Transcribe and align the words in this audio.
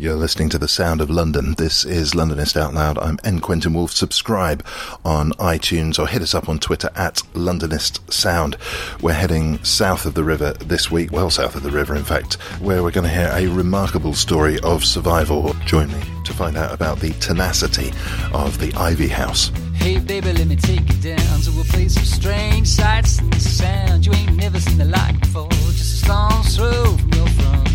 You're 0.00 0.14
listening 0.14 0.48
to 0.50 0.58
the 0.58 0.68
sound 0.68 1.00
of 1.00 1.10
London. 1.10 1.54
This 1.58 1.84
is 1.84 2.12
Londonist 2.12 2.56
Out 2.56 2.72
Loud. 2.72 2.98
I'm 2.98 3.18
N. 3.24 3.40
Quentin 3.40 3.74
Woolf. 3.74 3.90
Subscribe 3.90 4.64
on 5.04 5.32
iTunes 5.32 5.98
or 5.98 6.06
hit 6.06 6.22
us 6.22 6.36
up 6.36 6.48
on 6.48 6.60
Twitter 6.60 6.88
at 6.94 7.16
Londonist 7.34 8.12
Sound. 8.12 8.56
We're 9.02 9.14
heading 9.14 9.58
south 9.64 10.06
of 10.06 10.14
the 10.14 10.22
river 10.22 10.52
this 10.52 10.88
week, 10.88 11.10
well 11.10 11.30
south 11.30 11.56
of 11.56 11.64
the 11.64 11.72
river, 11.72 11.96
in 11.96 12.04
fact, 12.04 12.34
where 12.60 12.84
we're 12.84 12.92
going 12.92 13.08
to 13.08 13.12
hear 13.12 13.28
a 13.32 13.48
remarkable 13.48 14.14
story 14.14 14.60
of 14.60 14.84
survival. 14.84 15.52
Join 15.66 15.88
me 15.88 16.00
to 16.26 16.32
find 16.32 16.56
out 16.56 16.72
about 16.72 17.00
the 17.00 17.10
tenacity 17.14 17.90
of 18.32 18.60
the 18.60 18.72
Ivy 18.74 19.08
House. 19.08 19.50
Hey 19.74 19.98
baby, 19.98 20.32
let 20.32 20.46
me 20.46 20.54
take 20.54 20.88
you 20.92 21.16
down 21.16 21.40
to 21.40 21.60
a 21.60 21.64
place 21.64 21.96
of 21.96 22.06
strange 22.06 22.68
sights 22.68 23.18
and 23.18 23.34
sound. 23.42 24.06
You 24.06 24.12
ain't 24.12 24.36
never 24.36 24.60
seen 24.60 24.78
the 24.78 25.18
before. 25.20 25.48
Just 25.50 26.02
a 26.02 26.04
stone's 26.04 26.56
throw 26.56 26.96
from 26.96 27.12
your 27.14 27.26
front 27.26 27.67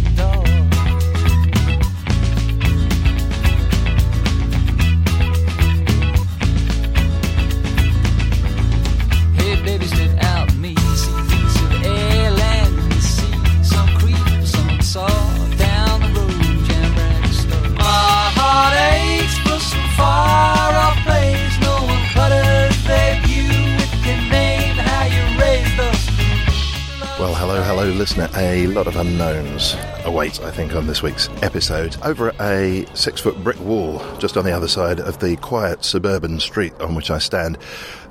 listener. 28.03 28.27
A 28.35 28.67
lot 28.67 28.85
of 28.85 28.97
unknowns 28.97 29.77
await, 30.03 30.41
I 30.41 30.51
think, 30.51 30.75
on 30.75 30.87
this 30.87 31.01
week's 31.01 31.29
episode. 31.41 31.95
Over 32.03 32.33
a 32.41 32.85
six 32.93 33.21
foot 33.21 33.41
brick 33.45 33.57
wall 33.61 34.01
just 34.17 34.35
on 34.35 34.43
the 34.43 34.51
other 34.51 34.67
side 34.67 34.99
of 34.99 35.19
the 35.19 35.37
quiet 35.37 35.85
suburban 35.85 36.41
street 36.41 36.73
on 36.81 36.95
which 36.95 37.09
I 37.09 37.17
stand, 37.17 37.57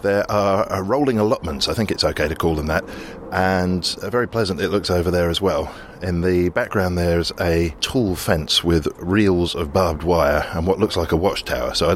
there 0.00 0.24
are 0.30 0.82
rolling 0.82 1.18
allotments. 1.18 1.68
I 1.68 1.74
think 1.74 1.90
it's 1.90 2.04
okay 2.04 2.26
to 2.26 2.34
call 2.34 2.54
them 2.54 2.68
that. 2.68 2.84
And 3.32 3.84
very 4.00 4.26
pleasant 4.26 4.62
it 4.62 4.70
looks 4.70 4.88
over 4.88 5.10
there 5.10 5.28
as 5.28 5.42
well. 5.42 5.70
In 6.00 6.22
the 6.22 6.48
background, 6.48 6.96
there's 6.96 7.30
a 7.38 7.74
tall 7.82 8.16
fence 8.16 8.64
with 8.64 8.88
reels 8.98 9.54
of 9.54 9.74
barbed 9.74 10.04
wire 10.04 10.48
and 10.54 10.66
what 10.66 10.78
looks 10.78 10.96
like 10.96 11.12
a 11.12 11.16
watchtower. 11.18 11.74
So 11.74 11.90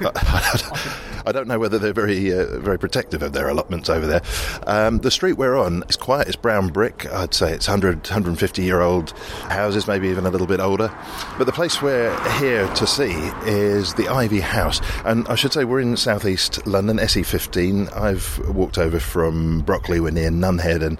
I, 0.00 0.04
I, 0.06 0.12
I 0.14 1.13
don't 1.32 1.48
know 1.48 1.58
whether 1.58 1.78
they're 1.78 1.92
very, 1.92 2.32
uh, 2.32 2.58
very 2.58 2.78
protective 2.78 3.22
of 3.22 3.32
their 3.32 3.48
allotments 3.48 3.88
over 3.88 4.06
there. 4.06 4.22
Um, 4.66 4.98
the 4.98 5.10
street 5.10 5.34
we're 5.34 5.56
on 5.56 5.84
is 5.88 5.96
quiet. 5.96 6.28
It's 6.28 6.36
brown 6.36 6.68
brick. 6.68 7.06
I'd 7.12 7.34
say 7.34 7.52
it's 7.52 7.66
100, 7.66 7.98
150 8.08 8.62
year 8.62 8.80
old 8.80 9.10
houses, 9.48 9.86
maybe 9.86 10.08
even 10.08 10.26
a 10.26 10.30
little 10.30 10.46
bit 10.46 10.60
older. 10.60 10.94
But 11.38 11.44
the 11.44 11.52
place 11.52 11.80
we're 11.80 12.16
here 12.38 12.66
to 12.74 12.86
see 12.86 13.12
is 13.46 13.94
the 13.94 14.08
Ivy 14.08 14.40
House. 14.40 14.80
And 15.04 15.26
I 15.28 15.34
should 15.34 15.52
say 15.52 15.64
we're 15.64 15.80
in 15.80 15.96
southeast 15.96 16.66
London, 16.66 16.98
SE15. 16.98 17.96
I've 17.96 18.38
walked 18.48 18.78
over 18.78 19.00
from 19.00 19.60
Brockley, 19.60 20.00
we're 20.00 20.10
near 20.10 20.30
Nunhead 20.30 20.82
and 20.82 20.98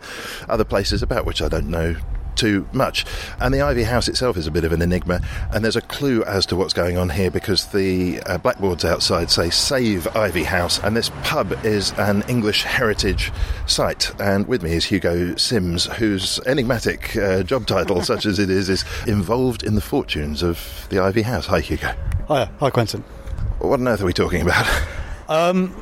other 0.48 0.64
places 0.64 1.02
about 1.02 1.26
which 1.26 1.42
I 1.42 1.48
don't 1.48 1.68
know 1.68 1.96
too 2.36 2.68
much. 2.72 3.04
And 3.40 3.52
the 3.52 3.60
Ivy 3.60 3.84
House 3.84 4.08
itself 4.08 4.36
is 4.36 4.46
a 4.46 4.50
bit 4.50 4.64
of 4.64 4.72
an 4.72 4.82
enigma, 4.82 5.20
and 5.52 5.64
there's 5.64 5.76
a 5.76 5.80
clue 5.82 6.22
as 6.24 6.46
to 6.46 6.56
what's 6.56 6.72
going 6.72 6.96
on 6.96 7.10
here 7.10 7.30
because 7.30 7.66
the 7.66 8.20
uh, 8.26 8.38
blackboards 8.38 8.84
outside 8.84 9.30
say 9.30 9.50
Save 9.50 10.06
Ivy 10.16 10.44
House, 10.44 10.78
and 10.80 10.96
this 10.96 11.10
pub 11.22 11.52
is 11.64 11.92
an 11.98 12.22
English 12.28 12.62
heritage 12.62 13.32
site. 13.66 14.10
And 14.20 14.46
with 14.46 14.62
me 14.62 14.72
is 14.72 14.84
Hugo 14.84 15.36
Sims, 15.36 15.86
whose 15.86 16.40
enigmatic 16.46 17.16
uh, 17.16 17.42
job 17.42 17.66
title, 17.66 18.02
such 18.14 18.26
as 18.26 18.38
it 18.38 18.50
is, 18.50 18.68
is 18.68 18.84
involved 19.06 19.62
in 19.62 19.74
the 19.74 19.80
fortunes 19.80 20.42
of 20.42 20.86
the 20.90 20.98
Ivy 20.98 21.22
House. 21.22 21.46
Hi, 21.46 21.60
Hugo. 21.60 21.94
Hi, 22.28 22.48
hi, 22.58 22.70
Quentin. 22.70 23.02
What 23.58 23.80
on 23.80 23.88
earth 23.88 24.02
are 24.02 24.06
we 24.06 24.12
talking 24.12 24.42
about? 24.42 24.66
Um, 25.28 25.74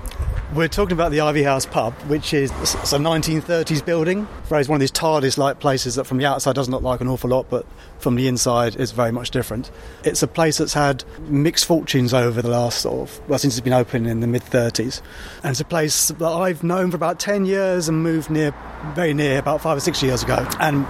we're 0.55 0.69
talking 0.69 0.93
about 0.93 1.11
the 1.11 1.21
Ivy 1.21 1.43
House 1.43 1.65
pub, 1.65 1.95
which 2.09 2.35
is 2.35 2.51
it's 2.61 2.75
a 2.93 2.99
1930s 2.99 3.85
building. 3.85 4.29
It's 4.51 4.69
one 4.69 4.77
of 4.77 4.81
these 4.81 4.93
TARDIS-like 4.93 5.61
places 5.61 5.95
that 5.95 6.05
from 6.05 6.19
the 6.19 6.27
outside 6.27 6.55
doesn't 6.55 6.73
look 6.73 6.83
like 6.83 7.01
an 7.01 7.09
awful 7.09 7.31
lot, 7.31 7.47
but 7.49 7.65
from 7.99 8.17
the 8.17 8.29
inside 8.29 8.77
is 8.77 8.93
very 8.93 9.13
much 9.13 9.31
different. 9.31 9.71
It's 10.05 10.23
a 10.23 10.29
place 10.29 10.59
that's 10.59 10.75
had 10.75 11.05
mixed 11.29 11.65
fortunes 11.65 12.13
over 12.13 12.43
the 12.43 12.51
last 12.51 12.81
sort 12.81 13.09
of 13.09 13.29
well 13.29 13.39
since 13.39 13.55
it's 13.55 13.65
been 13.65 13.73
open 13.73 14.05
in 14.05 14.21
the 14.21 14.27
mid 14.27 14.43
30s, 14.43 15.01
and 15.43 15.53
it's 15.53 15.61
a 15.61 15.65
place 15.65 16.09
that 16.09 16.23
I've 16.23 16.63
known 16.63 16.91
for 16.91 16.97
about 16.97 17.19
10 17.19 17.47
years 17.47 17.89
and 17.89 18.03
moved 18.03 18.29
near, 18.29 18.55
very 18.95 19.15
near, 19.15 19.39
about 19.39 19.63
five 19.63 19.79
or 19.79 19.81
six 19.81 20.03
years 20.03 20.23
ago. 20.23 20.47
And 20.61 20.87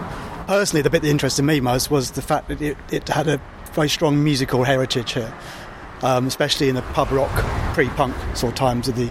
personally, 0.49 0.83
the 0.83 0.91
bit 0.91 1.03
that 1.03 1.09
interested 1.09 1.43
me 1.45 1.61
most 1.61 1.89
was 1.89 2.13
the 2.13 2.23
fact 2.23 2.49
that 2.49 2.61
it, 2.61 2.77
it 2.91 3.09
had 3.09 3.29
a 3.29 3.41
very 3.75 3.89
strong 3.89 4.23
musical 4.25 4.65
heritage 4.65 5.13
here. 5.13 5.33
Um, 6.03 6.27
especially 6.27 6.69
in 6.69 6.75
the 6.75 6.83
pub 6.83 7.13
rock 7.13 7.31
pre-punk 7.75 8.17
sort 8.35 8.55
of 8.55 8.59
times 8.59 8.89
of 8.89 8.97
the 8.97 9.09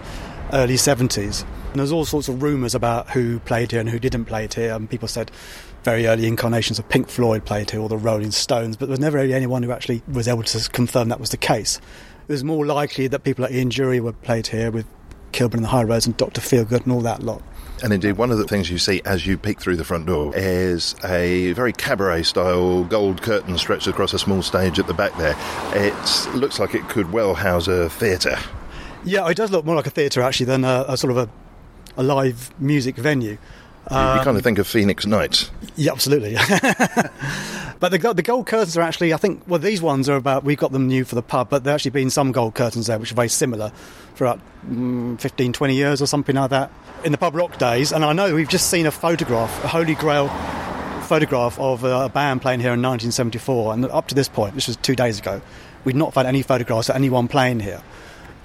early 0.53 0.75
70s. 0.75 1.45
And 1.71 1.79
there's 1.79 1.91
all 1.91 2.05
sorts 2.05 2.27
of 2.27 2.41
rumours 2.43 2.75
about 2.75 3.09
who 3.09 3.39
played 3.39 3.71
here 3.71 3.79
and 3.79 3.89
who 3.89 3.99
didn't 3.99 4.25
play 4.25 4.45
it 4.45 4.53
here. 4.53 4.73
And 4.73 4.89
people 4.89 5.07
said 5.07 5.31
very 5.83 6.07
early 6.07 6.27
incarnations 6.27 6.79
of 6.79 6.87
Pink 6.89 7.09
Floyd 7.09 7.45
played 7.45 7.71
here 7.71 7.79
or 7.79 7.89
the 7.89 7.97
Rolling 7.97 8.31
Stones, 8.31 8.77
but 8.77 8.85
there 8.85 8.91
was 8.91 8.99
never 8.99 9.17
really 9.17 9.33
anyone 9.33 9.63
who 9.63 9.71
actually 9.71 10.03
was 10.07 10.27
able 10.27 10.43
to 10.43 10.69
confirm 10.69 11.09
that 11.09 11.19
was 11.19 11.31
the 11.31 11.37
case. 11.37 11.79
It 12.27 12.31
was 12.31 12.43
more 12.43 12.65
likely 12.65 13.07
that 13.07 13.23
people 13.23 13.43
like 13.43 13.53
Ian 13.53 13.69
Dury 13.69 13.99
were 13.99 14.13
played 14.13 14.47
here 14.47 14.71
with 14.71 14.85
Kilburn 15.31 15.59
and 15.59 15.65
the 15.65 15.69
High 15.69 15.83
Roads 15.83 16.05
and 16.05 16.15
Dr. 16.17 16.41
Feelgood 16.41 16.83
and 16.83 16.91
all 16.91 17.01
that 17.01 17.23
lot. 17.23 17.41
And 17.83 17.91
indeed, 17.91 18.13
one 18.13 18.29
of 18.29 18.37
the 18.37 18.45
things 18.45 18.69
you 18.69 18.77
see 18.77 19.01
as 19.05 19.25
you 19.25 19.37
peek 19.37 19.59
through 19.59 19.77
the 19.77 19.83
front 19.83 20.05
door 20.05 20.33
is 20.35 20.95
a 21.03 21.51
very 21.53 21.73
cabaret 21.73 22.23
style 22.23 22.83
gold 22.83 23.23
curtain 23.23 23.57
stretched 23.57 23.87
across 23.87 24.13
a 24.13 24.19
small 24.19 24.43
stage 24.43 24.77
at 24.77 24.85
the 24.85 24.93
back 24.93 25.17
there. 25.17 25.35
It 25.73 26.35
looks 26.35 26.59
like 26.59 26.75
it 26.75 26.87
could 26.89 27.11
well 27.11 27.33
house 27.33 27.67
a 27.67 27.89
theatre. 27.89 28.37
Yeah, 29.03 29.27
it 29.29 29.37
does 29.37 29.51
look 29.51 29.65
more 29.65 29.75
like 29.75 29.87
a 29.87 29.91
theatre 29.91 30.21
actually 30.21 30.47
than 30.47 30.63
a, 30.63 30.85
a 30.87 30.97
sort 30.97 31.11
of 31.11 31.17
a, 31.17 31.29
a 31.97 32.03
live 32.03 32.51
music 32.59 32.95
venue. 32.95 33.37
You, 33.89 33.97
you 33.97 34.23
kind 34.23 34.37
of 34.37 34.43
think 34.43 34.59
of 34.59 34.67
Phoenix 34.67 35.05
Nights. 35.05 35.49
Yeah, 35.75 35.91
absolutely. 35.91 36.35
but 37.79 37.89
the, 37.89 38.13
the 38.15 38.21
gold 38.21 38.45
curtains 38.45 38.77
are 38.77 38.81
actually, 38.81 39.13
I 39.13 39.17
think, 39.17 39.41
well, 39.47 39.59
these 39.59 39.81
ones 39.81 40.07
are 40.07 40.15
about, 40.15 40.43
We've 40.43 40.57
got 40.57 40.71
them 40.71 40.87
new 40.87 41.03
for 41.03 41.15
the 41.15 41.23
pub, 41.23 41.49
but 41.49 41.63
there 41.63 41.73
actually 41.73 41.91
been 41.91 42.11
some 42.11 42.31
gold 42.31 42.53
curtains 42.53 42.87
there 42.87 42.99
which 42.99 43.11
are 43.11 43.15
very 43.15 43.27
similar 43.27 43.71
for 44.13 44.25
about 44.25 44.39
mm, 44.67 45.19
15, 45.19 45.51
20 45.51 45.75
years 45.75 46.01
or 46.01 46.05
something 46.05 46.35
like 46.35 46.51
that 46.51 46.71
in 47.03 47.11
the 47.11 47.17
pub 47.17 47.35
rock 47.35 47.57
days. 47.57 47.91
And 47.91 48.05
I 48.05 48.13
know 48.13 48.35
we've 48.35 48.47
just 48.47 48.69
seen 48.69 48.85
a 48.85 48.91
photograph, 48.91 49.63
a 49.63 49.67
Holy 49.67 49.95
Grail 49.95 50.27
photograph 51.01 51.59
of 51.59 51.83
a 51.83 52.07
band 52.07 52.41
playing 52.41 52.59
here 52.59 52.73
in 52.73 52.81
1974. 52.81 53.73
And 53.73 53.85
up 53.85 54.07
to 54.09 54.15
this 54.15 54.29
point, 54.29 54.53
this 54.55 54.67
was 54.67 54.77
two 54.77 54.95
days 54.95 55.19
ago, 55.19 55.41
we'd 55.83 55.95
not 55.95 56.13
found 56.13 56.27
any 56.27 56.43
photographs 56.43 56.87
of 56.87 56.95
anyone 56.95 57.27
playing 57.27 57.59
here. 57.59 57.81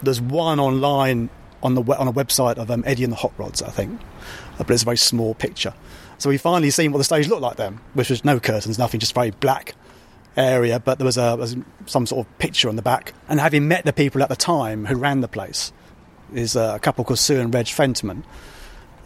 There's 0.02 0.20
one 0.20 0.60
online 0.60 1.31
on 1.62 1.75
the 1.75 1.82
on 1.82 2.08
a 2.08 2.12
website 2.12 2.56
of 2.58 2.70
um, 2.70 2.84
Eddie 2.87 3.04
and 3.04 3.12
the 3.12 3.16
Hot 3.16 3.32
Rods, 3.38 3.62
I 3.62 3.70
think, 3.70 4.00
Uh, 4.58 4.64
but 4.64 4.70
it's 4.70 4.82
a 4.82 4.84
very 4.87 4.96
small 4.96 5.34
picture. 5.34 5.75
So 6.19 6.31
we 6.31 6.38
finally 6.38 6.70
seen 6.70 6.93
what 6.93 6.98
the 6.98 7.04
stage 7.04 7.28
looked 7.28 7.43
like 7.43 7.56
then, 7.56 7.81
which 7.94 8.10
was 8.10 8.25
no 8.25 8.40
curtains, 8.40 8.78
nothing, 8.78 9.00
just 9.00 9.14
very 9.14 9.31
black 9.31 9.75
area. 10.37 10.81
But 10.81 10.98
there 10.98 11.04
was, 11.04 11.19
a, 11.19 11.37
was 11.37 11.56
some 11.84 12.06
sort 12.06 12.26
of 12.26 12.38
picture 12.38 12.69
on 12.69 12.76
the 12.76 12.82
back. 12.82 13.12
And 13.28 13.38
having 13.38 13.69
met 13.69 13.84
the 13.84 13.93
people 13.93 14.22
at 14.22 14.28
the 14.28 14.37
time 14.37 14.87
who 14.87 14.96
ran 14.96 15.20
the 15.20 15.28
place, 15.28 15.72
is 16.34 16.56
uh, 16.56 16.72
a 16.75 16.78
couple 16.78 17.04
called 17.04 17.19
Sue 17.19 17.38
and 17.38 17.52
Reg 17.52 17.66
Fentiman. 17.66 18.22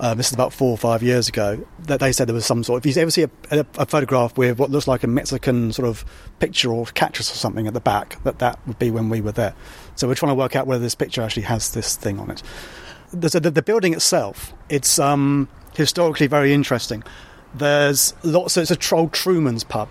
Um, 0.03 0.17
this 0.17 0.29
is 0.29 0.33
about 0.33 0.55
four 0.55 0.71
or 0.71 0.79
five 0.79 1.03
years 1.03 1.29
ago. 1.29 1.63
That 1.81 2.01
they 2.01 2.11
said 2.11 2.27
there 2.27 2.35
was 2.35 2.47
some 2.47 2.65
sort. 2.65 2.79
Of 2.79 2.87
if 2.87 2.97
you 2.97 3.03
ever 3.03 3.11
see 3.11 3.25
a, 3.25 3.31
a, 3.51 3.67
a 3.77 3.87
photograph 3.87 4.39
with 4.39 4.59
what 4.59 4.71
looks 4.71 4.89
like 4.89 5.05
a 5.05 5.07
Mexican 5.07 5.73
sort 5.73 5.87
of 5.87 6.07
picture 6.39 6.73
or 6.73 6.87
cactus 6.87 7.31
or 7.31 7.37
something 7.37 7.67
at 7.67 7.75
the 7.75 7.81
back, 7.81 8.21
that 8.25 8.39
that 8.39 8.59
would 8.67 8.79
be 8.79 8.91
when 8.91 9.11
we 9.11 9.21
were 9.21 9.33
there. 9.33 9.55
So 9.97 10.09
we're 10.09 10.15
trying 10.15 10.31
to 10.31 10.37
work 10.37 10.57
out 10.57 10.67
whether 10.67 10.83
this 10.83 10.95
picture 10.95 11.21
actually 11.21 11.43
has 11.43 11.73
this 11.73 11.97
thing 11.97 12.19
on 12.19 12.31
it. 12.31 12.43
The, 13.13 13.41
the, 13.41 13.51
the 13.51 13.63
building 13.63 13.93
itself, 13.93 14.55
it's 14.71 14.99
um, 14.99 15.49
historically 15.75 16.29
very 16.29 16.55
interesting. 16.55 17.03
There's 17.53 18.15
lots. 18.23 18.57
It's 18.57 18.71
a 18.71 18.77
Troll 18.77 19.11
Truman's 19.11 19.65
pub, 19.65 19.89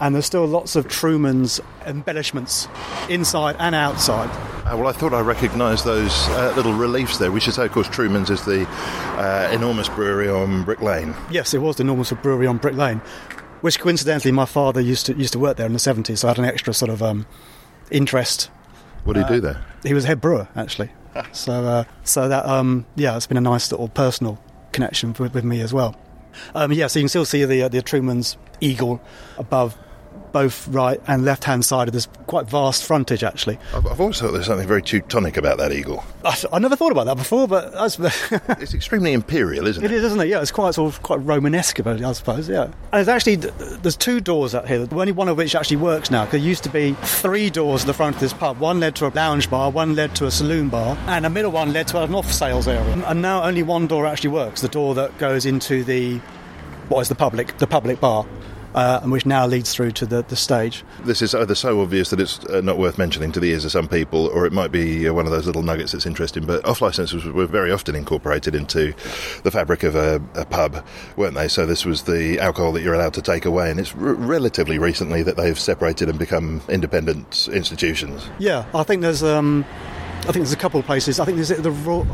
and 0.00 0.14
there's 0.14 0.26
still 0.26 0.46
lots 0.46 0.76
of 0.76 0.88
Truman's 0.88 1.60
embellishments 1.84 2.68
inside 3.08 3.56
and 3.58 3.74
outside. 3.74 4.30
Uh, 4.66 4.76
well, 4.76 4.88
I 4.88 4.92
thought 4.92 5.14
I 5.14 5.20
recognised 5.20 5.84
those 5.84 6.28
uh, 6.30 6.52
little 6.56 6.72
reliefs 6.72 7.18
there. 7.18 7.30
We 7.30 7.40
should 7.40 7.54
say, 7.54 7.66
of 7.66 7.72
course, 7.72 7.88
Truman's 7.88 8.30
is 8.30 8.44
the 8.44 8.66
uh, 8.66 9.48
enormous 9.52 9.88
brewery 9.88 10.28
on 10.28 10.64
Brick 10.64 10.82
Lane. 10.82 11.14
Yes, 11.30 11.54
it 11.54 11.58
was 11.58 11.76
the 11.76 11.82
enormous 11.82 12.12
brewery 12.12 12.46
on 12.46 12.58
Brick 12.58 12.74
Lane, 12.74 12.98
which 13.60 13.78
coincidentally 13.78 14.32
my 14.32 14.44
father 14.44 14.80
used 14.80 15.06
to 15.06 15.14
used 15.14 15.32
to 15.34 15.38
work 15.38 15.56
there 15.56 15.66
in 15.66 15.72
the 15.72 15.78
70s, 15.78 16.18
so 16.18 16.28
I 16.28 16.30
had 16.32 16.38
an 16.38 16.44
extra 16.44 16.74
sort 16.74 16.90
of 16.90 17.02
um, 17.02 17.26
interest. 17.90 18.50
What 19.04 19.14
do 19.14 19.22
he 19.22 19.28
do 19.28 19.40
there? 19.40 19.64
He 19.84 19.94
was 19.94 20.04
head 20.04 20.20
brewer 20.20 20.48
actually, 20.56 20.90
so 21.32 21.64
uh, 21.64 21.84
so 22.02 22.28
that 22.28 22.44
um, 22.44 22.86
yeah, 22.96 23.16
it's 23.16 23.28
been 23.28 23.36
a 23.36 23.40
nice 23.40 23.70
little 23.70 23.88
personal 23.88 24.42
connection 24.72 25.14
with, 25.18 25.32
with 25.32 25.44
me 25.44 25.60
as 25.60 25.72
well. 25.72 25.94
Um, 26.54 26.72
yeah, 26.72 26.88
so 26.88 26.98
you 26.98 27.04
can 27.04 27.08
still 27.08 27.24
see 27.24 27.44
the 27.44 27.62
uh, 27.62 27.68
the 27.68 27.82
Truman's 27.82 28.36
eagle 28.60 29.00
above 29.38 29.78
both 30.36 30.68
right 30.68 31.00
and 31.08 31.24
left 31.24 31.44
hand 31.44 31.64
side 31.64 31.88
of 31.88 31.94
this 31.94 32.08
quite 32.26 32.46
vast 32.46 32.84
frontage 32.84 33.24
actually. 33.24 33.58
I've, 33.74 33.86
I've 33.86 34.00
always 34.00 34.20
thought 34.20 34.32
there's 34.32 34.46
something 34.46 34.68
very 34.68 34.82
Teutonic 34.82 35.38
about 35.38 35.56
that 35.56 35.72
eagle. 35.72 36.04
I, 36.26 36.36
I 36.52 36.58
never 36.58 36.76
thought 36.76 36.92
about 36.92 37.06
that 37.06 37.16
before, 37.16 37.48
but 37.48 37.72
that's, 37.72 37.98
It's 38.60 38.74
extremely 38.74 39.14
imperial, 39.14 39.66
isn't 39.66 39.82
It 39.82 39.90
it? 39.90 39.94
is, 39.96 40.04
isn't 40.04 40.20
it? 40.20 40.28
Yeah, 40.28 40.42
it's 40.42 40.50
quite 40.50 40.74
sort 40.74 40.92
of 40.94 41.02
quite 41.02 41.20
Romanesque 41.20 41.80
I 41.86 42.12
suppose. 42.12 42.48
Yeah, 42.50 42.64
and 42.64 42.74
there's 42.92 43.08
actually 43.08 43.36
there's 43.36 43.96
two 43.96 44.20
doors 44.20 44.54
out 44.54 44.68
here. 44.68 44.86
Only 44.92 45.12
one 45.12 45.28
of 45.28 45.38
which 45.38 45.54
actually 45.54 45.78
works 45.78 46.10
now. 46.10 46.26
There 46.26 46.38
used 46.38 46.64
to 46.64 46.70
be 46.70 46.92
three 47.02 47.48
doors 47.48 47.82
at 47.82 47.86
the 47.86 47.94
front 47.94 48.16
of 48.16 48.20
this 48.20 48.34
pub. 48.34 48.58
One 48.58 48.78
led 48.80 48.94
to 48.96 49.06
a 49.06 49.12
lounge 49.14 49.48
bar, 49.48 49.70
one 49.70 49.94
led 49.94 50.14
to 50.16 50.26
a 50.26 50.30
saloon 50.30 50.68
bar, 50.68 50.98
and 51.06 51.24
a 51.24 51.30
middle 51.30 51.50
one 51.52 51.72
led 51.72 51.88
to 51.88 52.02
an 52.02 52.14
off 52.14 52.30
sales 52.30 52.68
area. 52.68 52.92
And 53.06 53.22
now 53.22 53.42
only 53.42 53.62
one 53.62 53.86
door 53.86 54.04
actually 54.06 54.30
works. 54.30 54.60
The 54.60 54.68
door 54.68 54.94
that 54.96 55.16
goes 55.18 55.46
into 55.46 55.82
the 55.84 56.18
what 56.88 57.00
is 57.00 57.08
the 57.08 57.14
public 57.14 57.56
the 57.58 57.66
public 57.66 58.00
bar. 58.00 58.26
Uh, 58.76 59.00
and 59.02 59.10
which 59.10 59.24
now 59.24 59.46
leads 59.46 59.72
through 59.74 59.90
to 59.90 60.04
the, 60.04 60.20
the 60.24 60.36
stage. 60.36 60.84
This 61.02 61.22
is 61.22 61.34
either 61.34 61.54
so 61.54 61.80
obvious 61.80 62.10
that 62.10 62.20
it's 62.20 62.44
uh, 62.44 62.60
not 62.60 62.76
worth 62.76 62.98
mentioning 62.98 63.32
to 63.32 63.40
the 63.40 63.50
ears 63.50 63.64
of 63.64 63.72
some 63.72 63.88
people, 63.88 64.26
or 64.26 64.44
it 64.44 64.52
might 64.52 64.70
be 64.70 65.08
uh, 65.08 65.14
one 65.14 65.24
of 65.24 65.32
those 65.32 65.46
little 65.46 65.62
nuggets 65.62 65.92
that's 65.92 66.04
interesting. 66.04 66.44
But 66.44 66.62
off 66.66 66.82
licenses 66.82 67.24
were 67.24 67.46
very 67.46 67.72
often 67.72 67.94
incorporated 67.94 68.54
into 68.54 68.92
the 69.44 69.50
fabric 69.50 69.82
of 69.82 69.94
a, 69.94 70.20
a 70.34 70.44
pub, 70.44 70.84
weren't 71.16 71.34
they? 71.36 71.48
So 71.48 71.64
this 71.64 71.86
was 71.86 72.02
the 72.02 72.38
alcohol 72.38 72.72
that 72.72 72.82
you're 72.82 72.92
allowed 72.92 73.14
to 73.14 73.22
take 73.22 73.46
away, 73.46 73.70
and 73.70 73.80
it's 73.80 73.94
r- 73.94 74.12
relatively 74.12 74.78
recently 74.78 75.22
that 75.22 75.38
they've 75.38 75.58
separated 75.58 76.10
and 76.10 76.18
become 76.18 76.60
independent 76.68 77.48
institutions. 77.50 78.28
Yeah, 78.38 78.66
I 78.74 78.82
think 78.82 79.00
there's 79.00 79.22
um, 79.22 79.64
I 80.18 80.32
think 80.32 80.44
there's 80.44 80.52
a 80.52 80.56
couple 80.56 80.78
of 80.78 80.84
places. 80.84 81.18
I 81.18 81.24
think 81.24 81.36
there's 81.36 81.48
the 81.48 81.70
raw, 81.70 82.04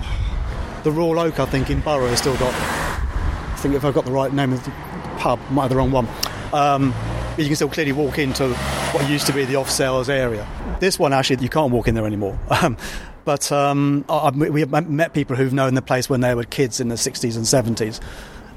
the 0.85 0.93
Royal 0.93 1.19
Oak. 1.19 1.41
I 1.41 1.47
think 1.47 1.71
in 1.71 1.81
Borough 1.81 2.07
has 2.07 2.21
still 2.21 2.37
got. 2.37 2.55
I 2.55 3.57
think 3.57 3.75
if 3.75 3.85
I've 3.85 3.95
got 3.95 4.05
the 4.05 4.13
right 4.13 4.33
name 4.33 4.53
of 4.53 4.65
the 4.65 4.71
pub, 5.19 5.41
might 5.51 5.63
have 5.63 5.71
the 5.71 5.77
wrong 5.77 5.91
one. 5.91 6.07
Um, 6.53 6.95
you 7.39 7.47
can 7.47 7.57
still 7.57 7.69
clearly 7.69 7.93
walk 7.93 8.19
into 8.19 8.49
what 8.93 9.09
used 9.09 9.27
to 9.27 9.33
be 9.33 9.45
the 9.45 9.57
off 9.57 9.71
sales 9.71 10.09
area. 10.09 10.47
This 10.81 10.99
one 10.99 11.13
actually 11.13 11.43
you 11.43 11.49
can't 11.49 11.73
walk 11.73 11.89
in 11.89 11.95
there 11.95 12.07
anymore. 12.07 12.39
Um, 12.63 12.77
but 13.25 13.53
um, 13.53 14.05
I, 14.09 14.31
we 14.31 14.61
have 14.61 14.91
met 14.91 15.15
people 15.15 15.37
who've 15.37 15.53
known 15.53 15.75
the 15.75 15.83
place 15.83 16.11
when 16.11 16.23
they 16.23 16.35
were 16.35 16.43
kids 16.43 16.81
in 16.81 16.89
the 16.89 16.97
60s 16.97 17.37
and 17.37 17.77
70s, 17.77 18.01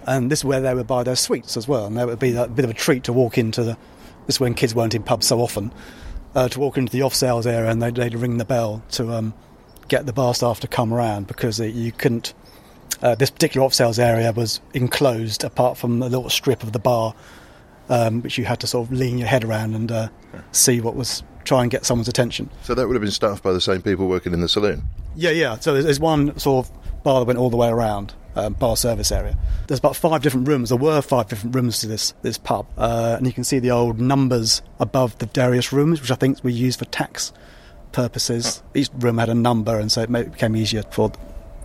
and 0.07 0.31
this 0.31 0.39
is 0.39 0.45
where 0.45 0.59
they 0.59 0.73
would 0.73 0.87
buy 0.87 1.03
their 1.03 1.15
sweets 1.15 1.55
as 1.55 1.67
well. 1.67 1.85
And 1.85 1.97
that 1.97 2.07
would 2.07 2.17
be 2.17 2.35
a 2.35 2.47
bit 2.47 2.65
of 2.65 2.71
a 2.71 2.73
treat 2.73 3.03
to 3.03 3.13
walk 3.13 3.37
into 3.37 3.63
the. 3.63 3.77
This 4.25 4.37
is 4.37 4.39
when 4.39 4.55
kids 4.55 4.73
weren't 4.73 4.95
in 4.95 5.03
pubs 5.03 5.27
so 5.27 5.39
often. 5.39 5.71
Uh, 6.33 6.49
to 6.49 6.59
walk 6.59 6.77
into 6.77 6.91
the 6.91 7.03
off 7.03 7.13
sales 7.13 7.47
area 7.47 7.69
and 7.69 7.81
they'd, 7.81 7.95
they'd 7.95 8.15
ring 8.15 8.37
the 8.37 8.45
bell 8.45 8.83
to 8.89 9.09
um, 9.13 9.33
get 9.87 10.05
the 10.05 10.11
bar 10.11 10.33
staff 10.33 10.59
to 10.59 10.67
come 10.67 10.93
around 10.93 11.27
because 11.27 11.59
you 11.59 11.91
couldn't. 11.91 12.33
Uh, 13.01 13.13
this 13.15 13.29
particular 13.29 13.65
off 13.65 13.73
sales 13.73 13.99
area 13.99 14.31
was 14.31 14.61
enclosed 14.73 15.43
apart 15.43 15.77
from 15.77 16.01
a 16.01 16.09
little 16.09 16.29
strip 16.29 16.63
of 16.63 16.71
the 16.71 16.79
bar, 16.79 17.13
um, 17.89 18.21
which 18.21 18.37
you 18.37 18.45
had 18.45 18.59
to 18.61 18.67
sort 18.67 18.87
of 18.87 18.93
lean 18.93 19.17
your 19.17 19.27
head 19.27 19.43
around 19.43 19.75
and 19.75 19.91
uh, 19.91 20.07
see 20.51 20.81
what 20.81 20.95
was 20.95 21.23
try 21.43 21.61
and 21.61 21.71
get 21.71 21.85
someone's 21.85 22.07
attention. 22.07 22.49
So 22.63 22.73
that 22.73 22.87
would 22.87 22.95
have 22.95 23.01
been 23.01 23.11
staffed 23.11 23.43
by 23.43 23.53
the 23.53 23.61
same 23.61 23.81
people 23.81 24.07
working 24.07 24.33
in 24.33 24.41
the 24.41 24.49
saloon. 24.49 24.83
Yeah, 25.15 25.29
yeah. 25.29 25.59
So 25.59 25.73
there's, 25.73 25.85
there's 25.85 25.99
one 25.99 26.37
sort 26.39 26.65
of 26.65 27.03
bar 27.03 27.19
that 27.19 27.25
went 27.25 27.39
all 27.39 27.49
the 27.49 27.57
way 27.57 27.69
around, 27.69 28.13
um, 28.35 28.53
bar 28.53 28.75
service 28.75 29.11
area. 29.11 29.37
There's 29.67 29.79
about 29.79 29.95
five 29.95 30.21
different 30.21 30.47
rooms. 30.47 30.69
There 30.69 30.77
were 30.77 31.01
five 31.01 31.27
different 31.27 31.55
rooms 31.55 31.79
to 31.79 31.87
this 31.87 32.13
this 32.21 32.37
pub, 32.37 32.67
uh, 32.77 33.15
and 33.17 33.25
you 33.25 33.33
can 33.33 33.43
see 33.43 33.59
the 33.59 33.71
old 33.71 33.99
numbers 33.99 34.61
above 34.79 35.17
the 35.19 35.27
various 35.27 35.71
rooms, 35.71 36.01
which 36.01 36.11
I 36.11 36.15
think 36.15 36.43
were 36.43 36.49
used 36.49 36.79
for 36.79 36.85
tax 36.85 37.31
purposes. 37.91 38.61
Each 38.73 38.89
room 38.99 39.19
had 39.19 39.29
a 39.29 39.35
number, 39.35 39.79
and 39.79 39.91
so 39.91 40.01
it 40.01 40.11
became 40.11 40.55
easier 40.55 40.83
for 40.91 41.11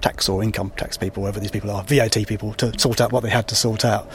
tax 0.00 0.28
or 0.28 0.42
income 0.42 0.72
tax 0.76 0.96
people, 0.96 1.24
whoever 1.24 1.40
these 1.40 1.50
people 1.50 1.70
are, 1.70 1.82
VAT 1.82 2.16
people, 2.26 2.54
to 2.54 2.78
sort 2.78 3.00
out 3.00 3.12
what 3.12 3.22
they 3.22 3.30
had 3.30 3.48
to 3.48 3.54
sort 3.54 3.84
out. 3.84 4.10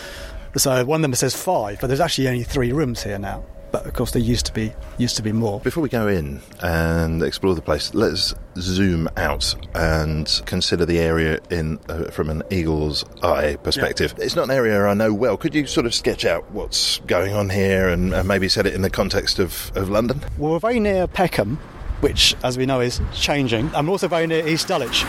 So 0.57 0.86
one 0.86 1.00
of 1.00 1.02
them 1.02 1.13
says 1.16 1.36
five, 1.36 1.80
but 1.81 1.88
there's 1.88 2.00
actually 2.00 2.28
only 2.30 2.44
three 2.44 2.72
rooms 2.72 3.04
here 3.04 3.19
now. 3.19 3.44
But 3.72 3.86
of 3.86 3.94
course, 3.94 4.12
there 4.12 4.22
used 4.22 4.46
to 4.46 4.54
be 4.54 4.72
used 4.98 5.18
to 5.18 5.22
be 5.22 5.34
more. 5.34 5.60
Before 5.60 5.84
we 5.84 5.90
go 5.90 6.07
in 6.07 6.40
and 6.62 7.22
explore 7.22 7.56
the 7.56 7.62
place, 7.62 7.94
let's 7.94 8.34
zoom 8.57 9.10
out 9.18 9.54
and 9.74 10.42
consider 10.46 10.86
the 10.86 11.00
area 11.00 11.42
in 11.50 11.78
uh, 11.90 12.06
from 12.06 12.30
an 12.30 12.44
eagle's 12.50 13.04
eye 13.22 13.57
perspective. 13.63 14.13
It's 14.18 14.34
not 14.34 14.46
an 14.46 14.52
area 14.52 14.86
I 14.86 14.94
know 14.94 15.13
well. 15.13 15.36
Could 15.36 15.54
you 15.54 15.68
sort 15.68 15.86
of 15.86 15.94
sketch 15.94 16.24
out 16.24 16.50
what's 16.52 17.00
going 17.00 17.34
on 17.34 17.50
here 17.50 17.90
and, 17.90 18.13
and 18.13 18.25
maybe 18.25 18.48
set 18.48 18.66
it 18.66 18.74
in 18.74 18.81
the 18.81 18.90
context 18.90 19.40
of, 19.40 19.74
of 19.75 19.90
London? 19.90 20.22
Well, 20.38 20.54
we're 20.54 20.60
very 20.60 20.80
near 20.80 21.06
Peckham, 21.06 21.58
which, 22.00 22.34
as 22.46 22.58
we 22.58 22.66
know, 22.66 22.80
is 22.80 23.01
changing. 23.13 23.75
I'm 23.75 23.90
also 23.90 24.08
very 24.08 24.25
near 24.25 24.48
East 24.48 24.69
Dulwich, 24.69 25.04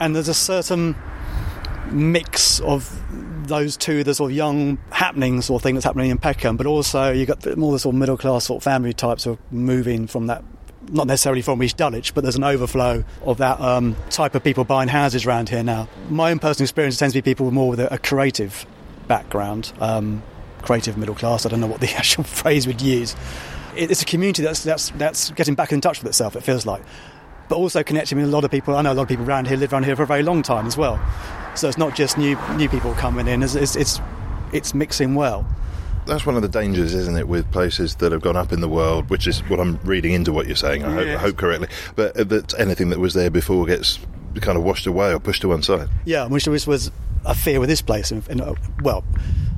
and 0.00 0.14
there's 0.14 0.28
a 0.28 0.34
certain 0.34 0.96
mix 1.90 2.60
of 2.60 3.00
those 3.46 3.76
two, 3.76 4.04
the 4.04 4.14
sort 4.14 4.30
of 4.32 4.36
young 4.36 4.78
happenings 4.90 5.48
or 5.50 5.58
thing 5.60 5.74
that's 5.74 5.84
happening 5.84 6.10
in 6.10 6.18
Peckham, 6.18 6.56
but 6.56 6.66
also 6.66 7.10
you've 7.12 7.28
got 7.28 7.56
more 7.56 7.72
the 7.72 7.78
sort 7.78 7.94
of 7.94 7.98
middle 7.98 8.16
class 8.16 8.44
sort 8.46 8.58
of 8.60 8.64
family 8.64 8.92
types 8.92 9.24
who 9.24 9.32
are 9.32 9.38
moving 9.50 10.06
from 10.06 10.26
that. 10.28 10.42
Not 10.88 11.08
necessarily 11.08 11.42
from 11.42 11.60
East 11.64 11.76
Dulwich, 11.78 12.14
but 12.14 12.22
there's 12.22 12.36
an 12.36 12.44
overflow 12.44 13.02
of 13.22 13.38
that 13.38 13.60
um, 13.60 13.96
type 14.10 14.36
of 14.36 14.44
people 14.44 14.62
buying 14.62 14.88
houses 14.88 15.26
around 15.26 15.48
here 15.48 15.64
now. 15.64 15.88
My 16.10 16.30
own 16.30 16.38
personal 16.38 16.64
experience 16.64 16.96
tends 16.96 17.12
to 17.14 17.20
be 17.22 17.28
people 17.28 17.50
more 17.50 17.70
with 17.70 17.80
a, 17.80 17.92
a 17.94 17.98
creative 17.98 18.64
background, 19.08 19.72
um, 19.80 20.22
creative 20.62 20.96
middle 20.96 21.16
class. 21.16 21.44
I 21.44 21.48
don't 21.48 21.60
know 21.60 21.66
what 21.66 21.80
the 21.80 21.90
actual 21.96 22.22
phrase 22.22 22.68
would 22.68 22.80
use. 22.80 23.16
It- 23.76 23.90
It's 23.90 24.02
a 24.02 24.04
community 24.04 24.42
that's, 24.42 24.62
that's, 24.62 24.90
that's 24.90 25.30
getting 25.30 25.56
back 25.56 25.72
in 25.72 25.80
touch 25.80 25.98
with 26.00 26.06
itself, 26.08 26.36
it 26.36 26.42
feels 26.44 26.66
like. 26.66 26.82
But 27.48 27.56
also 27.56 27.82
connecting 27.82 28.18
with 28.18 28.26
a 28.26 28.30
lot 28.30 28.44
of 28.44 28.50
people. 28.50 28.76
I 28.76 28.82
know 28.82 28.92
a 28.92 28.94
lot 28.94 29.02
of 29.02 29.08
people 29.08 29.26
around 29.26 29.46
here 29.46 29.56
live 29.56 29.72
around 29.72 29.84
here 29.84 29.96
for 29.96 30.02
a 30.02 30.06
very 30.06 30.22
long 30.22 30.42
time 30.42 30.66
as 30.66 30.76
well. 30.76 31.00
So 31.54 31.68
it's 31.68 31.78
not 31.78 31.94
just 31.94 32.18
new 32.18 32.38
new 32.56 32.68
people 32.68 32.92
coming 32.94 33.28
in. 33.28 33.42
It's, 33.42 33.54
it's, 33.54 33.76
it's, 33.76 34.00
it's 34.52 34.74
mixing 34.74 35.14
well. 35.14 35.46
That's 36.06 36.24
one 36.24 36.36
of 36.36 36.42
the 36.42 36.48
dangers, 36.48 36.94
isn't 36.94 37.16
it, 37.16 37.26
with 37.26 37.50
places 37.50 37.96
that 37.96 38.12
have 38.12 38.20
gone 38.20 38.36
up 38.36 38.52
in 38.52 38.60
the 38.60 38.68
world, 38.68 39.10
which 39.10 39.26
is 39.26 39.40
what 39.48 39.58
I'm 39.58 39.76
reading 39.82 40.12
into 40.12 40.32
what 40.32 40.46
you're 40.46 40.54
saying, 40.54 40.84
I, 40.84 40.92
hope, 40.92 41.08
I 41.08 41.16
hope 41.16 41.36
correctly, 41.36 41.66
but 41.96 42.14
that 42.14 42.54
anything 42.60 42.90
that 42.90 43.00
was 43.00 43.14
there 43.14 43.28
before 43.28 43.66
gets 43.66 43.98
kind 44.40 44.56
of 44.56 44.62
washed 44.62 44.86
away 44.86 45.12
or 45.12 45.18
pushed 45.18 45.42
to 45.42 45.48
one 45.48 45.64
side. 45.64 45.88
Yeah, 46.04 46.26
which 46.26 46.46
was, 46.46 46.64
was 46.66 46.92
a 47.24 47.34
fear 47.34 47.58
with 47.58 47.68
this 47.68 47.82
place. 47.82 48.12
In, 48.12 48.40
uh, 48.40 48.54
well, 48.82 49.02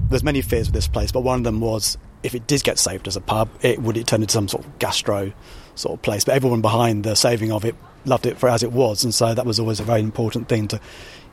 there's 0.08 0.24
many 0.24 0.40
fears 0.40 0.68
with 0.68 0.74
this 0.74 0.88
place, 0.88 1.12
but 1.12 1.20
one 1.20 1.38
of 1.38 1.44
them 1.44 1.60
was 1.60 1.98
if 2.22 2.34
it 2.34 2.46
did 2.46 2.62
get 2.62 2.78
saved 2.78 3.06
as 3.06 3.16
a 3.16 3.20
pub, 3.20 3.50
it 3.62 3.80
would 3.80 3.96
it 3.96 4.06
turn 4.06 4.22
into 4.22 4.32
some 4.32 4.48
sort 4.48 4.64
of 4.64 4.78
gastro 4.78 5.32
sort 5.78 5.94
of 5.94 6.02
place. 6.02 6.24
But 6.24 6.34
everyone 6.34 6.60
behind 6.60 7.04
the 7.04 7.14
saving 7.14 7.52
of 7.52 7.64
it 7.64 7.74
loved 8.04 8.26
it 8.26 8.38
for 8.38 8.48
as 8.48 8.62
it 8.62 8.72
was, 8.72 9.04
and 9.04 9.14
so 9.14 9.34
that 9.34 9.46
was 9.46 9.58
always 9.60 9.80
a 9.80 9.84
very 9.84 10.00
important 10.00 10.48
thing 10.48 10.68
to 10.68 10.80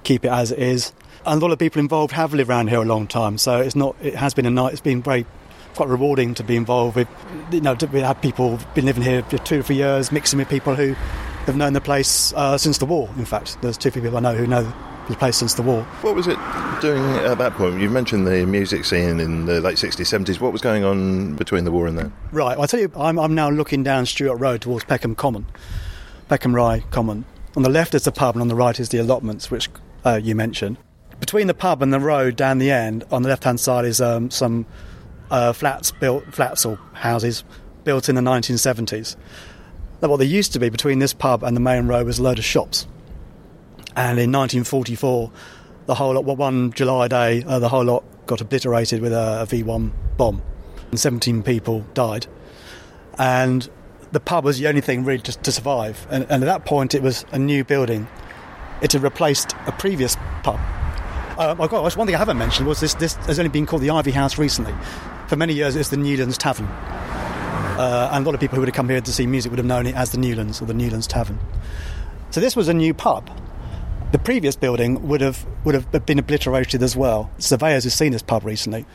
keep 0.03 0.25
it 0.25 0.31
as 0.31 0.51
it 0.51 0.59
is. 0.59 0.93
And 1.25 1.41
a 1.41 1.45
lot 1.45 1.51
of 1.51 1.59
people 1.59 1.79
involved 1.79 2.13
have 2.13 2.33
lived 2.33 2.49
around 2.49 2.69
here 2.69 2.81
a 2.81 2.85
long 2.85 3.07
time, 3.07 3.37
so 3.37 3.59
it's 3.59 3.75
not. 3.75 3.95
It 4.01 4.15
has 4.15 4.33
been 4.33 4.45
a 4.45 4.51
night. 4.51 4.73
It's 4.73 4.81
been 4.81 5.01
very 5.01 5.25
quite 5.75 5.89
rewarding 5.89 6.33
to 6.35 6.43
be 6.43 6.55
involved 6.55 6.95
with. 6.95 7.07
You 7.51 7.61
know, 7.61 7.75
to 7.75 7.87
have 7.87 8.21
people 8.21 8.59
been 8.75 8.85
living 8.85 9.03
here 9.03 9.23
for 9.23 9.37
two 9.39 9.59
or 9.59 9.63
three 9.63 9.77
years, 9.77 10.11
mixing 10.11 10.39
with 10.39 10.49
people 10.49 10.75
who 10.75 10.93
have 11.45 11.55
known 11.55 11.73
the 11.73 11.81
place 11.81 12.33
uh, 12.33 12.57
since 12.57 12.77
the 12.77 12.85
war. 12.85 13.09
In 13.17 13.25
fact, 13.25 13.61
there's 13.61 13.77
two 13.77 13.91
people 13.91 14.15
I 14.15 14.19
know 14.19 14.35
who 14.35 14.47
know 14.47 14.71
the 15.07 15.15
place 15.15 15.37
since 15.37 15.53
the 15.53 15.61
war. 15.61 15.83
What 16.01 16.15
was 16.15 16.27
it 16.27 16.37
doing 16.81 17.03
at 17.03 17.37
that 17.37 17.53
point? 17.53 17.79
You 17.79 17.89
mentioned 17.89 18.27
the 18.27 18.45
music 18.45 18.85
scene 18.85 19.19
in 19.19 19.45
the 19.45 19.61
late 19.61 19.77
60s, 19.77 20.01
70s. 20.01 20.39
What 20.39 20.51
was 20.51 20.61
going 20.61 20.83
on 20.83 21.35
between 21.35 21.63
the 21.63 21.71
war 21.71 21.87
and 21.87 21.97
then? 21.97 22.13
Right, 22.31 22.57
I 22.57 22.65
tell 22.65 22.79
you, 22.79 22.91
I'm, 22.95 23.19
I'm 23.19 23.35
now 23.35 23.49
looking 23.49 23.83
down 23.83 24.05
Stuart 24.05 24.37
Road 24.37 24.61
towards 24.61 24.85
Peckham 24.85 25.15
Common, 25.15 25.45
Peckham 26.27 26.55
Rye 26.55 26.79
Common. 26.91 27.25
On 27.55 27.63
the 27.63 27.69
left 27.69 27.93
is 27.93 28.03
the 28.03 28.11
pub, 28.11 28.35
and 28.35 28.41
on 28.41 28.47
the 28.47 28.55
right 28.55 28.79
is 28.79 28.89
the 28.89 28.97
allotments, 28.97 29.49
which 29.49 29.69
uh, 30.05 30.19
you 30.21 30.35
mentioned. 30.35 30.77
Between 31.19 31.47
the 31.47 31.53
pub 31.53 31.81
and 31.81 31.93
the 31.93 31.99
road 31.99 32.35
down 32.35 32.57
the 32.57 32.71
end, 32.71 33.05
on 33.11 33.21
the 33.21 33.29
left-hand 33.29 33.59
side 33.59 33.85
is 33.85 34.01
um, 34.01 34.29
some 34.29 34.65
uh, 35.31 35.53
flats 35.53 35.91
built, 35.91 36.25
flats 36.33 36.65
or 36.65 36.77
houses 36.93 37.43
built 37.85 38.09
in 38.09 38.15
the 38.15 38.21
1970s. 38.21 39.15
Now, 40.01 40.09
what 40.09 40.17
there 40.17 40.27
used 40.27 40.51
to 40.53 40.59
be 40.59 40.69
between 40.69 40.99
this 40.99 41.13
pub 41.13 41.43
and 41.43 41.55
the 41.55 41.61
main 41.61 41.87
road 41.87 42.05
was 42.05 42.19
a 42.19 42.23
load 42.23 42.37
of 42.37 42.45
shops. 42.45 42.85
And 43.95 44.19
in 44.19 44.31
1944, 44.31 45.31
the 45.85 45.95
whole 45.95 46.13
lot, 46.13 46.25
one 46.25 46.71
July 46.73 47.07
day, 47.07 47.43
uh, 47.43 47.59
the 47.59 47.69
whole 47.69 47.85
lot 47.85 48.03
got 48.25 48.41
obliterated 48.41 49.01
with 49.01 49.13
a, 49.13 49.43
a 49.43 49.45
V1 49.45 49.91
bomb, 50.17 50.41
and 50.89 50.99
17 50.99 51.43
people 51.43 51.85
died. 51.93 52.27
And 53.17 53.69
the 54.11 54.19
pub 54.19 54.43
was 54.43 54.59
the 54.59 54.67
only 54.67 54.81
thing 54.81 55.05
really 55.05 55.21
just 55.21 55.43
to 55.43 55.51
survive. 55.51 56.07
And, 56.09 56.25
and 56.29 56.43
at 56.43 56.47
that 56.47 56.65
point, 56.65 56.93
it 56.93 57.01
was 57.01 57.25
a 57.31 57.39
new 57.39 57.63
building. 57.63 58.07
It 58.81 58.91
had 58.91 59.03
replaced 59.03 59.53
a 59.67 59.71
previous 59.71 60.15
pub. 60.43 60.59
Uh, 61.37 61.55
oh 61.59 61.67
gosh, 61.67 61.95
one 61.95 62.07
thing 62.07 62.15
I 62.15 62.19
haven't 62.19 62.37
mentioned 62.37 62.67
was 62.67 62.79
this, 62.79 62.93
this 62.95 63.15
has 63.15 63.39
only 63.39 63.49
been 63.49 63.65
called 63.65 63.81
the 63.81 63.89
Ivy 63.89 64.11
House 64.11 64.37
recently. 64.37 64.73
For 65.27 65.35
many 65.35 65.53
years, 65.53 65.75
it's 65.75 65.89
the 65.89 65.97
Newlands 65.97 66.37
Tavern. 66.37 66.67
Uh, 66.67 68.09
and 68.13 68.25
a 68.25 68.25
lot 68.25 68.33
of 68.33 68.39
people 68.39 68.55
who 68.55 68.61
would 68.61 68.69
have 68.69 68.75
come 68.75 68.87
here 68.87 69.01
to 69.01 69.11
see 69.11 69.27
music 69.27 69.51
would 69.51 69.59
have 69.59 69.65
known 69.65 69.85
it 69.85 69.95
as 69.95 70.11
the 70.11 70.17
Newlands 70.17 70.61
or 70.61 70.65
the 70.65 70.73
Newlands 70.73 71.07
Tavern. 71.07 71.39
So 72.31 72.39
this 72.39 72.55
was 72.55 72.69
a 72.69 72.73
new 72.73 72.93
pub. 72.93 73.29
The 74.15 74.19
previous 74.19 74.55
building 74.55 75.09
would 75.09 75.19
have 75.19 75.45
would 75.65 75.75
have 75.75 76.05
been 76.05 76.19
obliterated 76.19 76.81
as 76.81 76.95
well. 76.95 77.29
Surveyors 77.37 77.83
who've 77.83 77.91
seen 77.91 78.13
this 78.13 78.21
pub 78.21 78.45
recently 78.45 78.85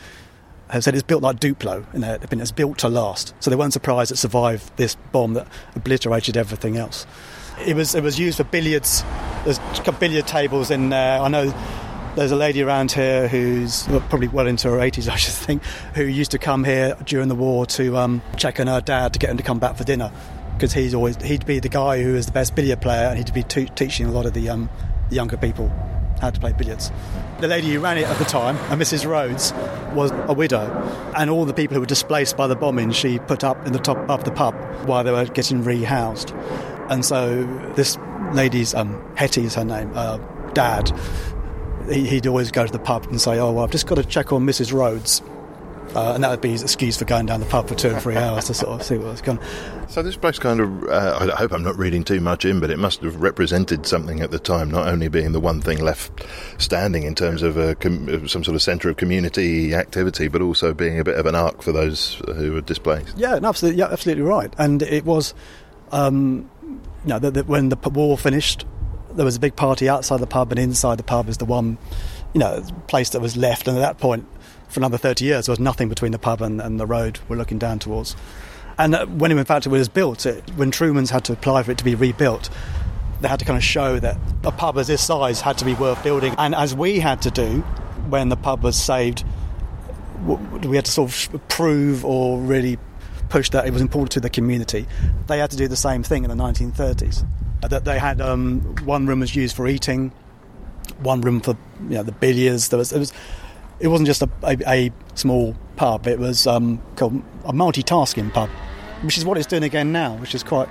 have 0.70 0.82
said 0.82 0.94
it's 0.94 1.02
built 1.02 1.22
like 1.22 1.38
Duplo, 1.38 1.84
and 1.92 2.40
it's 2.40 2.52
built 2.52 2.78
to 2.78 2.88
last. 2.88 3.34
So 3.38 3.50
they 3.50 3.56
weren't 3.56 3.74
surprised 3.74 4.10
it 4.10 4.16
survived 4.16 4.74
this 4.78 4.94
bomb 5.12 5.34
that 5.34 5.46
obliterated 5.76 6.38
everything 6.38 6.78
else. 6.78 7.06
It 7.66 7.76
was 7.76 7.94
it 7.94 8.02
was 8.02 8.18
used 8.18 8.38
for 8.38 8.44
billiards. 8.44 9.04
There's 9.44 9.60
billiard 9.98 10.26
tables 10.26 10.70
in 10.70 10.88
there. 10.88 11.20
I 11.20 11.28
know 11.28 11.52
there's 12.16 12.32
a 12.32 12.36
lady 12.36 12.62
around 12.62 12.90
here 12.90 13.28
who's 13.28 13.82
probably 14.08 14.28
well 14.28 14.46
into 14.46 14.70
her 14.70 14.78
80s, 14.78 15.06
I 15.12 15.16
should 15.16 15.34
think, 15.34 15.62
who 15.94 16.04
used 16.04 16.30
to 16.30 16.38
come 16.38 16.64
here 16.64 16.96
during 17.04 17.28
the 17.28 17.34
war 17.34 17.66
to 17.66 17.98
um, 17.98 18.22
check 18.38 18.58
on 18.58 18.68
her 18.68 18.80
dad 18.80 19.12
to 19.12 19.18
get 19.18 19.28
him 19.28 19.36
to 19.36 19.42
come 19.42 19.58
back 19.58 19.76
for 19.76 19.84
dinner 19.84 20.10
because 20.54 20.72
he's 20.72 20.94
always 20.94 21.16
he'd 21.22 21.44
be 21.44 21.58
the 21.58 21.68
guy 21.68 22.02
who 22.02 22.14
is 22.14 22.24
the 22.24 22.32
best 22.32 22.54
billiard 22.54 22.80
player 22.80 23.08
and 23.08 23.18
he'd 23.18 23.32
be 23.34 23.42
t- 23.42 23.66
teaching 23.74 24.06
a 24.06 24.10
lot 24.10 24.24
of 24.24 24.32
the, 24.32 24.48
um, 24.48 24.70
younger 25.10 25.36
people 25.36 25.70
how 26.20 26.30
to 26.30 26.38
play 26.38 26.52
billiards. 26.52 26.92
The 27.40 27.48
lady 27.48 27.72
who 27.72 27.80
ran 27.80 27.96
it 27.96 28.04
at 28.04 28.18
the 28.18 28.24
time, 28.24 28.56
and 28.70 28.80
Mrs. 28.80 29.06
Rhodes, 29.06 29.52
was 29.94 30.10
a 30.28 30.34
widow, 30.34 30.70
and 31.16 31.30
all 31.30 31.46
the 31.46 31.54
people 31.54 31.74
who 31.74 31.80
were 31.80 31.86
displaced 31.86 32.36
by 32.36 32.46
the 32.46 32.56
bombing 32.56 32.92
she 32.92 33.18
put 33.20 33.42
up 33.42 33.66
in 33.66 33.72
the 33.72 33.78
top 33.78 33.96
of 34.10 34.24
the 34.24 34.30
pub 34.30 34.54
while 34.86 35.02
they 35.02 35.10
were 35.10 35.24
getting 35.24 35.62
rehoused. 35.64 36.32
And 36.90 37.04
so 37.04 37.44
this 37.74 37.96
lady's 38.32 38.74
um, 38.74 39.02
Hetty 39.16 39.44
is 39.44 39.54
her 39.54 39.64
name, 39.64 39.92
uh, 39.94 40.18
dad 40.52 40.92
he'd 41.90 42.26
always 42.26 42.50
go 42.50 42.66
to 42.66 42.72
the 42.72 42.78
pub 42.78 43.06
and 43.06 43.20
say, 43.20 43.38
"Oh, 43.38 43.52
well, 43.52 43.64
I've 43.64 43.70
just 43.70 43.86
got 43.86 43.96
to 43.96 44.04
check 44.04 44.32
on 44.32 44.46
Mrs. 44.46 44.72
Rhodes." 44.72 45.22
Uh, 45.94 46.12
and 46.14 46.22
that 46.22 46.30
would 46.30 46.40
be 46.40 46.50
his 46.50 46.62
excuse 46.62 46.96
for 46.96 47.04
going 47.04 47.26
down 47.26 47.40
the 47.40 47.46
pub 47.46 47.66
for 47.66 47.74
two 47.74 47.90
or 47.90 47.98
three 47.98 48.16
hours 48.16 48.44
to 48.44 48.54
sort 48.54 48.80
of 48.80 48.82
see 48.86 48.96
what's 48.96 49.20
going 49.20 49.38
on. 49.38 49.88
So 49.88 50.02
this 50.02 50.16
place 50.16 50.38
kind 50.38 50.60
of, 50.60 50.84
uh, 50.84 51.30
I 51.32 51.36
hope 51.36 51.50
I'm 51.50 51.64
not 51.64 51.76
reading 51.76 52.04
too 52.04 52.20
much 52.20 52.44
in, 52.44 52.60
but 52.60 52.70
it 52.70 52.78
must 52.78 53.02
have 53.02 53.20
represented 53.20 53.86
something 53.86 54.20
at 54.20 54.30
the 54.30 54.38
time, 54.38 54.70
not 54.70 54.86
only 54.86 55.08
being 55.08 55.32
the 55.32 55.40
one 55.40 55.60
thing 55.60 55.82
left 55.82 56.24
standing 56.58 57.02
in 57.02 57.16
terms 57.16 57.42
of 57.42 57.56
a, 57.56 57.74
com- 57.74 58.28
some 58.28 58.44
sort 58.44 58.54
of 58.54 58.62
centre 58.62 58.88
of 58.88 58.98
community 58.98 59.74
activity, 59.74 60.28
but 60.28 60.40
also 60.40 60.72
being 60.72 61.00
a 61.00 61.04
bit 61.04 61.18
of 61.18 61.26
an 61.26 61.34
ark 61.34 61.60
for 61.60 61.72
those 61.72 62.22
who 62.36 62.52
were 62.52 62.60
displaced. 62.60 63.18
Yeah, 63.18 63.40
absolutely, 63.42 63.80
yeah, 63.80 63.88
absolutely 63.90 64.22
right. 64.22 64.54
And 64.58 64.82
it 64.82 65.04
was, 65.04 65.34
um, 65.90 66.48
you 66.62 66.78
know, 67.06 67.18
that, 67.18 67.48
when 67.48 67.68
the 67.68 67.76
war 67.90 68.16
finished, 68.16 68.64
there 69.14 69.24
was 69.24 69.34
a 69.34 69.40
big 69.40 69.56
party 69.56 69.88
outside 69.88 70.18
the 70.18 70.26
pub, 70.28 70.52
and 70.52 70.60
inside 70.60 70.98
the 71.00 71.02
pub 71.02 71.28
is 71.28 71.38
the 71.38 71.44
one, 71.44 71.78
you 72.32 72.38
know, 72.38 72.64
place 72.86 73.10
that 73.10 73.20
was 73.20 73.36
left. 73.36 73.66
And 73.66 73.76
at 73.76 73.80
that 73.80 73.98
point, 73.98 74.24
for 74.70 74.80
another 74.80 74.98
30 74.98 75.24
years, 75.24 75.46
there 75.46 75.52
was 75.52 75.60
nothing 75.60 75.88
between 75.88 76.12
the 76.12 76.18
pub 76.18 76.40
and, 76.40 76.60
and 76.60 76.78
the 76.80 76.86
road 76.86 77.18
we're 77.28 77.36
looking 77.36 77.58
down 77.58 77.78
towards. 77.78 78.16
And 78.78 78.94
uh, 78.94 79.06
when, 79.06 79.30
in 79.32 79.44
fact, 79.44 79.66
it 79.66 79.68
was 79.68 79.88
built, 79.88 80.24
it, 80.26 80.48
when 80.56 80.70
Truman's 80.70 81.10
had 81.10 81.24
to 81.24 81.32
apply 81.32 81.62
for 81.62 81.72
it 81.72 81.78
to 81.78 81.84
be 81.84 81.94
rebuilt, 81.94 82.48
they 83.20 83.28
had 83.28 83.38
to 83.40 83.44
kind 83.44 83.56
of 83.56 83.64
show 83.64 83.98
that 84.00 84.16
a 84.44 84.52
pub 84.52 84.78
of 84.78 84.86
this 84.86 85.04
size 85.04 85.40
had 85.40 85.58
to 85.58 85.64
be 85.64 85.74
worth 85.74 86.02
building. 86.02 86.34
And 86.38 86.54
as 86.54 86.74
we 86.74 87.00
had 87.00 87.22
to 87.22 87.30
do 87.30 87.60
when 88.08 88.28
the 88.30 88.36
pub 88.36 88.62
was 88.62 88.80
saved, 88.80 89.24
we 90.24 90.76
had 90.76 90.86
to 90.86 90.90
sort 90.90 91.10
of 91.34 91.48
prove 91.48 92.04
or 92.04 92.38
really 92.38 92.78
push 93.28 93.50
that 93.50 93.66
it 93.66 93.72
was 93.72 93.82
important 93.82 94.12
to 94.12 94.20
the 94.20 94.30
community. 94.30 94.86
They 95.26 95.38
had 95.38 95.50
to 95.50 95.56
do 95.56 95.68
the 95.68 95.76
same 95.76 96.02
thing 96.02 96.24
in 96.24 96.30
the 96.30 96.42
1930s 96.42 97.24
that 97.68 97.84
they 97.84 97.98
had 97.98 98.20
um, 98.20 98.60
one 98.84 99.06
room 99.06 99.20
was 99.20 99.34
used 99.34 99.54
for 99.54 99.68
eating, 99.68 100.12
one 100.98 101.20
room 101.20 101.40
for 101.40 101.56
you 101.82 101.96
know, 101.96 102.02
the 102.02 102.12
billiards. 102.12 102.68
There 102.68 102.78
was 102.78 102.92
it 102.92 102.98
was 102.98 103.12
it 103.80 103.88
wasn't 103.88 104.06
just 104.06 104.22
a, 104.22 104.28
a, 104.42 104.56
a 104.66 104.92
small 105.14 105.56
pub; 105.76 106.06
it 106.06 106.18
was 106.18 106.46
um, 106.46 106.80
called 106.96 107.22
a 107.44 107.52
multitasking 107.52 108.32
pub, 108.32 108.48
which 109.02 109.18
is 109.18 109.24
what 109.24 109.36
it's 109.38 109.46
doing 109.46 109.62
again 109.62 109.92
now, 109.92 110.14
which 110.16 110.34
is 110.34 110.42
quite 110.42 110.68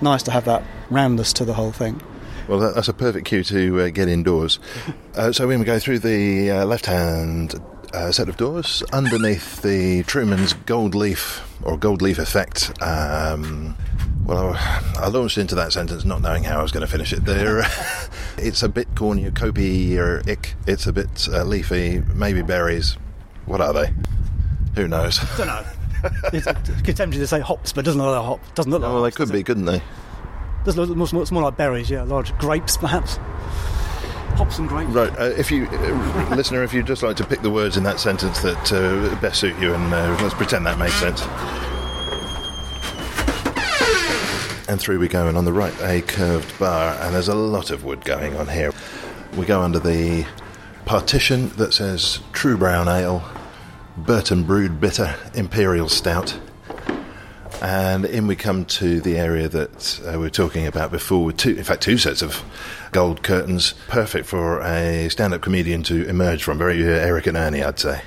nice 0.00 0.22
to 0.24 0.30
have 0.30 0.44
that 0.44 0.62
roundness 0.90 1.32
to 1.34 1.44
the 1.44 1.54
whole 1.54 1.72
thing. 1.72 2.00
Well, 2.48 2.58
that's 2.58 2.88
a 2.88 2.92
perfect 2.92 3.26
cue 3.26 3.42
to 3.44 3.80
uh, 3.80 3.88
get 3.88 4.08
indoors. 4.08 4.58
Uh, 5.14 5.30
so 5.30 5.46
when 5.46 5.60
we 5.60 5.64
go 5.64 5.78
through 5.78 6.00
the 6.00 6.50
uh, 6.50 6.64
left-hand 6.66 7.54
uh, 7.92 8.10
set 8.10 8.28
of 8.28 8.36
doors, 8.36 8.82
underneath 8.92 9.62
the 9.62 10.02
Truman's 10.02 10.52
gold 10.52 10.96
leaf 10.96 11.48
or 11.62 11.78
gold 11.78 12.02
leaf 12.02 12.18
effect. 12.18 12.72
Um, 12.82 13.76
well, 14.24 14.54
I 14.56 15.08
launched 15.08 15.38
into 15.38 15.54
that 15.56 15.72
sentence 15.72 16.04
not 16.04 16.22
knowing 16.22 16.44
how 16.44 16.58
I 16.58 16.62
was 16.62 16.72
going 16.72 16.84
to 16.84 16.90
finish 16.90 17.12
it. 17.12 17.24
There, 17.24 17.62
it's 18.38 18.62
a 18.62 18.68
bit 18.68 18.88
cornucopia-ic. 18.94 20.54
It's 20.66 20.86
a 20.86 20.92
bit 20.92 21.28
uh, 21.30 21.44
leafy, 21.44 22.00
maybe 22.14 22.42
berries. 22.42 22.96
What 23.46 23.60
are 23.60 23.72
they? 23.72 23.92
Who 24.76 24.88
knows? 24.88 25.18
Don't 25.36 25.46
know. 25.46 25.64
it's, 26.32 26.46
it's 26.46 26.98
tempting 26.98 27.20
to 27.20 27.26
say 27.26 27.40
hops, 27.40 27.72
but 27.72 27.80
it 27.80 27.86
doesn't 27.86 28.00
look 28.00 28.16
like 28.16 28.24
hop. 28.24 28.54
Doesn't 28.54 28.70
look 28.70 28.82
like. 28.82 28.90
Well, 28.90 29.02
hops, 29.02 29.14
they 29.14 29.24
could 29.24 29.32
be, 29.32 29.40
it? 29.40 29.46
couldn't 29.46 29.66
they? 29.66 29.82
Does 30.64 30.76
look 30.76 30.88
more, 30.90 31.08
more, 31.12 31.24
more 31.30 31.42
like 31.42 31.56
berries, 31.56 31.90
yeah, 31.90 32.02
large 32.02 32.36
grapes 32.38 32.76
perhaps. 32.76 33.18
Hops 34.36 34.58
and 34.58 34.68
grapes. 34.68 34.90
Right. 34.90 35.16
Uh, 35.18 35.24
if 35.24 35.50
you, 35.50 35.66
uh, 35.66 36.34
listener, 36.34 36.64
if 36.64 36.72
you'd 36.72 36.86
just 36.86 37.02
like 37.02 37.16
to 37.18 37.24
pick 37.24 37.42
the 37.42 37.50
words 37.50 37.76
in 37.76 37.84
that 37.84 38.00
sentence 38.00 38.40
that 38.40 38.72
uh, 38.72 39.14
best 39.20 39.40
suit 39.40 39.56
you, 39.58 39.74
and 39.74 39.92
uh, 39.92 40.18
let's 40.22 40.34
pretend 40.34 40.66
that 40.66 40.78
makes 40.78 40.94
sense. 40.94 41.22
And 44.74 44.80
through 44.80 44.98
we 44.98 45.06
go, 45.06 45.28
and 45.28 45.38
on 45.38 45.44
the 45.44 45.52
right, 45.52 45.72
a 45.82 46.02
curved 46.02 46.58
bar, 46.58 46.98
and 47.00 47.14
there's 47.14 47.28
a 47.28 47.34
lot 47.36 47.70
of 47.70 47.84
wood 47.84 48.04
going 48.04 48.36
on 48.36 48.48
here. 48.48 48.72
We 49.36 49.46
go 49.46 49.62
under 49.62 49.78
the 49.78 50.26
partition 50.84 51.50
that 51.50 51.72
says 51.72 52.18
True 52.32 52.56
Brown 52.56 52.88
Ale, 52.88 53.22
Burton 53.96 54.42
Brewed 54.42 54.80
Bitter, 54.80 55.14
Imperial 55.32 55.88
Stout. 55.88 56.36
And 57.62 58.04
in 58.04 58.26
we 58.26 58.34
come 58.34 58.64
to 58.64 59.00
the 59.00 59.16
area 59.16 59.48
that 59.48 60.00
uh, 60.04 60.14
we 60.14 60.24
were 60.24 60.28
talking 60.28 60.66
about 60.66 60.90
before, 60.90 61.24
with 61.24 61.36
two, 61.36 61.54
in 61.54 61.62
fact, 61.62 61.80
two 61.80 61.96
sets 61.96 62.20
of 62.20 62.42
gold 62.90 63.22
curtains, 63.22 63.74
perfect 63.86 64.26
for 64.26 64.60
a 64.60 65.08
stand 65.08 65.34
up 65.34 65.40
comedian 65.40 65.84
to 65.84 66.04
emerge 66.08 66.42
from. 66.42 66.58
Very 66.58 66.82
uh, 66.82 66.88
Eric 66.88 67.28
and 67.28 67.36
Ernie, 67.36 67.62
I'd 67.62 67.78
say. 67.78 68.02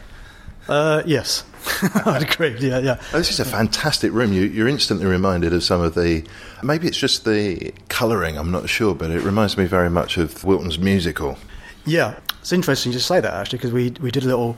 Uh, 0.68 1.02
yes, 1.06 1.46
I'd 2.06 2.24
agree. 2.24 2.58
Yeah, 2.60 2.80
yeah. 2.80 3.00
Oh, 3.14 3.18
this 3.18 3.30
is 3.30 3.40
a 3.40 3.46
fantastic 3.46 4.12
room. 4.12 4.34
You, 4.34 4.66
are 4.66 4.68
instantly 4.68 5.06
reminded 5.06 5.54
of 5.54 5.64
some 5.64 5.82
of 5.82 5.96
the. 5.96 6.26
Maybe 6.64 6.88
it's 6.88 6.98
just 6.98 7.26
the 7.26 7.74
colouring. 7.90 8.38
I'm 8.38 8.52
not 8.52 8.70
sure, 8.70 8.96
but 8.96 9.12
it 9.12 9.22
reminds 9.22 9.58
me 9.58 9.66
very 9.66 9.90
much 9.90 10.18
of 10.18 10.44
Wilton's 10.44 10.80
Music 10.80 11.20
Hall. 11.20 11.38
Yeah, 11.86 12.20
it's 12.40 12.52
interesting 12.52 12.92
to 12.92 13.00
say 13.00 13.20
that 13.20 13.34
actually 13.34 13.60
because 13.60 13.72
we 13.72 13.92
we 14.02 14.12
did 14.12 14.24
a 14.24 14.28
little. 14.28 14.58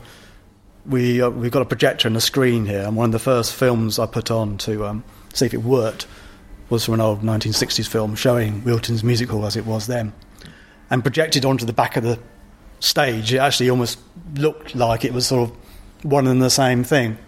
We 0.86 1.20
uh, 1.20 1.30
we 1.30 1.50
got 1.50 1.62
a 1.62 1.66
projector 1.66 2.08
and 2.08 2.16
a 2.16 2.20
screen 2.20 2.66
here, 2.66 2.82
and 2.82 2.96
one 2.96 3.06
of 3.06 3.12
the 3.12 3.18
first 3.18 3.54
films 3.54 3.98
I 3.98 4.06
put 4.06 4.30
on 4.30 4.58
to 4.58 4.86
um, 4.86 5.04
see 5.34 5.46
if 5.46 5.54
it 5.54 5.62
worked 5.62 6.06
was 6.70 6.84
from 6.84 6.94
an 6.94 7.00
old 7.00 7.22
1960s 7.22 7.88
film 7.88 8.14
showing 8.14 8.62
Wilton's 8.64 9.02
Music 9.02 9.28
Hall 9.28 9.44
as 9.44 9.56
it 9.56 9.66
was 9.66 9.86
then, 9.86 10.12
and 10.88 11.02
projected 11.02 11.44
onto 11.44 11.66
the 11.66 11.72
back 11.72 11.96
of 11.96 12.04
the 12.04 12.18
stage. 12.78 13.32
It 13.32 13.38
actually 13.38 13.70
almost 13.70 13.98
looked 14.34 14.74
like 14.74 15.04
it 15.04 15.12
was 15.12 15.26
sort 15.26 15.50
of 15.50 15.56
one 16.02 16.26
and 16.26 16.40
the 16.40 16.50
same 16.50 16.84
thing. 16.84 17.18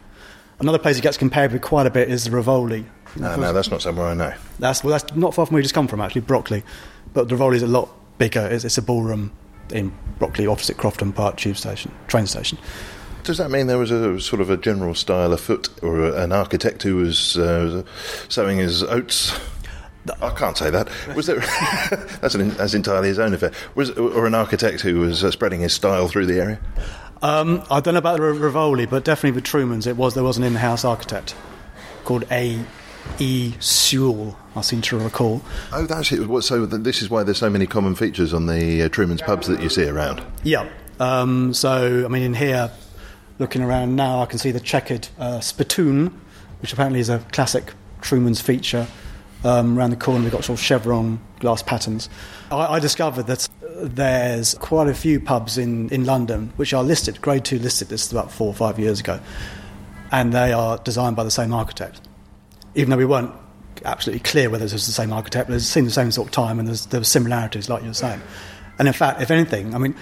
Another 0.58 0.78
place 0.78 0.98
it 0.98 1.02
gets 1.02 1.16
compared 1.16 1.52
with 1.52 1.62
quite 1.62 1.86
a 1.86 1.90
bit 1.90 2.10
is 2.10 2.24
the 2.24 2.30
Rivoli. 2.30 2.86
No, 3.16 3.36
no, 3.36 3.52
that's 3.52 3.70
not 3.70 3.82
somewhere 3.82 4.06
I 4.06 4.14
know. 4.14 4.32
That's 4.58 4.82
well, 4.82 4.92
that's 4.92 5.14
not 5.14 5.34
far 5.34 5.46
from 5.46 5.54
where 5.54 5.60
you 5.60 5.64
just 5.64 5.74
come 5.74 5.88
from, 5.88 6.00
actually, 6.00 6.22
Brockley. 6.22 6.62
But 7.12 7.28
the 7.28 7.34
Rivoli 7.34 7.56
is 7.56 7.62
a 7.62 7.66
lot 7.66 7.90
bigger. 8.18 8.46
It's, 8.46 8.64
it's 8.64 8.78
a 8.78 8.82
ballroom 8.82 9.32
in 9.70 9.92
Brockley, 10.18 10.46
opposite 10.46 10.76
Crofton 10.76 11.12
Park 11.12 11.36
Tube 11.36 11.56
Station, 11.56 11.92
train 12.06 12.26
station. 12.26 12.58
Does 13.24 13.38
that 13.38 13.50
mean 13.50 13.66
there 13.66 13.78
was 13.78 13.90
a 13.90 14.20
sort 14.20 14.40
of 14.40 14.50
a 14.50 14.56
general 14.56 14.94
style 14.94 15.32
afoot, 15.32 15.68
or 15.82 16.14
an 16.16 16.32
architect 16.32 16.82
who 16.82 16.96
was 16.96 17.36
uh, 17.36 17.84
sowing 18.28 18.58
his 18.58 18.82
oats? 18.82 19.38
I 20.20 20.30
can't 20.30 20.56
say 20.56 20.70
that. 20.70 20.88
Was 21.14 21.26
there? 21.26 21.38
that's, 22.20 22.34
an, 22.34 22.50
that's 22.50 22.74
entirely 22.74 23.08
his 23.08 23.20
own 23.20 23.34
affair. 23.34 23.52
Was 23.76 23.90
or 23.90 24.26
an 24.26 24.34
architect 24.34 24.80
who 24.80 24.98
was 24.98 25.22
uh, 25.22 25.30
spreading 25.30 25.60
his 25.60 25.72
style 25.72 26.08
through 26.08 26.26
the 26.26 26.40
area? 26.40 26.60
Um, 27.22 27.62
I 27.70 27.80
don't 27.80 27.94
know 27.94 27.98
about 27.98 28.16
the 28.18 28.22
Rivoli, 28.22 28.86
but 28.86 29.04
definitely 29.04 29.36
with 29.36 29.44
Truman's, 29.44 29.86
it 29.86 29.96
was 29.96 30.14
there 30.14 30.24
was 30.24 30.38
an 30.38 30.44
in-house 30.44 30.84
architect 30.84 31.34
called 32.04 32.24
A. 32.30 32.64
E. 33.18 33.54
Sewell, 33.58 34.38
I 34.54 34.60
seem 34.60 34.80
to 34.82 34.98
recall. 34.98 35.42
Oh, 35.72 35.86
that's 35.86 36.12
it. 36.12 36.42
So 36.42 36.66
this 36.66 37.02
is 37.02 37.10
why 37.10 37.22
there's 37.22 37.38
so 37.38 37.50
many 37.50 37.66
common 37.66 37.94
features 37.94 38.32
on 38.32 38.46
the 38.46 38.82
uh, 38.82 38.88
Truman's 38.88 39.22
pubs 39.22 39.48
that 39.48 39.60
you 39.60 39.68
see 39.68 39.88
around. 39.88 40.22
Yeah. 40.44 40.68
Um, 41.00 41.52
so 41.52 42.04
I 42.04 42.08
mean, 42.08 42.22
in 42.22 42.34
here, 42.34 42.70
looking 43.38 43.62
around 43.62 43.96
now, 43.96 44.22
I 44.22 44.26
can 44.26 44.38
see 44.38 44.50
the 44.52 44.60
checkered 44.60 45.08
uh, 45.18 45.40
spittoon, 45.40 46.20
which 46.60 46.72
apparently 46.72 47.00
is 47.00 47.08
a 47.08 47.18
classic 47.32 47.72
Truman's 48.00 48.40
feature. 48.40 48.86
Um, 49.44 49.76
around 49.76 49.90
the 49.90 49.96
corner, 49.96 50.22
we've 50.22 50.30
got 50.30 50.44
sort 50.44 50.58
of 50.60 50.64
chevron 50.64 51.20
glass 51.40 51.62
patterns. 51.62 52.08
I, 52.52 52.74
I 52.74 52.78
discovered 52.78 53.26
that 53.26 53.48
there's 53.76 54.54
quite 54.54 54.88
a 54.88 54.94
few 54.94 55.20
pubs 55.20 55.58
in, 55.58 55.88
in 55.90 56.04
London 56.04 56.52
which 56.56 56.72
are 56.72 56.82
listed, 56.82 57.20
Grade 57.20 57.44
2 57.44 57.58
listed, 57.58 57.88
this 57.88 58.06
is 58.06 58.12
about 58.12 58.30
four 58.30 58.48
or 58.48 58.54
five 58.54 58.78
years 58.78 59.00
ago, 59.00 59.20
and 60.10 60.32
they 60.32 60.52
are 60.52 60.78
designed 60.78 61.16
by 61.16 61.24
the 61.24 61.30
same 61.30 61.52
architect. 61.52 62.00
Even 62.74 62.90
though 62.90 62.96
we 62.96 63.04
weren't 63.04 63.32
absolutely 63.84 64.20
clear 64.20 64.50
whether 64.50 64.64
it 64.64 64.72
was 64.72 64.86
the 64.86 64.92
same 64.92 65.12
architect, 65.12 65.48
but 65.48 65.54
it's 65.54 65.64
seen 65.64 65.84
the 65.84 65.90
same 65.90 66.10
sort 66.10 66.28
of 66.28 66.32
time 66.32 66.58
and 66.58 66.68
there's, 66.68 66.86
there 66.86 67.00
were 67.00 67.04
similarities, 67.04 67.68
like 67.68 67.82
you're 67.82 67.94
saying. 67.94 68.20
And 68.78 68.88
in 68.88 68.94
fact, 68.94 69.20
if 69.20 69.30
anything, 69.30 69.74
I 69.74 69.78
mean, 69.78 69.94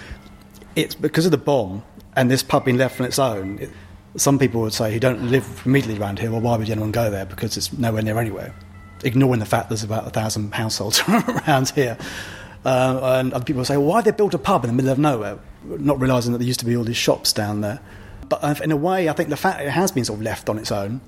it's 0.77 0.95
because 0.95 1.25
of 1.25 1.31
the 1.31 1.39
bomb 1.39 1.83
and 2.17 2.31
this 2.31 2.43
pub 2.43 2.65
being 2.65 2.77
left 2.77 3.01
on 3.01 3.07
its 3.07 3.19
own. 3.19 3.59
It, 3.59 3.71
some 4.17 4.39
people 4.39 4.61
would 4.63 4.73
say 4.73 4.93
who 4.93 4.99
don't 4.99 5.31
live 5.31 5.63
immediately 5.65 6.01
around 6.01 6.19
here, 6.19 6.31
well, 6.31 6.41
why 6.41 6.57
would 6.57 6.69
anyone 6.69 6.91
go 6.91 7.11
there? 7.11 7.25
Because 7.25 7.57
it's 7.57 7.73
nowhere 7.73 8.03
near 8.03 8.19
anywhere. 8.19 8.55
Ignoring 9.05 9.41
the 9.41 9.47
fact 9.47 9.69
there's 9.69 9.85
about 9.85 10.07
a 10.07 10.11
thousand 10.11 10.53
households 10.53 11.03
around 11.09 11.71
here. 11.71 11.97
Uh, 12.65 13.19
and 13.19 13.33
other 13.33 13.45
people 13.45 13.65
say, 13.65 13.77
well, 13.77 13.87
why 13.87 14.03
they 14.03 14.11
built 14.11 14.35
a 14.35 14.39
pub 14.39 14.65
in 14.65 14.69
the 14.69 14.75
middle 14.75 14.93
of 14.93 14.99
nowhere? 14.99 15.39
Not 15.65 16.01
realising 16.01 16.33
that 16.33 16.39
there 16.39 16.47
used 16.47 16.61
to 16.61 16.67
be 16.67 16.77
all 16.77 16.85
these 16.85 16.97
shops 16.97 17.33
down 17.33 17.63
there. 17.63 17.81
But 18.29 18.45
uh, 18.45 18.55
in 18.63 18.71
a 18.71 18.77
way, 18.77 19.09
I 19.09 19.13
think 19.13 19.29
the 19.29 19.37
fact 19.37 19.61
it 19.61 19.71
has 19.71 19.91
been 19.91 20.05
sort 20.05 20.19
of 20.19 20.23
left 20.23 20.49
on 20.49 20.59
its 20.59 20.71
own 20.71 21.01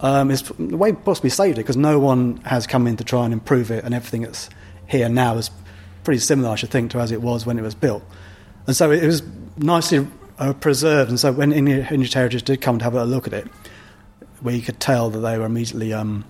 um, 0.00 0.30
is 0.30 0.42
the 0.42 0.76
way 0.76 0.92
possibly 0.92 1.30
saved 1.30 1.58
it 1.58 1.62
because 1.62 1.76
no 1.76 1.98
one 1.98 2.36
has 2.38 2.66
come 2.66 2.86
in 2.86 2.96
to 2.98 3.04
try 3.04 3.24
and 3.24 3.32
improve 3.32 3.70
it, 3.70 3.84
and 3.84 3.94
everything 3.94 4.22
that's 4.22 4.50
here 4.86 5.08
now 5.08 5.36
is 5.36 5.50
pretty 6.04 6.20
similar, 6.20 6.50
I 6.50 6.54
should 6.54 6.70
think, 6.70 6.92
to 6.92 6.98
as 6.98 7.10
it 7.10 7.22
was 7.22 7.46
when 7.46 7.58
it 7.58 7.62
was 7.62 7.74
built. 7.74 8.04
And 8.66 8.76
so 8.76 8.90
it 8.90 9.04
was 9.04 9.22
nicely 9.56 10.06
uh, 10.38 10.52
preserved. 10.52 11.10
And 11.10 11.18
so 11.18 11.32
when 11.32 11.52
English 11.52 12.14
Heritage 12.14 12.42
did 12.42 12.60
come 12.60 12.78
to 12.78 12.84
have 12.84 12.94
a 12.94 13.04
look 13.04 13.26
at 13.26 13.32
it, 13.32 13.48
we 14.42 14.60
could 14.60 14.78
tell 14.78 15.10
that 15.10 15.18
they 15.20 15.38
were 15.38 15.46
immediately 15.46 15.92
um, 15.92 16.24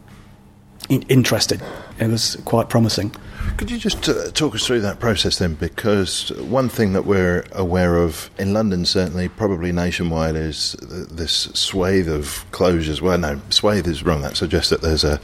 interested. 0.89 1.63
It 1.99 2.09
was 2.09 2.37
quite 2.45 2.69
promising. 2.69 3.15
Could 3.57 3.71
you 3.71 3.79
just 3.79 4.07
uh, 4.09 4.31
talk 4.33 4.55
us 4.55 4.67
through 4.67 4.81
that 4.81 5.01
process 5.01 5.39
then? 5.39 5.55
Because 5.55 6.31
one 6.33 6.69
thing 6.69 6.93
that 6.93 7.07
we're 7.07 7.45
aware 7.53 7.97
of 7.97 8.29
in 8.39 8.53
London, 8.53 8.85
certainly, 8.85 9.29
probably 9.29 9.73
nationwide, 9.73 10.37
is 10.37 10.77
th- 10.81 11.09
this 11.09 11.33
swathe 11.55 12.09
of 12.09 12.45
closures. 12.51 13.01
Well, 13.01 13.17
no, 13.17 13.41
swathe 13.49 13.87
is 13.87 14.03
wrong. 14.03 14.21
That 14.21 14.37
suggests 14.37 14.69
that 14.71 14.83
there's 14.83 15.05
a, 15.05 15.21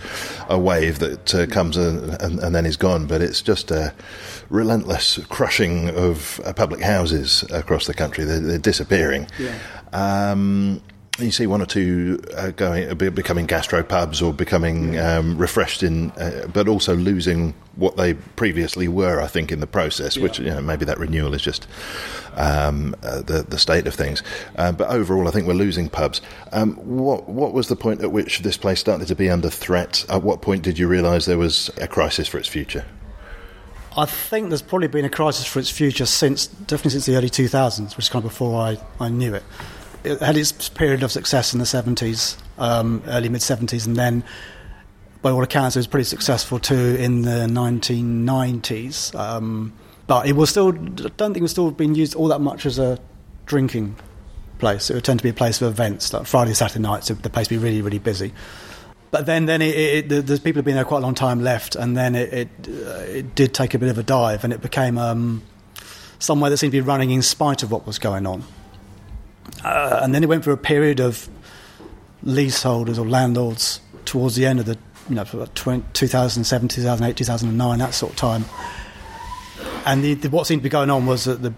a 0.49 0.59
wave 0.59 0.99
that 1.01 1.35
uh, 1.35 1.47
comes 1.47 1.77
and, 1.77 2.15
and, 2.23 2.39
and, 2.41 2.55
then 2.55 2.65
is 2.65 2.77
gone. 2.79 3.07
But 3.07 3.21
it's 3.21 3.43
just 3.43 3.71
a 3.71 3.93
relentless 4.49 5.19
crushing 5.29 5.91
of 5.91 6.41
uh, 6.45 6.55
public 6.55 6.81
houses 6.81 7.45
across 7.51 7.87
the 7.87 7.95
country. 7.95 8.25
They're, 8.25 8.41
they're 8.41 8.59
disappearing. 8.59 9.27
Yeah. 9.39 9.59
Um, 9.93 10.81
you 11.19 11.31
see 11.31 11.47
one 11.47 11.61
or 11.61 11.67
two 11.67 12.23
uh, 12.37 12.51
going 12.53 12.91
uh, 12.91 12.95
becoming 12.95 13.47
gastropubs 13.47 14.27
or 14.27 14.33
becoming 14.33 14.99
um, 14.99 15.37
refreshed 15.37 15.83
in, 15.83 16.11
uh, 16.13 16.47
but 16.53 16.69
also 16.69 16.97
losing 16.97 17.53
what 17.77 17.97
they 17.97 18.15
previously 18.15 18.89
were. 18.89 19.21
I 19.21 19.27
think 19.27 19.53
in 19.53 19.61
the 19.61 19.67
process, 19.67 20.17
yeah. 20.17 20.23
which 20.23 20.39
you 20.39 20.47
know, 20.47 20.63
maybe 20.63 20.87
that 20.87 20.99
renewal 20.99 21.35
is 21.35 21.43
just 21.43 21.67
um, 22.37 22.97
uh, 23.03 23.21
the 23.21 23.43
the 23.43 23.59
state 23.59 23.87
of 23.87 23.95
things. 23.95 24.23
Uh, 24.57 24.73
but 24.73 24.89
overall, 24.89 25.29
I 25.29 25.33
think 25.33 25.47
we're 25.47 25.53
losing 25.53 25.91
pubs. 25.91 26.23
Um, 26.51 26.77
what 26.77 27.29
what 27.29 27.53
was 27.53 27.69
the 27.69 27.77
point 27.77 28.01
at 28.01 28.11
which 28.11 28.41
this 28.41 28.57
place 28.57 28.81
started 28.81 29.07
to 29.09 29.15
be 29.15 29.29
under 29.29 29.51
threat? 29.51 30.07
At 30.09 30.23
what 30.23 30.41
point 30.41 30.63
did 30.63 30.79
you 30.79 30.89
realise 30.89 31.27
there 31.27 31.39
was 31.39 31.71
a 31.79 31.89
crisis 31.89 32.27
for 32.27 32.39
its 32.39 32.49
future? 32.49 32.87
I 33.95 34.07
think 34.07 34.49
there's 34.49 34.63
probably 34.63 34.89
been 34.89 35.05
a 35.05 35.11
crisis 35.11 35.45
for 35.45 35.59
its 35.59 35.69
future 35.69 36.07
since 36.07 36.47
definitely 36.47 36.93
since 36.93 37.05
the 37.05 37.17
early 37.17 37.29
2000s, 37.29 37.95
which 37.95 38.07
is 38.07 38.09
kind 38.09 38.25
of 38.25 38.31
before 38.31 38.59
I, 38.59 38.79
I 38.99 39.11
knew 39.11 39.35
it 39.35 39.43
it 40.05 40.21
had 40.21 40.37
its 40.37 40.69
period 40.69 41.03
of 41.03 41.13
success 41.13 41.53
in 41.53 41.59
the 41.59 41.65
70s, 41.65 42.37
um, 42.59 43.03
early 43.07 43.29
mid 43.29 43.41
70s, 43.41 43.87
and 43.87 43.97
then 43.97 44.25
by 45.23 45.31
all 45.31 45.43
accounts, 45.43 45.77
it 45.77 45.79
was 45.79 45.87
pretty 45.87 46.05
successful 46.05 46.59
too 46.59 46.97
in 46.99 47.23
the 47.23 47.47
1990s. 47.47 49.15
Um, 49.15 49.73
but 50.07 50.27
it 50.27 50.33
was 50.33 50.51
still, 50.51 50.71
I 50.71 51.11
don't 51.17 51.33
think 51.33 51.39
it 51.39 51.43
was 51.43 51.53
still 51.53 51.71
being 51.71 51.95
used 51.95 52.15
all 52.15 52.29
that 52.29 52.41
much 52.41 52.67
as 52.67 52.79
a 52.79 52.99
drinking 53.47 53.97
place. 54.59 54.91
It 54.91 54.95
would 54.95 55.05
tend 55.05 55.21
to 55.21 55.23
be 55.23 55.31
a 55.31 55.35
place 55.35 55.63
of 55.63 55.69
events, 55.73 56.13
like 56.13 56.27
Friday, 56.27 56.55
Saturday 56.55 56.83
nights, 56.83 57.07
so 57.07 57.15
the 57.15 57.31
place 57.31 57.49
would 57.49 57.57
be 57.57 57.63
really, 57.63 57.83
really 57.83 57.99
busy. 58.01 58.33
But 59.13 59.27
then, 59.27 59.47
then 59.47 59.63
it, 59.63 60.11
it, 60.11 60.27
the 60.27 60.41
people 60.43 60.59
have 60.59 60.65
been 60.65 60.75
there 60.75 60.85
quite 60.85 60.99
a 60.99 61.03
long 61.03 61.15
time 61.15 61.43
left, 61.43 61.77
and 61.77 61.97
then 61.97 62.15
it, 62.15 62.33
it, 62.33 62.49
uh, 62.69 62.91
it 63.01 63.35
did 63.35 63.55
take 63.55 63.75
a 63.75 63.79
bit 63.79 63.91
of 63.91 63.99
a 63.99 64.03
dive, 64.03 64.43
and 64.43 64.53
it 64.53 64.61
became 64.61 64.99
um, 64.99 65.43
somewhere 66.19 66.51
that 66.51 66.57
seemed 66.57 66.73
to 66.73 66.79
be 66.79 66.81
running 66.81 67.11
in 67.11 67.23
spite 67.23 67.63
of 67.63 67.71
what 67.71 67.87
was 67.87 67.99
going 67.99 68.27
on. 68.27 68.43
Uh, 69.65 70.01
and 70.03 70.15
then 70.15 70.23
it 70.23 70.29
went 70.29 70.45
through 70.45 70.53
a 70.53 70.59
period 70.59 71.01
of 71.01 71.29
leaseholders 72.23 72.99
or 72.99 73.07
landlords 73.07 73.81
towards 74.05 74.37
the 74.37 74.47
end 74.47 74.61
of 74.61 74.67
the, 74.67 74.79
you 75.09 75.15
know, 75.15 75.25
2007, 75.25 76.69
2008, 76.69 77.17
2009, 77.17 77.79
that 77.79 77.95
sort 77.95 78.13
of 78.13 78.19
time. 78.19 78.45
And 79.85 80.03
the, 80.03 80.15
the, 80.15 80.31
what 80.31 80.47
seemed 80.47 80.61
to 80.61 80.65
be 80.65 80.69
going 80.69 80.91
on 80.91 81.07
was 81.07 81.25
that 81.25 81.43
the 81.43 81.53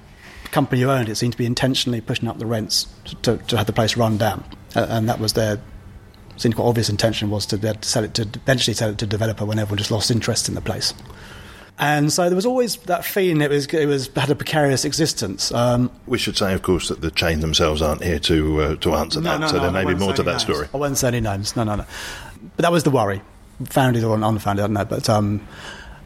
company 0.51 0.81
who 0.83 0.91
owned 0.91 1.09
it 1.09 1.17
seemed 1.17 1.33
to 1.33 1.39
be 1.39 1.47
intentionally 1.47 2.01
pushing 2.01 2.29
up 2.29 2.39
the 2.39 2.47
rents 2.47 2.87
to, 3.05 3.17
to, 3.17 3.37
to 3.39 3.57
have 3.57 3.67
the 3.67 3.73
place 3.73 3.97
run 3.97 4.17
down. 4.17 4.45
Uh, 4.75 4.87
and 4.89 5.09
that 5.09 5.21
was 5.21 5.35
their, 5.35 5.61
seemed 6.37 6.55
quite 6.57 6.67
obvious 6.67 6.89
intention 6.89 7.31
was 7.31 7.47
to, 7.47 7.59
to 7.59 7.77
sell 7.83 8.05
it 8.05 8.15
to 8.15 8.23
eventually 8.23 8.75
sell 8.75 8.91
it 8.91 8.99
to 8.99 9.05
a 9.05 9.09
developer 9.09 9.45
when 9.45 9.59
everyone 9.59 9.79
just 9.79 9.91
lost 9.91 10.11
interest 10.11 10.49
in 10.49 10.55
the 10.55 10.61
place. 10.61 10.95
And 11.79 12.13
so 12.13 12.29
there 12.29 12.37
was 12.37 12.47
always 12.47 12.77
that 12.77 13.05
feeling 13.05 13.41
it 13.41 13.51
was 13.51 13.67
it 13.67 13.87
was 13.87 14.09
had 14.15 14.31
a 14.31 14.37
precarious 14.37 14.85
existence. 14.85 15.51
Um, 15.51 15.91
we 16.07 16.19
should 16.19 16.37
say, 16.37 16.55
of 16.55 16.63
course, 16.63 16.89
that 16.89 17.01
the 17.01 17.11
chain 17.11 17.41
themselves 17.41 17.83
aren't 17.83 18.05
here 18.05 18.21
to 18.21 18.61
uh, 18.61 18.77
to 18.77 18.95
answer 18.95 19.21
no, 19.21 19.31
that. 19.31 19.41
No, 19.41 19.47
so 19.49 19.57
no, 19.57 19.63
there 19.65 19.73
may 19.73 19.85
be 19.93 19.99
more 19.99 20.13
to 20.13 20.23
that 20.23 20.31
names. 20.31 20.43
story. 20.43 20.69
I 20.73 20.77
won't 20.77 20.97
say 20.97 21.09
any 21.09 21.21
names. 21.21 21.57
No, 21.57 21.65
no, 21.65 21.75
no. 21.75 21.87
But 22.57 22.63
that 22.63 22.71
was 22.71 22.85
the 22.85 22.91
worry, 22.91 23.23
founded 23.65 24.05
or 24.05 24.15
unfounded, 24.15 24.63
I 24.63 24.67
don't 24.67 24.75
know. 24.75 24.85
But 24.85 25.09
um, 25.09 25.41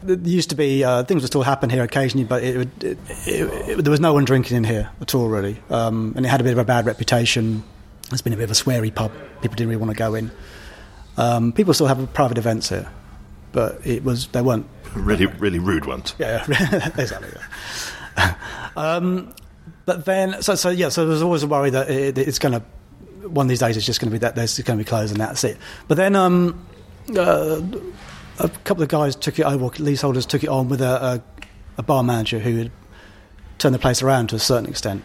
there 0.01 0.17
used 0.17 0.49
to 0.49 0.55
be 0.55 0.83
uh, 0.83 1.03
things 1.03 1.21
would 1.21 1.27
still 1.27 1.43
happen 1.43 1.69
here 1.69 1.83
occasionally, 1.83 2.25
but 2.25 2.43
it, 2.43 2.57
would, 2.57 2.83
it, 2.83 2.97
it, 3.27 3.83
there 3.83 3.91
was 3.91 3.99
no 3.99 4.13
one 4.13 4.25
drinking 4.25 4.57
in 4.57 4.63
here 4.63 4.89
at 5.01 5.13
all, 5.13 5.27
really, 5.27 5.61
um, 5.69 6.13
and 6.15 6.25
it 6.25 6.29
had 6.29 6.41
a 6.41 6.43
bit 6.43 6.53
of 6.53 6.57
a 6.57 6.63
bad 6.63 6.87
reputation. 6.87 7.63
It's 8.11 8.23
been 8.23 8.33
a 8.33 8.37
bit 8.37 8.45
of 8.45 8.51
a 8.51 8.55
sweary 8.55 8.93
pub. 8.93 9.11
People 9.41 9.55
didn't 9.55 9.67
really 9.67 9.77
want 9.77 9.91
to 9.91 9.97
go 9.97 10.15
in. 10.15 10.31
Um, 11.17 11.51
people 11.51 11.75
still 11.75 11.85
have 11.85 12.11
private 12.13 12.39
events 12.39 12.69
here, 12.69 12.89
but 13.51 13.85
it 13.85 14.03
was 14.03 14.27
they 14.27 14.41
weren't 14.41 14.65
really, 14.95 15.25
really 15.25 15.59
rude 15.59 15.85
ones. 15.85 16.15
Yeah, 16.19 16.43
exactly. 16.97 17.29
Yeah. 18.17 18.35
Um, 18.75 19.33
but 19.85 20.05
then, 20.05 20.41
so, 20.41 20.55
so 20.55 20.69
yeah, 20.69 20.89
so 20.89 21.07
there's 21.07 21.21
always 21.21 21.43
a 21.43 21.47
worry 21.47 21.69
that 21.71 21.89
it, 21.89 22.17
it's 22.17 22.39
going 22.39 22.53
to, 22.53 23.27
one 23.27 23.45
of 23.45 23.49
these 23.49 23.59
days 23.59 23.75
it's 23.75 23.85
just 23.85 23.99
going 23.99 24.09
to 24.09 24.13
be 24.13 24.19
that 24.19 24.35
there's 24.35 24.59
going 24.59 24.77
to 24.77 24.83
be 24.83 24.87
closed 24.87 25.11
and 25.11 25.19
that's 25.19 25.43
it. 25.43 25.57
But 25.87 25.97
then 25.97 26.15
um, 26.15 26.65
uh, 27.17 27.61
a 28.39 28.49
couple 28.63 28.83
of 28.83 28.89
guys 28.89 29.15
took 29.15 29.39
it 29.39 29.45
over, 29.45 29.69
leaseholders 29.79 30.25
took 30.25 30.43
it 30.43 30.49
on 30.49 30.69
with 30.69 30.81
a, 30.81 30.85
a, 31.03 31.23
a 31.79 31.83
bar 31.83 32.03
manager 32.03 32.39
who 32.39 32.57
had 32.57 32.71
turned 33.57 33.75
the 33.75 33.79
place 33.79 34.01
around 34.01 34.27
to 34.29 34.35
a 34.35 34.39
certain 34.39 34.69
extent. 34.69 35.03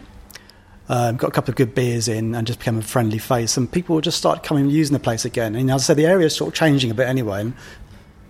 Um, 0.87 1.17
got 1.17 1.29
a 1.29 1.31
couple 1.31 1.51
of 1.51 1.55
good 1.55 1.73
beers 1.73 2.07
in 2.07 2.35
and 2.35 2.45
just 2.45 2.59
became 2.59 2.77
a 2.77 2.81
friendly 2.81 3.17
face. 3.17 3.57
And 3.57 3.71
people 3.71 3.99
just 4.01 4.17
start 4.17 4.43
coming 4.43 4.69
using 4.69 4.93
the 4.93 4.99
place 4.99 5.25
again. 5.25 5.55
And 5.55 5.71
as 5.71 5.83
I 5.83 5.85
said, 5.85 5.97
the 5.97 6.05
area 6.05 6.27
is 6.27 6.35
sort 6.35 6.49
of 6.49 6.53
changing 6.53 6.91
a 6.91 6.93
bit 6.93 7.07
anyway. 7.07 7.41
And 7.41 7.53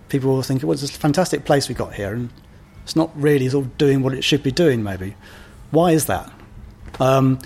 people 0.08 0.34
will 0.34 0.42
think, 0.42 0.62
well, 0.62 0.72
it's 0.72 0.82
a 0.82 0.88
fantastic 0.88 1.44
place 1.44 1.68
we've 1.68 1.78
got 1.78 1.94
here, 1.94 2.14
and 2.14 2.30
it's 2.84 2.96
not 2.96 3.10
really 3.20 3.48
sort 3.48 3.66
of 3.66 3.78
doing 3.78 4.02
what 4.02 4.14
it 4.14 4.22
should 4.22 4.42
be 4.42 4.52
doing, 4.52 4.82
maybe. 4.82 5.16
Why 5.70 5.90
is 5.90 6.06
that? 6.06 6.30
Um, 7.00 7.38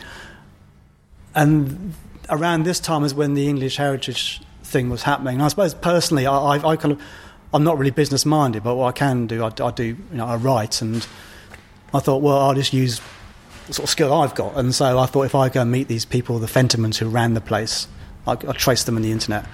and 1.34 1.94
around 2.28 2.64
this 2.64 2.80
time 2.80 3.04
is 3.04 3.14
when 3.14 3.34
the 3.34 3.48
English 3.48 3.76
heritage 3.76 4.42
thing 4.62 4.90
was 4.90 5.02
happening. 5.02 5.34
And 5.34 5.42
I 5.42 5.48
suppose 5.48 5.74
personally, 5.74 6.26
I, 6.26 6.36
I, 6.36 6.70
I, 6.70 6.76
kind 6.76 6.92
of, 6.92 7.02
I'm 7.52 7.64
not 7.64 7.78
really 7.78 7.90
business 7.90 8.26
minded, 8.26 8.62
but 8.62 8.76
what 8.76 8.88
I 8.88 8.92
can 8.92 9.26
do, 9.26 9.42
I, 9.44 9.50
I 9.62 9.70
do, 9.70 9.84
you 9.84 9.98
know, 10.12 10.26
I 10.26 10.36
write, 10.36 10.82
and 10.82 11.06
I 11.94 12.00
thought, 12.00 12.22
well, 12.22 12.38
I'll 12.38 12.54
just 12.54 12.72
use 12.72 13.00
the 13.66 13.74
sort 13.74 13.84
of 13.84 13.90
skill 13.90 14.12
I've 14.12 14.34
got. 14.34 14.56
And 14.56 14.74
so 14.74 14.98
I 14.98 15.06
thought 15.06 15.22
if 15.22 15.34
I 15.34 15.48
go 15.48 15.62
and 15.62 15.72
meet 15.72 15.88
these 15.88 16.04
people, 16.04 16.38
the 16.38 16.46
Fentimans 16.46 16.98
who 16.98 17.08
ran 17.08 17.34
the 17.34 17.40
place, 17.40 17.88
I, 18.26 18.32
I 18.32 18.52
trace 18.52 18.84
them 18.84 18.96
on 18.96 19.02
the 19.02 19.12
internet 19.12 19.46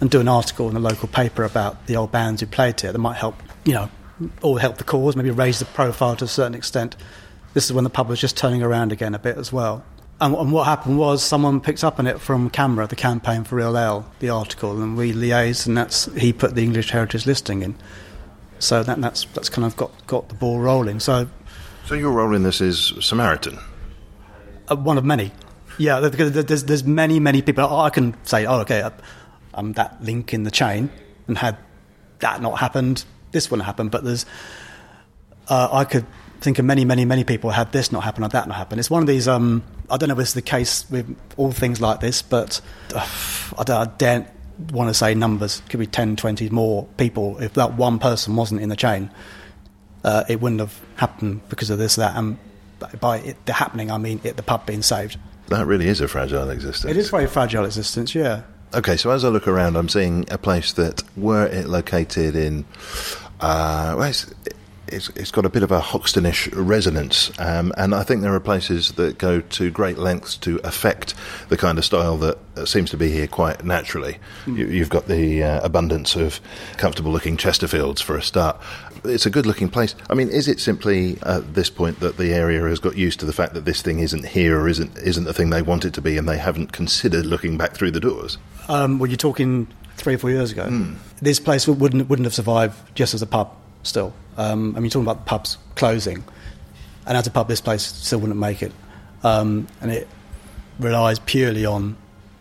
and 0.00 0.10
do 0.10 0.20
an 0.20 0.28
article 0.28 0.68
in 0.68 0.74
the 0.74 0.80
local 0.80 1.08
paper 1.08 1.44
about 1.44 1.86
the 1.86 1.96
old 1.96 2.10
bands 2.10 2.40
who 2.40 2.46
played 2.46 2.80
here 2.80 2.92
that 2.92 2.98
might 2.98 3.16
help, 3.16 3.36
you 3.64 3.74
know, 3.74 3.90
or 4.42 4.58
help 4.58 4.78
the 4.78 4.84
cause, 4.84 5.16
maybe 5.16 5.30
raise 5.30 5.58
the 5.58 5.64
profile 5.66 6.16
to 6.16 6.24
a 6.24 6.28
certain 6.28 6.54
extent. 6.54 6.96
This 7.54 7.66
is 7.66 7.72
when 7.72 7.84
the 7.84 7.90
pub 7.90 8.08
was 8.08 8.20
just 8.20 8.36
turning 8.36 8.62
around 8.62 8.92
again 8.92 9.14
a 9.14 9.18
bit 9.18 9.36
as 9.36 9.52
well. 9.52 9.84
And, 10.20 10.34
and 10.34 10.52
what 10.52 10.64
happened 10.64 10.98
was 10.98 11.22
someone 11.22 11.60
picked 11.60 11.82
up 11.82 11.98
on 11.98 12.06
it 12.06 12.20
from 12.20 12.50
CAMRA, 12.50 12.88
the 12.88 12.96
campaign 12.96 13.44
for 13.44 13.56
Real 13.56 13.76
Ale, 13.76 14.10
the 14.18 14.28
article, 14.28 14.82
and 14.82 14.96
we 14.96 15.12
liaised, 15.12 15.66
and 15.66 15.76
that's 15.76 16.04
he 16.14 16.32
put 16.32 16.54
the 16.54 16.62
English 16.62 16.90
Heritage 16.90 17.26
listing 17.26 17.62
in. 17.62 17.74
So 18.58 18.82
that, 18.82 19.00
that's 19.00 19.24
that's 19.32 19.48
kind 19.48 19.64
of 19.64 19.74
got, 19.76 20.06
got 20.06 20.28
the 20.28 20.34
ball 20.34 20.60
rolling. 20.60 21.00
So, 21.00 21.28
so 21.86 21.94
your 21.94 22.12
role 22.12 22.34
in 22.34 22.42
this 22.42 22.60
is 22.60 22.92
Samaritan. 23.00 23.58
Uh, 24.68 24.76
one 24.76 24.98
of 24.98 25.04
many. 25.04 25.32
Yeah, 25.78 26.06
because 26.10 26.32
there's, 26.32 26.64
there's 26.64 26.84
many, 26.84 27.18
many 27.18 27.40
people. 27.40 27.64
I 27.64 27.88
can 27.88 28.14
say, 28.24 28.44
oh, 28.44 28.60
okay, 28.60 28.88
um, 29.54 29.72
that 29.74 30.02
link 30.02 30.32
in 30.34 30.44
the 30.44 30.50
chain, 30.50 30.90
and 31.26 31.38
had 31.38 31.56
that 32.20 32.40
not 32.40 32.58
happened, 32.58 33.04
this 33.32 33.50
wouldn't 33.50 33.66
happen. 33.66 33.88
But 33.88 34.04
there's, 34.04 34.26
uh, 35.48 35.68
I 35.72 35.84
could 35.84 36.06
think 36.40 36.58
of 36.58 36.64
many, 36.64 36.84
many, 36.84 37.04
many 37.04 37.24
people 37.24 37.50
had 37.50 37.72
this 37.72 37.92
not 37.92 38.02
happen 38.04 38.24
or 38.24 38.28
that 38.28 38.48
not 38.48 38.56
happen. 38.56 38.78
It's 38.78 38.90
one 38.90 39.02
of 39.02 39.06
these. 39.06 39.28
Um, 39.28 39.62
I 39.90 39.96
don't 39.96 40.08
know 40.08 40.14
if 40.14 40.20
it's 40.20 40.32
the 40.34 40.42
case 40.42 40.88
with 40.90 41.16
all 41.36 41.52
things 41.52 41.80
like 41.80 42.00
this, 42.00 42.22
but 42.22 42.60
uh, 42.94 43.06
I, 43.58 43.64
don't, 43.64 43.76
I 43.76 43.90
daren't 43.96 44.28
want 44.72 44.88
to 44.88 44.94
say 44.94 45.14
numbers. 45.14 45.62
Could 45.68 45.80
be 45.80 45.86
10, 45.86 46.16
20 46.16 46.48
more 46.50 46.86
people 46.96 47.38
if 47.38 47.54
that 47.54 47.74
one 47.74 47.98
person 47.98 48.36
wasn't 48.36 48.60
in 48.60 48.68
the 48.68 48.76
chain. 48.76 49.10
uh, 50.04 50.24
it 50.28 50.40
wouldn't 50.40 50.60
have 50.60 50.78
happened 50.96 51.40
because 51.48 51.70
of 51.70 51.78
this, 51.78 51.96
that, 51.96 52.16
and 52.16 52.38
by 53.00 53.18
it 53.18 53.46
the 53.46 53.52
happening, 53.52 53.90
I 53.90 53.98
mean 53.98 54.20
it, 54.24 54.36
the 54.36 54.42
pub 54.42 54.66
being 54.66 54.82
saved. 54.82 55.18
That 55.48 55.66
really 55.66 55.88
is 55.88 56.00
a 56.00 56.08
fragile 56.08 56.48
existence. 56.50 56.90
It 56.90 56.96
is 56.96 57.10
very 57.10 57.26
fragile 57.26 57.64
existence, 57.64 58.14
yeah. 58.14 58.42
Okay, 58.72 58.96
so 58.96 59.10
as 59.10 59.24
I 59.24 59.28
look 59.30 59.48
around, 59.48 59.76
I'm 59.76 59.88
seeing 59.88 60.26
a 60.30 60.38
place 60.38 60.72
that, 60.74 61.02
were 61.16 61.44
it 61.44 61.66
located 61.66 62.36
in, 62.36 62.64
uh, 63.40 63.96
well, 63.98 64.08
it's, 64.08 64.32
it's, 64.86 65.08
it's 65.10 65.32
got 65.32 65.44
a 65.44 65.48
bit 65.48 65.64
of 65.64 65.72
a 65.72 65.80
Hoxtonish 65.80 66.48
resonance, 66.54 67.32
um, 67.40 67.72
and 67.76 67.92
I 67.92 68.04
think 68.04 68.22
there 68.22 68.32
are 68.32 68.38
places 68.38 68.92
that 68.92 69.18
go 69.18 69.40
to 69.40 69.70
great 69.72 69.98
lengths 69.98 70.36
to 70.38 70.60
affect 70.62 71.14
the 71.48 71.56
kind 71.56 71.78
of 71.78 71.84
style 71.84 72.16
that 72.18 72.38
seems 72.68 72.90
to 72.90 72.96
be 72.96 73.10
here 73.10 73.26
quite 73.26 73.64
naturally. 73.64 74.18
You, 74.46 74.68
you've 74.68 74.88
got 74.88 75.08
the 75.08 75.42
uh, 75.42 75.60
abundance 75.62 76.14
of 76.14 76.40
comfortable-looking 76.76 77.38
Chesterfields 77.38 78.00
for 78.00 78.16
a 78.16 78.22
start. 78.22 78.60
It's 79.04 79.26
a 79.26 79.30
good-looking 79.30 79.70
place. 79.70 79.94
I 80.08 80.14
mean, 80.14 80.28
is 80.28 80.48
it 80.48 80.60
simply 80.60 81.18
at 81.22 81.54
this 81.54 81.70
point 81.70 82.00
that 82.00 82.16
the 82.16 82.32
area 82.32 82.60
has 82.62 82.78
got 82.78 82.96
used 82.96 83.20
to 83.20 83.26
the 83.26 83.32
fact 83.32 83.54
that 83.54 83.64
this 83.64 83.82
thing 83.82 84.00
isn't 84.00 84.26
here 84.26 84.60
or 84.60 84.68
isn't 84.68 84.96
isn't 84.98 85.24
the 85.24 85.32
thing 85.32 85.50
they 85.50 85.62
want 85.62 85.84
it 85.84 85.94
to 85.94 86.02
be, 86.02 86.18
and 86.18 86.28
they 86.28 86.38
haven't 86.38 86.72
considered 86.72 87.26
looking 87.26 87.56
back 87.56 87.74
through 87.74 87.92
the 87.92 88.00
doors? 88.00 88.38
Um, 88.68 88.98
well, 88.98 89.08
you're 89.08 89.16
talking 89.16 89.68
three 89.96 90.14
or 90.14 90.18
four 90.18 90.30
years 90.30 90.52
ago. 90.52 90.68
This 91.22 91.40
place 91.40 91.66
wouldn't 91.66 92.08
wouldn't 92.08 92.26
have 92.26 92.34
survived 92.34 92.76
just 92.94 93.14
as 93.14 93.22
a 93.22 93.26
pub. 93.26 93.54
Still, 93.82 94.12
um, 94.36 94.70
I 94.70 94.80
mean, 94.80 94.84
you're 94.84 94.90
talking 94.90 95.08
about 95.08 95.24
pubs 95.24 95.56
closing, 95.74 96.22
and 97.06 97.16
as 97.16 97.26
a 97.26 97.30
pub, 97.30 97.48
this 97.48 97.62
place 97.62 97.82
still 97.82 98.20
wouldn't 98.20 98.38
make 98.38 98.62
it. 98.62 98.72
Um, 99.22 99.66
and 99.80 99.90
it 99.90 100.08
relies 100.78 101.18
purely 101.18 101.64
on 101.64 101.96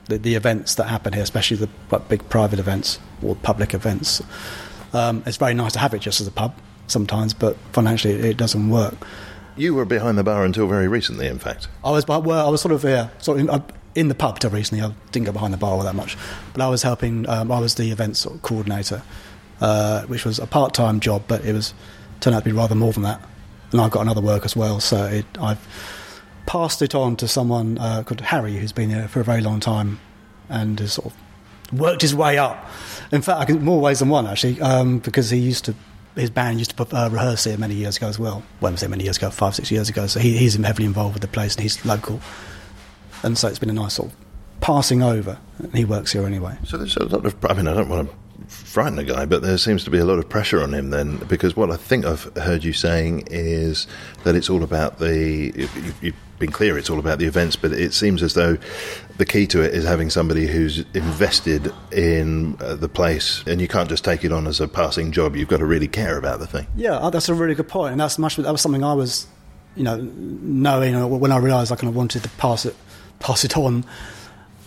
the, 0.08 0.18
the 0.18 0.36
events 0.36 0.76
that 0.76 0.86
happen 0.86 1.14
here, 1.14 1.24
especially 1.24 1.58
the 1.58 2.00
big 2.10 2.28
private 2.30 2.60
events 2.60 3.00
or 3.22 3.36
public 3.36 3.74
events. 3.74 4.22
Um, 4.94 5.24
it's 5.26 5.38
very 5.38 5.54
nice 5.54 5.74
to 5.74 5.80
have 5.80 5.94
it 5.94 6.00
just 6.00 6.22
as 6.22 6.28
a 6.28 6.32
pub 6.32 6.54
sometimes, 6.88 7.34
but 7.34 7.58
financially, 7.74 8.16
it, 8.16 8.26
it 8.26 8.38
doesn't 8.38 8.70
work. 8.70 8.96
You 9.56 9.76
were 9.76 9.86
behind 9.86 10.18
the 10.18 10.24
bar 10.24 10.46
until 10.46 10.68
very 10.68 10.88
recently, 10.88 11.28
in 11.28 11.40
fact. 11.40 11.68
I 11.84 11.92
was, 11.92 12.08
well, 12.08 12.32
I 12.32 12.50
was 12.50 12.62
sort 12.62 12.72
of 12.72 12.84
yeah, 12.84 13.10
sort 13.20 13.40
of 13.40 13.50
in, 13.50 13.64
in 13.96 14.08
the 14.08 14.16
pub 14.16 14.40
till 14.40 14.50
recently. 14.50 14.84
I 14.84 14.94
didn't 15.12 15.26
go 15.26 15.32
behind 15.32 15.54
the 15.54 15.58
bar 15.58 15.72
all 15.72 15.84
that 15.84 15.96
much, 15.96 16.18
but 16.54 16.62
I 16.62 16.70
was 16.70 16.84
helping. 16.84 17.28
Um, 17.28 17.52
I 17.52 17.60
was 17.60 17.76
the 17.76 17.92
events 17.92 18.20
sort 18.20 18.36
of 18.36 18.42
coordinator, 18.42 19.02
uh, 19.62 20.04
which 20.04 20.26
was 20.26 20.40
a 20.40 20.48
part-time 20.48 21.00
job, 21.00 21.24
but 21.28 21.44
it 21.44 21.54
was 21.54 21.74
turned 22.20 22.36
out 22.36 22.44
to 22.44 22.50
be 22.50 22.56
rather 22.56 22.76
more 22.76 22.94
than 22.94 23.04
that. 23.04 23.22
And 23.72 23.82
I've 23.82 23.92
got 23.92 24.02
another 24.02 24.22
work 24.22 24.46
as 24.46 24.56
well, 24.56 24.80
so 24.80 25.06
it, 25.06 25.26
I've 25.40 25.60
passed 26.46 26.82
it 26.82 26.96
on 26.96 27.16
to 27.18 27.28
someone 27.28 27.78
uh, 27.78 28.04
called 28.04 28.22
Harry, 28.22 28.58
who's 28.58 28.72
been 28.72 28.90
here 28.90 29.08
for 29.08 29.20
a 29.20 29.24
very 29.24 29.42
long 29.42 29.60
time, 29.60 30.00
and 30.48 30.80
is 30.82 30.94
sort 30.94 31.08
of 31.08 31.14
worked 31.72 32.02
his 32.02 32.14
way 32.16 32.38
up. 32.38 32.58
In 33.12 33.22
fact, 33.22 33.40
I 33.40 33.46
can, 33.46 33.64
more 33.64 33.80
ways 33.82 34.00
than 34.00 34.10
one 34.10 34.28
actually, 34.28 34.60
um, 34.62 35.00
because 35.00 35.30
he 35.30 35.38
used 35.40 35.66
to. 35.66 35.76
His 36.16 36.32
band 36.32 36.58
used 36.58 36.76
to 36.76 36.98
uh, 36.98 37.08
rehearse 37.10 37.46
here 37.46 37.58
many 37.58 37.76
years 37.76 37.96
ago 37.98 38.08
as 38.08 38.20
well. 38.20 38.44
Well, 38.60 38.74
I 38.74 38.76
say 38.76 38.88
many 38.88 39.04
years 39.06 39.16
ago, 39.18 39.30
five, 39.30 39.56
six 39.56 39.72
years 39.72 39.88
ago. 39.90 40.06
So 40.08 40.20
he, 40.20 40.38
he's 40.38 40.56
heavily 40.56 40.86
involved 40.86 41.14
with 41.14 41.22
the 41.22 41.28
place, 41.30 41.56
and 41.56 41.62
he's 41.64 41.86
local. 41.86 42.20
And 43.24 43.38
so 43.38 43.48
it's 43.48 43.60
been 43.60 43.70
a 43.70 43.74
nice 43.74 43.94
sort 43.94 44.10
of 44.10 44.16
passing 44.60 45.02
over. 45.02 45.38
And 45.60 45.74
he 45.76 45.86
works 45.86 46.12
here 46.12 46.26
anyway. 46.26 46.58
So 46.66 46.78
there's 46.78 46.98
a 46.98 47.06
lot 47.06 47.26
of. 47.26 47.36
I 47.46 47.54
mean, 47.54 47.68
I 47.68 47.74
don't 47.74 47.88
want 47.90 48.10
to 48.10 48.16
frighten 48.48 48.96
the 48.96 49.04
guy, 49.06 49.26
but 49.26 49.44
there 49.44 49.58
seems 49.58 49.84
to 49.86 49.92
be 49.92 49.98
a 50.00 50.04
lot 50.06 50.18
of 50.20 50.28
pressure 50.28 50.62
on 50.62 50.74
him 50.74 50.90
then, 50.90 51.18
because 51.28 51.56
what 51.56 51.72
I 51.72 51.78
think 51.78 52.06
I've 52.06 52.24
heard 52.36 52.64
you 52.64 52.74
saying 52.74 53.26
is 53.30 53.88
that 54.24 54.36
it's 54.36 54.50
all 54.50 54.64
about 54.64 54.98
the. 55.00 55.54
you- 55.56 55.70
You've 56.02 56.16
been 56.40 56.52
clear, 56.52 56.78
it's 56.78 56.90
all 56.90 57.00
about 57.00 57.20
the 57.20 57.26
events, 57.26 57.56
but 57.56 57.72
it 57.72 57.94
seems 57.94 58.24
as 58.24 58.34
though 58.34 58.58
the 59.18 59.26
key 59.26 59.46
to 59.48 59.62
it 59.62 59.74
is 59.74 59.84
having 59.84 60.10
somebody 60.10 60.48
who's 60.48 60.86
invested 60.94 61.74
in 61.92 62.56
uh, 62.62 62.76
the 62.76 62.88
place, 62.90 63.44
and 63.46 63.60
you 63.60 63.68
can't 63.68 63.90
just 63.90 64.04
take 64.04 64.24
it 64.24 64.32
on 64.32 64.48
as 64.48 64.62
a 64.62 64.68
passing 64.68 65.12
job. 65.12 65.36
You've 65.36 65.50
got 65.50 65.58
to 65.58 65.66
really 65.66 65.88
care 65.88 66.18
about 66.18 66.40
the 66.40 66.48
thing. 66.48 66.68
Yeah, 66.76 66.94
uh, 66.94 67.10
that's 67.10 67.30
a 67.30 67.34
really 67.34 67.56
good 67.56 67.68
point, 67.68 67.92
and 67.92 68.00
that's 68.00 68.18
much. 68.18 68.38
That 68.38 68.52
was 68.52 68.62
something 68.62 68.84
I 68.84 68.94
was, 68.94 69.28
you 69.76 69.84
know, 69.84 69.98
knowing 69.98 70.96
uh, 70.96 71.06
when 71.06 71.32
I 71.32 71.38
realised 71.38 71.72
I 71.72 71.76
kind 71.76 71.90
of 71.90 71.96
wanted 71.96 72.24
to 72.24 72.30
pass 72.30 72.66
it, 72.66 72.76
pass 73.20 73.44
it 73.44 73.58
on. 73.58 73.84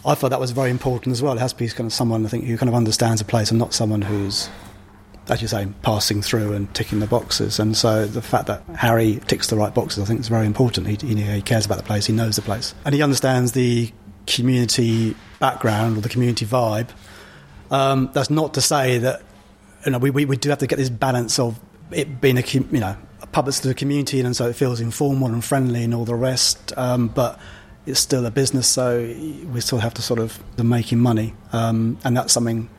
I 0.05 0.15
thought 0.15 0.31
that 0.31 0.41
was 0.41 0.51
very 0.51 0.71
important 0.71 1.13
as 1.13 1.23
well. 1.23 1.33
It 1.35 1.41
has 1.41 1.53
to 1.53 1.59
be 1.59 1.69
kind 1.69 1.87
of 1.87 1.93
someone 1.93 2.27
I 2.27 2.29
think 2.29 2.45
who 2.45 2.59
kind 2.59 2.69
of 2.69 2.75
understands 2.75 3.21
a 3.21 3.25
place, 3.25 3.51
and 3.51 3.59
not 3.59 3.73
someone 3.73 4.03
who's, 4.03 4.51
as 5.29 5.41
you 5.41 5.49
say, 5.49 5.69
passing 5.83 6.23
through 6.23 6.53
and 6.53 6.73
ticking 6.75 7.01
the 7.01 7.07
boxes. 7.07 7.59
And 7.59 7.77
so 7.77 8.07
the 8.07 8.23
fact 8.23 8.47
that 8.47 8.63
Harry 8.77 9.21
ticks 9.27 9.49
the 9.49 9.57
right 9.57 9.73
boxes, 9.73 10.03
I 10.03 10.07
think, 10.07 10.21
is 10.21 10.29
very 10.29 10.47
important. 10.47 10.87
He, 10.89 10.97
he, 11.15 11.43
cares 11.43 11.67
about 11.67 11.79
the 11.79 11.85
place, 11.85 12.07
he 12.07 12.13
knows 12.13 12.37
the 12.37 12.43
place, 12.43 12.75
and 12.85 12.95
he 12.95 13.03
understands 13.03 13.53
the 13.53 13.93
community 14.27 15.15
background 15.39 15.97
or 15.97 16.01
the 16.01 16.09
community 16.09 16.47
vibe. 16.47 16.89
Um, 17.71 18.11
that's 18.13 18.31
not 18.31 18.55
to 18.55 18.61
say 18.61 18.99
that 18.99 19.23
you 19.85 19.93
know, 19.93 19.99
we, 19.99 20.11
we, 20.11 20.25
we 20.25 20.37
do 20.37 20.49
have 20.51 20.59
to 20.59 20.67
get 20.67 20.77
this 20.77 20.91
balance 20.91 21.39
of 21.39 21.59
it 21.91 22.21
being 22.21 22.39
a 22.39 22.43
you 22.43 22.81
know 22.81 22.97
a 23.21 23.27
pub 23.27 23.45
that's 23.45 23.61
to 23.61 23.69
the 23.69 23.75
community 23.75 24.21
and 24.21 24.35
so 24.35 24.49
it 24.49 24.57
feels 24.57 24.81
informal 24.81 25.29
and 25.29 25.45
friendly 25.45 25.85
and 25.85 25.95
all 25.95 26.05
the 26.05 26.15
rest. 26.15 26.73
Um, 26.77 27.09
but 27.09 27.39
it's 27.85 28.01
still 28.01 28.25
a 28.27 28.31
business, 28.31 28.69
so 28.69 29.01
we 29.53 29.61
still 29.61 29.79
have 29.79 29.95
to 29.95 30.03
sort 30.03 30.21
of 30.21 30.41
the 30.57 30.63
making 30.63 31.01
money, 31.01 31.35
um, 31.53 31.99
and 32.05 32.17
that's 32.17 32.33
something 32.33 32.71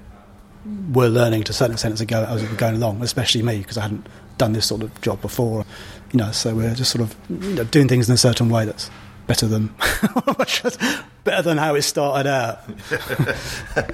we're 0.92 1.10
learning 1.10 1.44
to 1.44 1.52
a 1.52 1.54
certain 1.54 1.74
extent 1.74 1.94
as 1.94 2.00
we 2.00 2.06
go 2.06 2.24
as 2.24 2.44
we're 2.44 2.56
going 2.56 2.76
along. 2.76 3.02
Especially 3.02 3.42
me 3.42 3.60
because 3.60 3.78
I 3.78 3.84
hadn't 3.84 4.08
done 4.38 4.54
this 4.54 4.66
sort 4.66 4.84
of 4.84 5.02
job 5.02 5.22
before, 5.22 5.66
you 6.12 6.18
know. 6.18 6.32
So 6.32 6.56
we're 6.56 6.76
just 6.76 6.92
sort 6.92 7.02
of 7.02 7.16
you 7.30 7.56
know, 7.56 7.64
doing 7.66 7.88
things 7.88 8.10
in 8.10 8.16
a 8.16 8.18
certain 8.18 8.50
way 8.50 8.66
that's 8.66 8.90
better 9.28 9.48
than 9.48 9.68
better 11.24 11.42
than 11.42 11.58
how 11.58 11.76
it 11.76 11.82
started 11.84 12.30
out. 12.30 12.60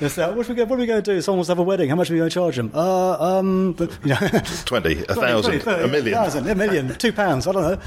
It's 0.01 0.17
like, 0.17 0.35
what 0.35 0.45
are 0.45 0.49
we 0.49 0.55
going? 0.55 0.69
What 0.69 0.75
are 0.75 0.79
we 0.79 0.85
going 0.85 1.03
to 1.03 1.13
do? 1.13 1.21
Someone 1.21 1.39
wants 1.39 1.47
to 1.47 1.51
have 1.51 1.59
a 1.59 1.63
wedding. 1.63 1.89
How 1.89 1.95
much 1.95 2.09
are 2.09 2.13
we 2.13 2.19
going 2.19 2.29
to 2.29 2.33
charge 2.33 2.55
them? 2.55 2.71
Uh, 2.73 3.37
um, 3.37 3.73
but, 3.73 3.91
you 4.03 4.09
know, 4.09 4.17
20, 4.65 5.03
a 5.03 5.15
thousand, 5.15 5.67
a 5.67 5.87
million. 5.87 6.13
thousand, 6.13 6.49
a 6.49 6.55
million, 6.55 6.95
two 6.95 7.13
pounds. 7.13 7.47
I 7.47 7.51
don't 7.51 7.61
know. 7.63 7.79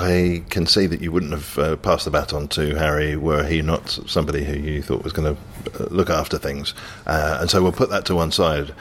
I 0.00 0.42
can 0.50 0.66
see 0.66 0.86
that 0.86 1.00
you 1.00 1.12
wouldn't 1.12 1.32
have 1.32 1.58
uh, 1.58 1.76
passed 1.76 2.04
the 2.04 2.10
baton 2.10 2.48
to 2.48 2.74
Harry 2.76 3.16
were 3.16 3.44
he 3.44 3.62
not 3.62 3.88
somebody 4.06 4.44
who 4.44 4.54
you 4.54 4.82
thought 4.82 5.04
was 5.04 5.12
going 5.12 5.34
to 5.36 5.82
uh, 5.82 5.86
look 5.90 6.10
after 6.10 6.38
things. 6.38 6.74
Uh, 7.06 7.38
and 7.40 7.50
so 7.50 7.62
we'll 7.62 7.72
put 7.72 7.90
that 7.90 8.04
to 8.06 8.14
one 8.14 8.32
side. 8.32 8.72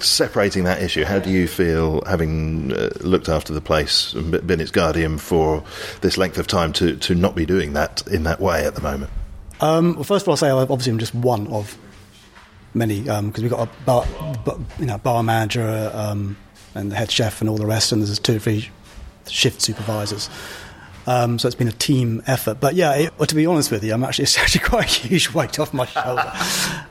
Separating 0.00 0.64
that 0.64 0.82
issue, 0.82 1.04
how 1.04 1.18
do 1.18 1.30
you 1.30 1.46
feel 1.46 2.02
having 2.06 2.72
uh, 2.72 2.90
looked 3.00 3.28
after 3.28 3.52
the 3.52 3.60
place 3.60 4.12
and 4.14 4.30
been 4.46 4.60
its 4.60 4.70
guardian 4.70 5.18
for 5.18 5.62
this 6.00 6.16
length 6.16 6.38
of 6.38 6.46
time 6.46 6.72
to, 6.74 6.96
to 6.96 7.14
not 7.14 7.34
be 7.34 7.44
doing 7.44 7.74
that 7.74 8.06
in 8.06 8.22
that 8.24 8.40
way 8.40 8.64
at 8.66 8.74
the 8.74 8.80
moment? 8.80 9.10
Um, 9.60 9.94
well, 9.96 10.04
first 10.04 10.24
of 10.24 10.28
all, 10.28 10.32
I'll 10.32 10.36
say 10.38 10.48
I- 10.48 10.52
obviously 10.52 10.92
I'm 10.92 10.98
just 10.98 11.14
one 11.14 11.46
of 11.48 11.76
many 12.72 13.00
because 13.02 13.42
we've 13.42 13.50
got 13.50 13.68
a 13.68 13.84
bar, 13.84 14.06
bar, 14.44 14.58
you 14.78 14.86
know, 14.86 14.96
bar 14.98 15.22
manager 15.22 15.90
um, 15.94 16.36
and 16.74 16.90
the 16.90 16.96
head 16.96 17.10
chef 17.10 17.40
and 17.40 17.50
all 17.50 17.56
the 17.58 17.66
rest, 17.66 17.92
and 17.92 18.00
there's 18.02 18.18
two 18.18 18.36
or 18.36 18.38
three 18.38 18.68
shift 19.28 19.60
supervisors. 19.60 20.30
Um, 21.06 21.38
so 21.38 21.48
it's 21.48 21.54
been 21.56 21.68
a 21.68 21.72
team 21.72 22.22
effort. 22.26 22.60
But 22.60 22.74
yeah, 22.74 22.94
it, 22.94 23.18
well, 23.18 23.26
to 23.26 23.34
be 23.34 23.44
honest 23.46 23.70
with 23.70 23.82
you, 23.82 23.92
I'm 23.92 24.04
actually 24.04 24.24
it's 24.24 24.38
actually 24.38 24.64
quite 24.64 24.84
a 24.84 25.08
huge 25.08 25.34
weight 25.34 25.58
off 25.58 25.74
my 25.74 25.86
shoulder. 25.86 26.32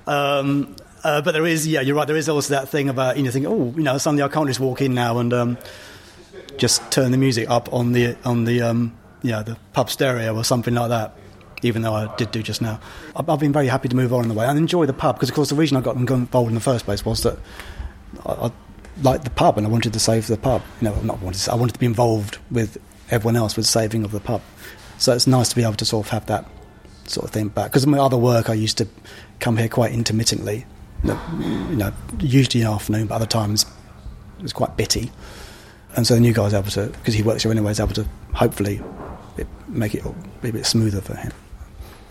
um, 0.07 0.75
uh, 1.03 1.21
but 1.21 1.31
there 1.31 1.45
is, 1.45 1.67
yeah, 1.67 1.81
you're 1.81 1.95
right. 1.95 2.07
There 2.07 2.17
is 2.17 2.29
also 2.29 2.53
that 2.55 2.69
thing 2.69 2.89
about 2.89 3.17
you 3.17 3.23
know, 3.23 3.31
think, 3.31 3.45
oh, 3.47 3.73
you 3.75 3.83
know, 3.83 3.97
suddenly 3.97 4.23
I 4.23 4.27
can't 4.27 4.47
just 4.47 4.59
walk 4.59 4.81
in 4.81 4.93
now 4.93 5.19
and 5.19 5.33
um, 5.33 5.57
just 6.57 6.91
turn 6.91 7.11
the 7.11 7.17
music 7.17 7.49
up 7.49 7.71
on 7.73 7.93
the 7.93 8.17
on 8.25 8.45
the 8.45 8.61
um, 8.61 8.97
know 9.23 9.43
the 9.43 9.57
pub 9.73 9.89
stereo 9.89 10.35
or 10.35 10.43
something 10.43 10.73
like 10.73 10.89
that. 10.89 11.15
Even 11.61 11.81
though 11.81 11.93
I 11.93 12.15
did 12.15 12.31
do 12.31 12.41
just 12.41 12.61
now, 12.61 12.79
I've, 13.15 13.29
I've 13.29 13.39
been 13.39 13.51
very 13.51 13.67
happy 13.67 13.89
to 13.89 13.95
move 13.95 14.13
on 14.13 14.23
in 14.23 14.29
the 14.29 14.33
way 14.33 14.45
and 14.45 14.57
enjoy 14.57 14.85
the 14.85 14.93
pub 14.93 15.15
because, 15.15 15.29
of 15.29 15.35
course, 15.35 15.49
the 15.49 15.55
reason 15.55 15.75
I 15.75 15.81
got 15.81 15.97
involved 15.97 16.47
in 16.47 16.55
the 16.55 16.61
first 16.61 16.85
place 16.85 17.03
was 17.03 17.23
that 17.23 17.37
I, 18.25 18.31
I 18.31 18.51
liked 19.01 19.25
the 19.25 19.29
pub 19.29 19.57
and 19.57 19.67
I 19.67 19.69
wanted 19.69 19.91
to 19.93 19.99
save 19.99 20.27
the 20.27 20.37
pub. 20.37 20.61
You 20.81 20.89
know, 20.89 21.01
not 21.01 21.21
wanted. 21.21 21.39
To, 21.41 21.51
I 21.51 21.55
wanted 21.55 21.73
to 21.73 21.79
be 21.79 21.85
involved 21.85 22.37
with 22.49 22.77
everyone 23.11 23.35
else 23.35 23.57
with 23.57 23.65
saving 23.65 24.03
of 24.05 24.11
the 24.11 24.19
pub. 24.21 24.41
So 24.97 25.13
it's 25.13 25.27
nice 25.27 25.49
to 25.49 25.55
be 25.55 25.63
able 25.63 25.73
to 25.73 25.85
sort 25.85 26.05
of 26.05 26.11
have 26.11 26.25
that 26.27 26.45
sort 27.05 27.25
of 27.25 27.31
thing 27.31 27.49
back. 27.49 27.71
Because 27.71 27.83
in 27.83 27.89
my 27.89 27.99
other 27.99 28.17
work, 28.17 28.49
I 28.49 28.53
used 28.53 28.77
to 28.77 28.87
come 29.39 29.57
here 29.57 29.69
quite 29.69 29.91
intermittently. 29.91 30.65
You 31.03 31.09
know, 31.09 31.19
you 31.39 31.75
know, 31.75 31.93
usually 32.19 32.61
in 32.61 32.67
the 32.67 32.73
afternoon, 32.73 33.07
but 33.07 33.15
other 33.15 33.25
times 33.25 33.65
it 34.37 34.43
was 34.43 34.53
quite 34.53 34.75
bitty. 34.77 35.11
And 35.95 36.05
so 36.05 36.13
the 36.13 36.19
new 36.19 36.33
guy's 36.33 36.53
able 36.53 36.69
to, 36.71 36.87
because 36.87 37.13
he 37.13 37.23
works 37.23 37.43
here 37.43 37.51
anyway, 37.51 37.71
is 37.71 37.79
able 37.79 37.93
to 37.93 38.07
hopefully 38.33 38.81
it, 39.37 39.47
make 39.67 39.95
it 39.95 40.03
be 40.41 40.49
a 40.49 40.53
bit 40.53 40.65
smoother 40.65 41.01
for 41.01 41.15
him. 41.15 41.31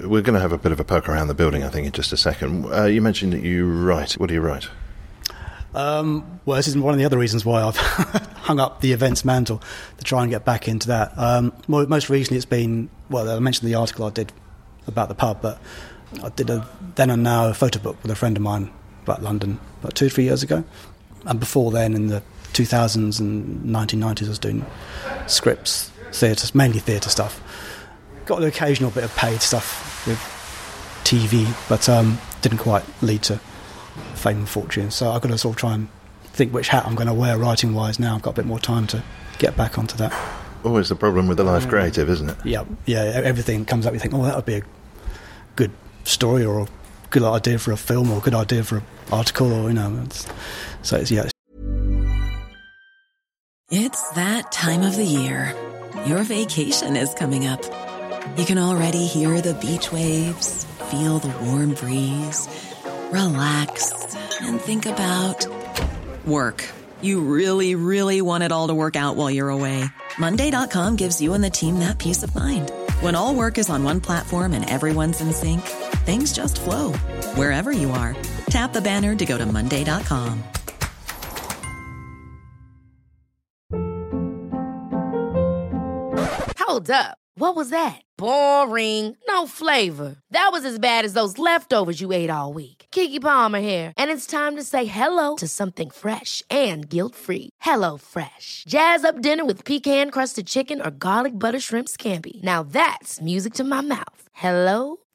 We're 0.01 0.23
going 0.23 0.35
to 0.35 0.41
have 0.41 0.53
a 0.53 0.59
bit 0.59 0.73
of 0.73 0.81
a 0.81 0.85
poke 0.85 1.09
around 1.09 1.29
the 1.29 1.35
building, 1.35 1.65
I 1.65 1.69
think, 1.69 1.87
in 1.87 1.93
just 1.93 2.13
a 2.13 2.17
second. 2.17 2.73
Uh, 2.73 2.85
you 2.85 3.03
mentioned 3.03 3.33
that 3.33 3.43
you 3.43 3.69
write. 3.69 4.13
What 4.13 4.29
do 4.29 4.35
you 4.35 4.41
write? 4.41 4.69
Um, 5.75 6.41
well, 6.45 6.57
this 6.57 6.67
is 6.67 6.77
one 6.79 6.95
of 6.95 6.99
the 6.99 7.05
other 7.05 7.19
reasons 7.19 7.45
why 7.45 7.63
I've 7.63 7.77
hung 8.37 8.59
up 8.59 8.81
the 8.81 8.93
events 8.93 9.25
mantle 9.25 9.63
to 9.99 10.05
try 10.05 10.23
and 10.23 10.31
get 10.31 10.45
back 10.45 10.67
into 10.67 10.89
that. 10.89 11.17
Um, 11.19 11.53
most 11.67 12.09
recently, 12.09 12.37
it's 12.37 12.47
been 12.47 12.91
well, 13.11 13.29
I 13.29 13.39
mentioned 13.39 13.69
the 13.69 13.75
article 13.75 14.07
I 14.07 14.11
did 14.11 14.33
about 14.87 15.09
the 15.09 15.15
pub, 15.15 15.41
but 15.43 15.61
I 16.23 16.31
did 16.31 16.51
a 16.51 16.67
then 16.95 17.11
and 17.11 17.23
now 17.23 17.49
a 17.49 17.55
photo 17.55 17.81
book 17.81 17.97
with 18.03 18.11
a 18.11 18.17
friend 18.17 18.37
of 18.37 18.43
mine 18.43 18.71
about 19.03 19.23
London 19.23 19.61
about 19.81 19.95
two, 19.95 20.09
three 20.09 20.25
years 20.25 20.43
ago, 20.43 20.65
and 21.27 21.39
before 21.39 21.71
then, 21.71 21.95
in 21.95 22.09
the 22.09 22.23
2000s 22.53 23.21
and 23.21 23.65
1990s, 23.65 24.27
I 24.27 24.29
was 24.29 24.39
doing 24.39 24.67
scripts, 25.27 25.91
theatre, 26.13 26.49
mainly 26.55 26.79
theatre 26.79 27.11
stuff. 27.11 27.43
Got 28.27 28.43
an 28.43 28.49
occasional 28.49 28.91
bit 28.91 29.05
of 29.05 29.15
paid 29.17 29.41
stuff 29.41 30.07
with 30.07 30.19
TV, 31.05 31.47
but 31.69 31.89
um, 31.89 32.19
didn't 32.43 32.59
quite 32.59 32.85
lead 33.03 33.23
to 33.25 33.41
fame 34.15 34.39
and 34.39 34.49
fortune. 34.49 34.91
So 34.91 35.11
I've 35.11 35.23
got 35.23 35.29
to 35.29 35.39
sort 35.39 35.57
of 35.57 35.61
try 35.61 35.75
and 35.75 35.89
think 36.25 36.53
which 36.53 36.69
hat 36.69 36.87
I'm 36.87 36.95
going 36.95 37.09
to 37.09 37.15
wear 37.15 37.39
writing 37.39 37.75
wise 37.75 37.99
now. 37.99 38.17
I've 38.17 38.23
got 38.23 38.31
a 38.31 38.35
bit 38.35 38.47
more 38.47 38.59
time 38.59 38.87
to 38.89 39.03
get 39.39 39.57
back 39.57 39.79
onto 39.79 39.97
that. 39.99 40.13
Always 40.65 40.89
the 40.89 40.97
problem 40.97 41.29
with 41.29 41.37
the 41.37 41.45
life 41.45 41.69
creative, 41.69 42.11
isn't 42.11 42.31
it? 42.31 42.37
Yeah, 42.45 42.65
yeah. 42.85 43.03
Everything 43.03 43.65
comes 43.65 43.87
up. 43.87 43.95
You 43.95 44.01
think, 44.01 44.13
oh, 44.15 44.23
that 44.25 44.35
would 44.37 44.47
be 44.47 44.57
a 44.57 44.63
good 45.57 45.71
story 46.09 46.45
or 46.45 46.61
a 46.61 46.69
good 47.11 47.23
idea 47.23 47.59
for 47.59 47.73
a 47.73 47.77
film 47.77 48.11
or 48.11 48.19
a 48.19 48.21
good 48.21 48.35
idea 48.35 48.65
for 48.65 48.79
an 48.79 48.85
article, 49.13 49.53
or 49.53 49.69
you 49.69 49.75
know. 49.75 50.03
It's, 50.05 50.27
so 50.83 50.97
it's 50.97 51.11
yeah. 51.11 51.29
It's 53.71 54.11
that 54.13 54.51
time 54.51 54.83
of 54.83 54.97
the 54.97 55.05
year. 55.05 55.55
Your 56.07 56.23
vacation 56.23 56.97
is 56.97 57.13
coming 57.15 57.47
up. 57.47 57.63
You 58.37 58.45
can 58.45 58.59
already 58.59 59.07
hear 59.07 59.41
the 59.41 59.55
beach 59.55 59.93
waves, 59.93 60.65
feel 60.91 61.19
the 61.19 61.29
warm 61.45 61.75
breeze, 61.75 62.49
relax, 63.11 64.17
and 64.41 64.61
think 64.61 64.87
about 64.87 65.47
work. 66.25 66.65
You 67.03 67.21
really, 67.21 67.75
really 67.75 68.23
want 68.23 68.43
it 68.43 68.53
all 68.53 68.69
to 68.69 68.75
work 68.75 68.97
out 68.97 69.17
while 69.17 69.31
you're 69.31 69.51
away. 69.51 69.85
Monday.com 70.19 70.97
gives 70.97 71.21
you 71.21 71.35
and 71.35 71.45
the 71.45 71.51
team 71.51 71.81
that 71.81 71.99
peace 71.99 72.23
of 72.23 72.35
mind. 72.35 72.73
When 73.01 73.15
all 73.15 73.35
work 73.35 73.59
is 73.59 73.69
on 73.69 73.85
one 73.85 74.01
platform 74.01 74.53
and 74.53 74.69
everyone's 74.69 75.21
in 75.21 75.33
sync, 75.33 75.61
things 76.09 76.33
just 76.33 76.59
flow 76.61 76.93
wherever 77.37 77.71
you 77.71 77.91
are. 77.91 78.17
Tap 78.49 78.73
the 78.73 78.81
banner 78.81 79.15
to 79.15 79.27
go 79.27 79.37
to 79.37 79.45
Monday.com. 79.45 80.43
Hold 86.59 86.91
up. 86.91 87.19
What 87.35 87.55
was 87.55 87.71
that? 87.71 88.01
Boring. 88.17 89.17
No 89.29 89.47
flavor. 89.47 90.17
That 90.31 90.49
was 90.51 90.65
as 90.65 90.79
bad 90.79 91.05
as 91.05 91.13
those 91.13 91.39
leftovers 91.39 92.01
you 92.01 92.11
ate 92.13 92.31
all 92.31 92.53
week. 92.53 92.87
Keke 92.91 93.21
Palmer 93.21 93.61
here, 93.61 93.93
and 93.97 94.11
it's 94.11 94.27
time 94.27 94.57
to 94.57 94.63
say 94.63 94.87
hello 94.87 95.37
to 95.37 95.47
something 95.47 95.91
fresh 95.91 96.43
and 96.51 96.89
guilt-free. 96.89 97.51
Hello 97.61 97.97
Fresh. 97.97 98.65
Jazz 98.67 99.05
up 99.05 99.21
dinner 99.21 99.45
with 99.45 99.65
pecan-crusted 99.65 100.47
chicken 100.47 100.81
or 100.81 100.91
garlic 100.91 101.33
butter 101.39 101.61
shrimp 101.61 101.89
scampi. 101.89 102.43
Now 102.43 102.63
that's 102.63 103.21
music 103.21 103.55
to 103.55 103.65
my 103.65 103.83
mouth. 103.83 104.23
Hello 104.33 104.97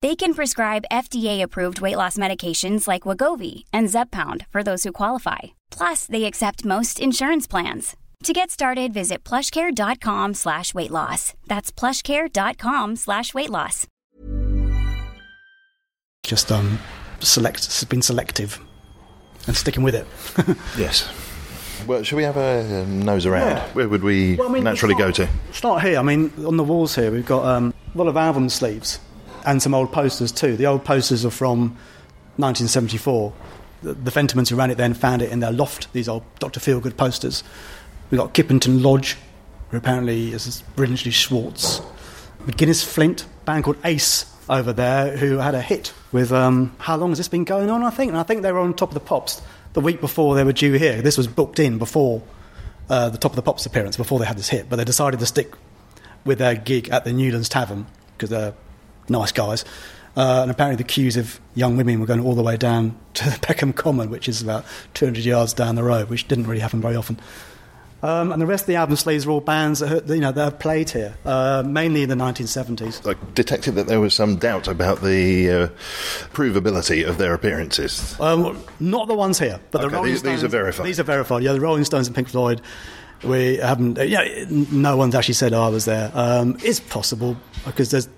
They 0.00 0.14
can 0.14 0.32
prescribe 0.34 0.84
FDA-approved 0.92 1.80
weight 1.80 1.96
loss 1.96 2.16
medications 2.16 2.86
like 2.86 3.02
Wegovy 3.02 3.64
and 3.72 3.88
Zepbound 3.88 4.46
for 4.50 4.62
those 4.62 4.84
who 4.84 4.92
qualify. 4.92 5.38
Plus, 5.70 6.06
they 6.06 6.24
accept 6.24 6.64
most 6.64 7.00
insurance 7.00 7.48
plans. 7.48 7.96
To 8.24 8.32
get 8.32 8.50
started, 8.50 8.92
visit 8.92 9.24
plushcare.com 9.24 10.34
slash 10.34 10.72
weight 10.72 10.92
loss. 10.92 11.34
That's 11.48 11.72
plushcare.com 11.72 12.94
slash 12.96 13.34
weight 13.34 13.50
loss. 13.50 13.86
Just 16.22 16.52
um, 16.52 16.78
select, 17.20 17.88
been 17.88 18.02
selective, 18.02 18.60
and 19.46 19.56
sticking 19.56 19.82
with 19.82 19.94
it. 19.94 20.06
Yes. 20.78 21.12
Well, 21.86 22.02
should 22.02 22.16
we 22.16 22.24
have 22.24 22.36
a, 22.36 22.82
um 22.82 23.02
nose 23.02 23.24
around? 23.24 23.48
Yeah. 23.50 23.68
Where 23.72 23.88
would 23.88 24.02
we 24.02 24.34
Well, 24.36 24.48
I 24.48 24.52
mean, 24.52 24.64
naturally 24.64 24.94
it's 24.94 25.00
go 25.00 25.10
to? 25.12 25.28
Start 25.52 25.82
here. 25.82 25.98
I 25.98 26.02
mean, 26.02 26.32
on 26.44 26.56
the 26.56 26.64
walls 26.64 26.94
here, 26.94 27.10
we've 27.10 27.24
got 27.24 27.44
um, 27.44 27.72
a 27.94 27.98
lot 27.98 28.08
of 28.08 28.16
album 28.16 28.48
sleeves 28.48 28.98
and 29.48 29.62
some 29.62 29.72
old 29.74 29.90
posters 29.90 30.30
too. 30.30 30.56
The 30.56 30.66
old 30.66 30.84
posters 30.84 31.24
are 31.24 31.30
from 31.30 31.70
1974. 32.36 33.32
The, 33.82 33.94
the 33.94 34.10
Fentimans 34.10 34.50
who 34.50 34.56
ran 34.56 34.70
it 34.70 34.76
then 34.76 34.92
found 34.92 35.22
it 35.22 35.32
in 35.32 35.40
their 35.40 35.52
loft. 35.52 35.90
These 35.94 36.06
old 36.06 36.22
Dr. 36.38 36.60
Feelgood 36.60 36.98
posters. 36.98 37.42
We've 38.10 38.20
got 38.20 38.34
Kippington 38.34 38.84
Lodge, 38.84 39.16
who 39.70 39.78
apparently 39.78 40.32
is 40.32 40.62
Brinsley 40.76 41.12
Schwarz. 41.12 41.80
McGuinness 42.44 42.84
Flint, 42.84 43.24
band 43.46 43.64
called 43.64 43.78
Ace 43.84 44.30
over 44.50 44.74
there, 44.74 45.16
who 45.16 45.38
had 45.38 45.54
a 45.54 45.62
hit 45.62 45.94
with 46.12 46.30
um, 46.30 46.76
how 46.78 46.96
long 46.96 47.10
has 47.10 47.18
this 47.18 47.28
been 47.28 47.44
going 47.44 47.70
on? 47.70 47.82
I 47.82 47.90
think, 47.90 48.10
and 48.10 48.18
I 48.18 48.24
think 48.24 48.42
they 48.42 48.52
were 48.52 48.60
on 48.60 48.74
top 48.74 48.90
of 48.90 48.94
the 48.94 49.00
pops 49.00 49.40
the 49.72 49.80
week 49.80 50.02
before 50.02 50.34
they 50.34 50.44
were 50.44 50.52
due 50.52 50.74
here. 50.74 51.00
This 51.00 51.16
was 51.16 51.26
booked 51.26 51.58
in 51.58 51.78
before 51.78 52.22
uh, 52.90 53.08
the 53.08 53.18
top 53.18 53.32
of 53.32 53.36
the 53.36 53.42
pops 53.42 53.64
appearance, 53.64 53.96
before 53.96 54.18
they 54.18 54.26
had 54.26 54.36
this 54.36 54.50
hit, 54.50 54.68
but 54.68 54.76
they 54.76 54.84
decided 54.84 55.20
to 55.20 55.26
stick 55.26 55.54
with 56.26 56.38
their 56.38 56.54
gig 56.54 56.90
at 56.90 57.04
the 57.04 57.12
Newlands 57.14 57.48
Tavern 57.48 57.86
because 58.12 58.28
they're 58.28 58.54
nice 59.08 59.32
guys. 59.32 59.64
Uh, 60.16 60.40
and 60.42 60.50
apparently, 60.50 60.76
the 60.76 60.88
queues 60.88 61.16
of 61.16 61.38
young 61.54 61.76
women 61.76 62.00
were 62.00 62.06
going 62.06 62.20
all 62.20 62.34
the 62.34 62.42
way 62.42 62.56
down 62.56 62.96
to 63.14 63.30
the 63.30 63.38
Peckham 63.40 63.72
Common, 63.72 64.10
which 64.10 64.28
is 64.28 64.42
about 64.42 64.64
200 64.94 65.24
yards 65.24 65.52
down 65.52 65.74
the 65.76 65.84
road, 65.84 66.08
which 66.10 66.26
didn't 66.28 66.46
really 66.46 66.60
happen 66.60 66.80
very 66.80 66.96
often. 66.96 67.20
Um, 68.00 68.30
and 68.30 68.40
the 68.40 68.46
rest 68.46 68.62
of 68.62 68.66
the 68.68 68.76
album 68.76 68.94
sleeves 68.94 69.26
are 69.26 69.30
all 69.32 69.40
bands 69.40 69.80
that 69.80 70.08
you 70.08 70.20
know 70.20 70.30
that 70.30 70.44
have 70.44 70.58
played 70.60 70.88
here, 70.90 71.16
uh, 71.24 71.64
mainly 71.66 72.04
in 72.04 72.08
the 72.08 72.14
1970s. 72.14 73.04
I 73.08 73.16
detected 73.34 73.74
that 73.74 73.88
there 73.88 73.98
was 74.00 74.14
some 74.14 74.36
doubt 74.36 74.68
about 74.68 75.02
the 75.02 75.50
uh, 75.50 75.68
provability 76.32 77.06
of 77.06 77.18
their 77.18 77.34
appearances. 77.34 78.18
Um, 78.20 78.62
not 78.80 79.08
the 79.08 79.14
ones 79.14 79.38
here, 79.38 79.58
but 79.72 79.80
the 79.80 79.86
Okay, 79.86 79.94
Rolling 79.96 80.12
these- 80.12 80.22
these 80.22 80.44
are 80.44 80.48
verified. 80.48 80.86
These 80.86 81.00
are 81.00 81.04
verified. 81.04 81.42
Yeah, 81.42 81.52
the 81.52 81.60
Rolling 81.60 81.84
Stones 81.84 82.06
and 82.06 82.14
Pink 82.14 82.28
Floyd. 82.28 82.60
We 83.24 83.56
haven't. 83.56 83.98
Yeah, 83.98 84.44
no 84.48 84.96
one's 84.96 85.16
actually 85.16 85.34
said 85.34 85.52
I 85.52 85.68
was 85.68 85.84
there. 85.86 86.12
Um, 86.14 86.56
it's 86.62 86.78
possible 86.78 87.36
because 87.66 87.90
there's 87.90 88.08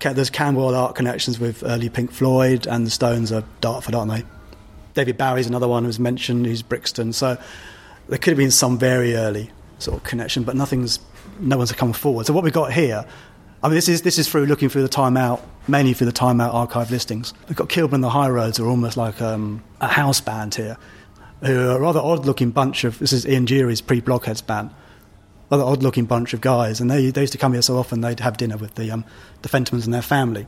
there's 0.00 0.30
Camberwell 0.30 0.74
art 0.74 0.94
connections 0.94 1.38
with 1.38 1.62
early 1.64 1.88
Pink 1.88 2.10
Floyd, 2.10 2.66
and 2.66 2.86
the 2.86 2.90
Stones 2.90 3.32
are 3.32 3.44
Dartford, 3.60 3.94
aren't 3.94 4.12
they? 4.12 4.24
David 4.94 5.16
Bowie's 5.16 5.46
another 5.46 5.68
one 5.68 5.84
who's 5.84 5.98
mentioned. 5.98 6.46
Who's 6.46 6.62
Brixton. 6.62 7.12
So 7.12 7.38
there 8.08 8.18
could 8.18 8.32
have 8.32 8.38
been 8.38 8.50
some 8.50 8.78
very 8.78 9.14
early 9.14 9.50
sort 9.78 9.96
of 9.96 10.04
connection, 10.04 10.42
but 10.42 10.56
nothing's. 10.56 11.00
No 11.40 11.56
one's 11.56 11.72
come 11.72 11.92
forward. 11.92 12.26
So 12.26 12.32
what 12.32 12.44
we've 12.44 12.52
got 12.52 12.72
here. 12.72 13.06
I 13.62 13.68
mean, 13.68 13.76
this 13.76 13.88
is 13.88 14.02
this 14.02 14.18
is 14.18 14.28
through 14.28 14.46
looking 14.46 14.68
through 14.68 14.82
the 14.82 14.88
Time 14.88 15.16
Out, 15.16 15.40
mainly 15.68 15.94
through 15.94 16.06
the 16.06 16.12
Time 16.12 16.40
Out 16.40 16.52
archive 16.52 16.90
listings. 16.90 17.32
We've 17.48 17.56
got 17.56 17.68
Kilburn 17.68 18.00
the 18.00 18.10
High 18.10 18.28
Roads, 18.28 18.58
are 18.58 18.66
almost 18.66 18.96
like 18.96 19.22
um, 19.22 19.62
a 19.80 19.86
house 19.86 20.20
band 20.20 20.56
here, 20.56 20.76
who 21.42 21.70
are 21.70 21.76
a 21.76 21.80
rather 21.80 22.00
odd-looking 22.00 22.50
bunch 22.50 22.84
of. 22.84 22.98
This 22.98 23.12
is 23.12 23.26
Ian 23.26 23.44
Dury's 23.44 23.80
pre-Blockheads 23.80 24.42
band, 24.42 24.70
rather 25.52 25.64
odd-looking 25.64 26.06
bunch 26.06 26.32
of 26.32 26.40
guys, 26.40 26.80
and 26.80 26.90
they, 26.90 27.10
they 27.10 27.20
used 27.20 27.32
to 27.32 27.38
come 27.38 27.52
here 27.52 27.62
so 27.62 27.76
often 27.76 28.00
they'd 28.00 28.20
have 28.20 28.36
dinner 28.36 28.56
with 28.56 28.74
the 28.74 28.90
um, 28.90 29.04
the 29.42 29.48
Fentimans 29.48 29.84
and 29.84 29.94
their 29.94 30.02
family. 30.02 30.46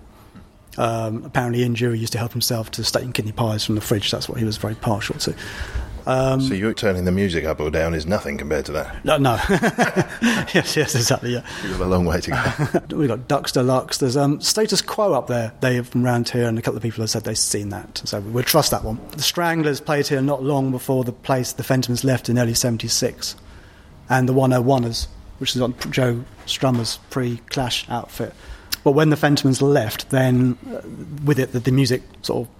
Um, 0.76 1.24
apparently, 1.24 1.60
Ian 1.60 1.74
Dury 1.74 2.00
used 2.00 2.12
to 2.14 2.18
help 2.18 2.32
himself 2.32 2.70
to 2.72 2.82
steak 2.82 3.04
and 3.04 3.14
kidney 3.14 3.32
pies 3.32 3.64
from 3.64 3.76
the 3.76 3.80
fridge. 3.80 4.10
That's 4.10 4.28
what 4.28 4.38
he 4.38 4.44
was 4.44 4.56
very 4.56 4.74
partial 4.74 5.16
to. 5.18 5.34
Um, 6.06 6.40
so 6.42 6.52
you 6.52 6.74
turning 6.74 7.04
the 7.04 7.12
music 7.12 7.46
up 7.46 7.60
or 7.60 7.70
down 7.70 7.94
is 7.94 8.04
nothing 8.04 8.36
compared 8.36 8.66
to 8.66 8.72
that. 8.72 9.04
No, 9.06 9.16
no. 9.16 9.36
yes, 10.52 10.76
yes, 10.76 10.94
exactly. 10.94 11.32
Yeah. 11.32 11.46
You've 11.62 11.80
a 11.80 11.86
long 11.86 12.04
way 12.04 12.20
to 12.20 12.30
go. 12.30 12.80
We've 12.96 13.08
got 13.08 13.26
Ducks 13.26 13.52
Deluxe. 13.52 13.98
There's 13.98 14.16
um, 14.16 14.40
Status 14.40 14.82
Quo 14.82 15.14
up 15.14 15.28
there. 15.28 15.52
They 15.60 15.78
are 15.78 15.84
from 15.84 16.04
around 16.04 16.28
here, 16.28 16.46
and 16.46 16.58
a 16.58 16.62
couple 16.62 16.76
of 16.76 16.82
people 16.82 17.02
have 17.02 17.10
said 17.10 17.24
they've 17.24 17.38
seen 17.38 17.70
that. 17.70 18.02
So 18.04 18.20
we'll 18.20 18.44
trust 18.44 18.70
that 18.72 18.84
one. 18.84 19.00
The 19.12 19.22
Stranglers 19.22 19.80
played 19.80 20.08
here 20.08 20.20
not 20.20 20.42
long 20.42 20.70
before 20.72 21.04
the 21.04 21.12
place 21.12 21.52
the 21.52 21.62
Fentimans 21.62 22.04
left 22.04 22.28
in 22.28 22.38
early 22.38 22.54
76. 22.54 23.36
And 24.08 24.28
the 24.28 24.34
101ers, 24.34 25.06
which 25.38 25.56
is 25.56 25.62
on 25.62 25.74
Joe 25.90 26.24
Strummer's 26.46 26.98
pre 27.10 27.38
Clash 27.48 27.88
outfit. 27.88 28.34
But 28.82 28.92
when 28.92 29.10
the 29.10 29.16
Fentimans 29.16 29.62
left, 29.62 30.10
then 30.10 30.58
uh, 30.70 30.82
with 31.24 31.38
it, 31.38 31.52
the, 31.52 31.60
the 31.60 31.72
music 31.72 32.02
sort 32.22 32.46
of, 32.46 32.54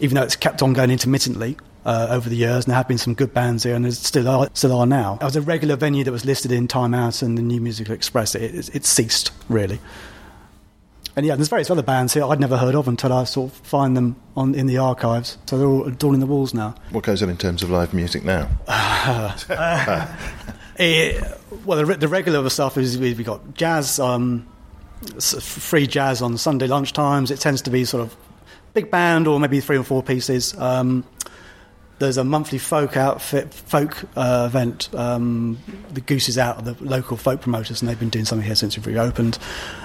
even 0.00 0.14
though 0.14 0.22
it's 0.22 0.36
kept 0.36 0.62
on 0.62 0.72
going 0.72 0.90
intermittently, 0.90 1.56
uh, 1.84 2.08
over 2.10 2.28
the 2.28 2.36
years, 2.36 2.64
and 2.64 2.72
there 2.72 2.76
have 2.76 2.88
been 2.88 2.98
some 2.98 3.14
good 3.14 3.32
bands 3.32 3.62
here, 3.62 3.74
and 3.74 3.84
there 3.84 3.92
still 3.92 4.28
are, 4.28 4.48
still 4.54 4.78
are 4.78 4.86
now. 4.86 5.18
It 5.20 5.24
was 5.24 5.36
a 5.36 5.40
regular 5.40 5.76
venue 5.76 6.04
that 6.04 6.12
was 6.12 6.24
listed 6.24 6.52
in 6.52 6.68
Time 6.68 6.94
Out 6.94 7.22
and 7.22 7.38
the 7.38 7.42
New 7.42 7.60
Musical 7.60 7.94
Express. 7.94 8.34
It, 8.34 8.54
it, 8.54 8.76
it 8.76 8.84
ceased, 8.84 9.30
really. 9.48 9.78
And 11.16 11.26
yeah, 11.26 11.34
there's 11.34 11.48
various 11.48 11.70
other 11.70 11.82
bands 11.82 12.14
here 12.14 12.24
I'd 12.24 12.38
never 12.38 12.56
heard 12.56 12.74
of 12.74 12.86
until 12.86 13.12
I 13.12 13.24
sort 13.24 13.50
of 13.50 13.58
find 13.58 13.96
them 13.96 14.16
on 14.36 14.54
in 14.54 14.66
the 14.66 14.78
archives. 14.78 15.38
So 15.46 15.58
they're 15.58 15.66
all 15.66 15.84
adorning 15.84 16.20
the 16.20 16.26
walls 16.26 16.54
now. 16.54 16.76
What 16.90 17.02
goes 17.04 17.22
on 17.22 17.28
in 17.28 17.36
terms 17.36 17.62
of 17.62 17.70
live 17.70 17.92
music 17.92 18.24
now? 18.24 18.48
Well, 21.64 21.84
the, 21.84 22.08
regular 22.08 22.48
stuff 22.48 22.78
is 22.78 22.96
we- 22.96 23.12
we've 23.12 23.26
got 23.26 23.54
jazz, 23.54 24.00
um, 24.00 24.46
free 25.20 25.86
jazz 25.86 26.22
on 26.22 26.38
Sunday 26.38 26.68
lunchtimes. 26.68 27.30
It 27.30 27.38
tends 27.40 27.62
to 27.62 27.70
be 27.70 27.84
sort 27.84 28.02
of 28.02 28.16
big 28.72 28.90
band 28.90 29.26
or 29.26 29.38
maybe 29.38 29.60
three 29.60 29.76
or 29.76 29.82
four 29.82 30.02
pieces. 30.02 30.56
Um, 30.58 31.04
there's 31.98 32.16
a 32.16 32.24
monthly 32.24 32.56
folk 32.56 32.96
outfit, 32.96 33.52
folk 33.52 34.04
uh, 34.16 34.44
event. 34.48 34.88
Um, 34.94 35.58
the 35.92 36.00
Goose 36.00 36.30
is 36.30 36.38
out, 36.38 36.64
the 36.64 36.74
local 36.80 37.18
folk 37.18 37.42
promoters, 37.42 37.82
and 37.82 37.90
they've 37.90 37.98
been 38.00 38.08
doing 38.08 38.24
something 38.24 38.46
here 38.46 38.54
since 38.54 38.74
we've 38.74 38.86
reopened. 38.86 39.38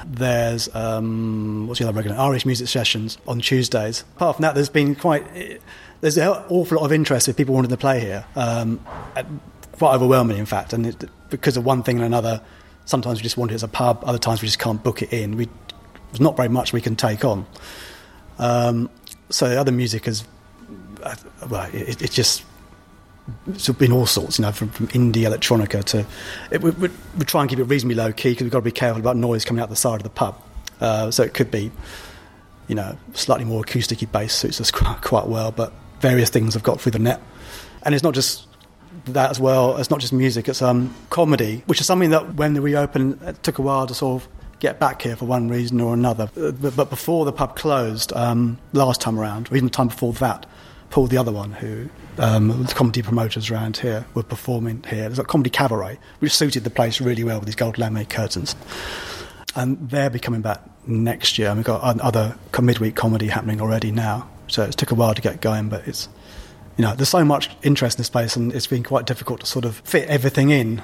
There's 0.05 0.73
um, 0.73 1.67
what's 1.67 1.81
the 1.81 1.89
other 1.89 1.95
regular 1.95 2.17
Irish 2.17 2.45
music 2.45 2.69
sessions 2.69 3.17
on 3.27 3.41
Tuesdays. 3.41 4.05
Apart 4.15 4.38
from 4.38 4.43
that, 4.43 4.55
there's 4.55 4.69
been 4.69 4.95
quite 4.95 5.60
there's 5.99 6.17
an 6.17 6.27
awful 6.27 6.77
lot 6.77 6.86
of 6.86 6.93
interest 6.93 7.27
with 7.27 7.36
people 7.36 7.53
wanting 7.53 7.71
to 7.71 7.77
play 7.77 7.99
here. 7.99 8.25
Um, 8.36 8.79
quite 9.77 9.95
overwhelming, 9.95 10.38
in 10.38 10.45
fact, 10.45 10.73
and 10.73 10.88
it, 10.88 11.09
because 11.29 11.57
of 11.57 11.65
one 11.65 11.83
thing 11.83 11.97
and 11.97 12.05
another. 12.05 12.41
Sometimes 12.85 13.19
we 13.19 13.23
just 13.23 13.38
want 13.38 13.51
it 13.51 13.55
as 13.55 13.63
a 13.63 13.67
pub. 13.67 14.03
Other 14.05 14.19
times 14.19 14.41
we 14.41 14.47
just 14.47 14.59
can't 14.59 14.83
book 14.83 15.01
it 15.01 15.11
in. 15.11 15.38
We 15.38 15.49
There's 16.11 16.21
not 16.21 16.38
very 16.38 16.49
much 16.49 16.71
we 16.71 16.81
can 16.81 16.95
take 16.95 17.25
on. 17.25 17.45
Um, 18.38 18.89
so 19.29 19.49
the 19.49 19.59
other 19.59 19.71
music 19.71 20.07
is, 20.07 20.23
uh, 21.01 21.15
well, 21.49 21.67
it, 21.73 22.01
it's 22.01 22.13
just 22.13 22.43
been 23.79 23.91
all 23.91 24.05
sorts, 24.05 24.38
you 24.38 24.43
know, 24.43 24.51
from, 24.51 24.69
from 24.69 24.88
indie 24.89 25.23
electronica 25.23 25.83
to. 25.83 26.05
It, 26.51 26.61
we, 26.61 26.69
we, 26.71 26.89
we 27.17 27.25
try 27.25 27.41
and 27.41 27.49
keep 27.49 27.59
it 27.59 27.63
reasonably 27.63 27.95
low 27.95 28.13
key 28.13 28.31
because 28.31 28.43
we've 28.43 28.51
got 28.51 28.59
to 28.59 28.65
be 28.65 28.71
careful 28.71 28.99
about 28.99 29.17
noise 29.17 29.45
coming 29.45 29.61
out 29.61 29.69
the 29.69 29.75
side 29.75 29.95
of 29.95 30.03
the 30.03 30.09
pub. 30.09 30.39
Uh, 30.79 31.09
so 31.09 31.23
it 31.23 31.33
could 31.33 31.49
be, 31.49 31.71
you 32.67 32.75
know, 32.75 32.97
slightly 33.13 33.45
more 33.45 33.63
acousticy 33.63 34.11
bass 34.11 34.33
suits 34.33 34.61
us 34.61 34.69
quite, 34.71 35.01
quite 35.01 35.27
well, 35.27 35.51
but 35.51 35.73
various 36.01 36.29
things 36.29 36.55
I've 36.55 36.63
got 36.63 36.79
through 36.79 36.91
the 36.91 36.99
net. 36.99 37.21
And 37.83 37.95
it's 37.95 38.03
not 38.03 38.13
just 38.13 38.47
that 39.05 39.31
as 39.31 39.39
well. 39.39 39.77
It's 39.77 39.89
not 39.89 39.99
just 39.99 40.13
music. 40.13 40.47
It's 40.47 40.62
um, 40.62 40.93
comedy, 41.10 41.63
which 41.65 41.79
is 41.79 41.86
something 41.86 42.12
that 42.12 42.36
when 42.36 42.62
we 42.62 42.75
opened, 42.75 43.21
it 43.23 43.43
took 43.43 43.60
a 43.60 43.62
while 43.62 43.88
to 43.88 43.93
sort 43.93 44.21
of 44.21 44.29
get 44.60 44.79
back 44.79 45.01
here 45.01 45.15
for 45.15 45.25
one 45.25 45.49
reason 45.49 45.81
or 45.81 45.93
another. 45.93 46.29
Uh, 46.38 46.51
But, 46.51 46.75
but 46.75 46.89
before 46.89 47.25
the 47.25 47.31
pub 47.34 47.55
closed, 47.55 48.13
um, 48.13 48.58
last 48.73 49.01
time 49.01 49.19
around, 49.19 49.51
or 49.51 49.55
even 49.58 49.67
the 49.67 49.71
time 49.73 49.89
before 49.89 50.13
that, 50.13 50.45
Paul, 50.89 51.08
the 51.08 51.17
other 51.17 51.31
one, 51.31 51.51
who 51.51 51.89
um, 52.17 52.63
the 52.63 52.73
comedy 52.73 53.01
promoters 53.01 53.51
around 53.51 53.77
here 53.77 54.05
were 54.13 54.23
performing 54.23 54.84
here. 54.84 55.01
There's 55.01 55.19
a 55.19 55.23
comedy 55.23 55.49
cabaret, 55.49 55.99
which 56.19 56.34
suited 56.34 56.63
the 56.63 56.69
place 56.69 57.01
really 57.01 57.23
well 57.23 57.39
with 57.39 57.47
these 57.47 57.55
gold 57.55 57.75
laminate 57.75 58.10
curtains. 58.10 58.55
And 59.55 59.89
they'll 59.89 60.10
be 60.10 60.19
coming 60.19 60.41
back 60.41 60.62
next 60.88 61.38
year. 61.38 61.49
And 61.49 61.58
we've 61.58 61.65
got 61.65 61.81
other 61.99 62.38
midweek 62.62 62.95
comedy 62.95 63.27
happening 63.27 63.62
already 63.62 63.91
now. 63.91 64.29
So 64.47 64.63
it 64.63 64.71
took 64.77 64.91
a 64.91 64.95
while 64.95 65.13
to 65.13 65.21
get 65.21 65.41
going, 65.41 65.69
but 65.69 65.88
it's, 65.88 66.08
you 66.77 66.83
know, 66.83 66.93
there's 66.95 67.09
so 67.09 67.23
much 67.23 67.49
interest 67.63 67.97
in 67.97 68.01
this 68.01 68.09
place, 68.09 68.35
and 68.35 68.53
it's 68.53 68.67
been 68.67 68.83
quite 68.83 69.05
difficult 69.05 69.39
to 69.41 69.45
sort 69.45 69.65
of 69.65 69.77
fit 69.77 70.07
everything 70.09 70.49
in. 70.49 70.81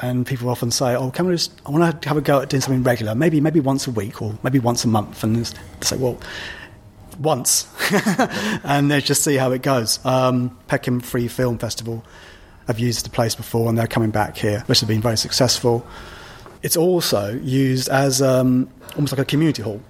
And 0.00 0.26
people 0.26 0.48
often 0.48 0.70
say, 0.70 0.94
"Oh, 0.96 1.10
can 1.10 1.26
we 1.26 1.34
just? 1.34 1.52
I 1.64 1.70
want 1.70 2.02
to 2.02 2.08
have 2.08 2.16
a 2.16 2.20
go 2.20 2.40
at 2.40 2.48
doing 2.48 2.60
something 2.60 2.82
regular, 2.82 3.14
maybe 3.14 3.40
maybe 3.40 3.60
once 3.60 3.86
a 3.86 3.90
week 3.90 4.20
or 4.20 4.36
maybe 4.42 4.58
once 4.58 4.84
a 4.84 4.88
month." 4.88 5.22
And 5.22 5.36
they 5.36 5.44
say, 5.86 5.96
"Well, 5.96 6.18
once," 7.20 7.68
and 8.64 8.90
they 8.90 9.00
just 9.00 9.22
see 9.22 9.36
how 9.36 9.52
it 9.52 9.62
goes. 9.62 10.04
Um, 10.04 10.58
Peckham 10.66 11.00
Free 11.00 11.28
Film 11.28 11.58
Festival 11.58 12.04
have 12.66 12.78
used 12.78 13.04
the 13.04 13.10
place 13.10 13.34
before, 13.34 13.68
and 13.68 13.78
they're 13.78 13.86
coming 13.86 14.10
back 14.10 14.36
here, 14.36 14.64
which 14.66 14.80
has 14.80 14.88
been 14.88 15.00
very 15.00 15.16
successful. 15.16 15.86
It's 16.62 16.76
also 16.76 17.34
used 17.42 17.88
as 17.88 18.22
um, 18.22 18.68
almost 18.94 19.12
like 19.12 19.20
a 19.20 19.24
community 19.24 19.62
hall. 19.62 19.80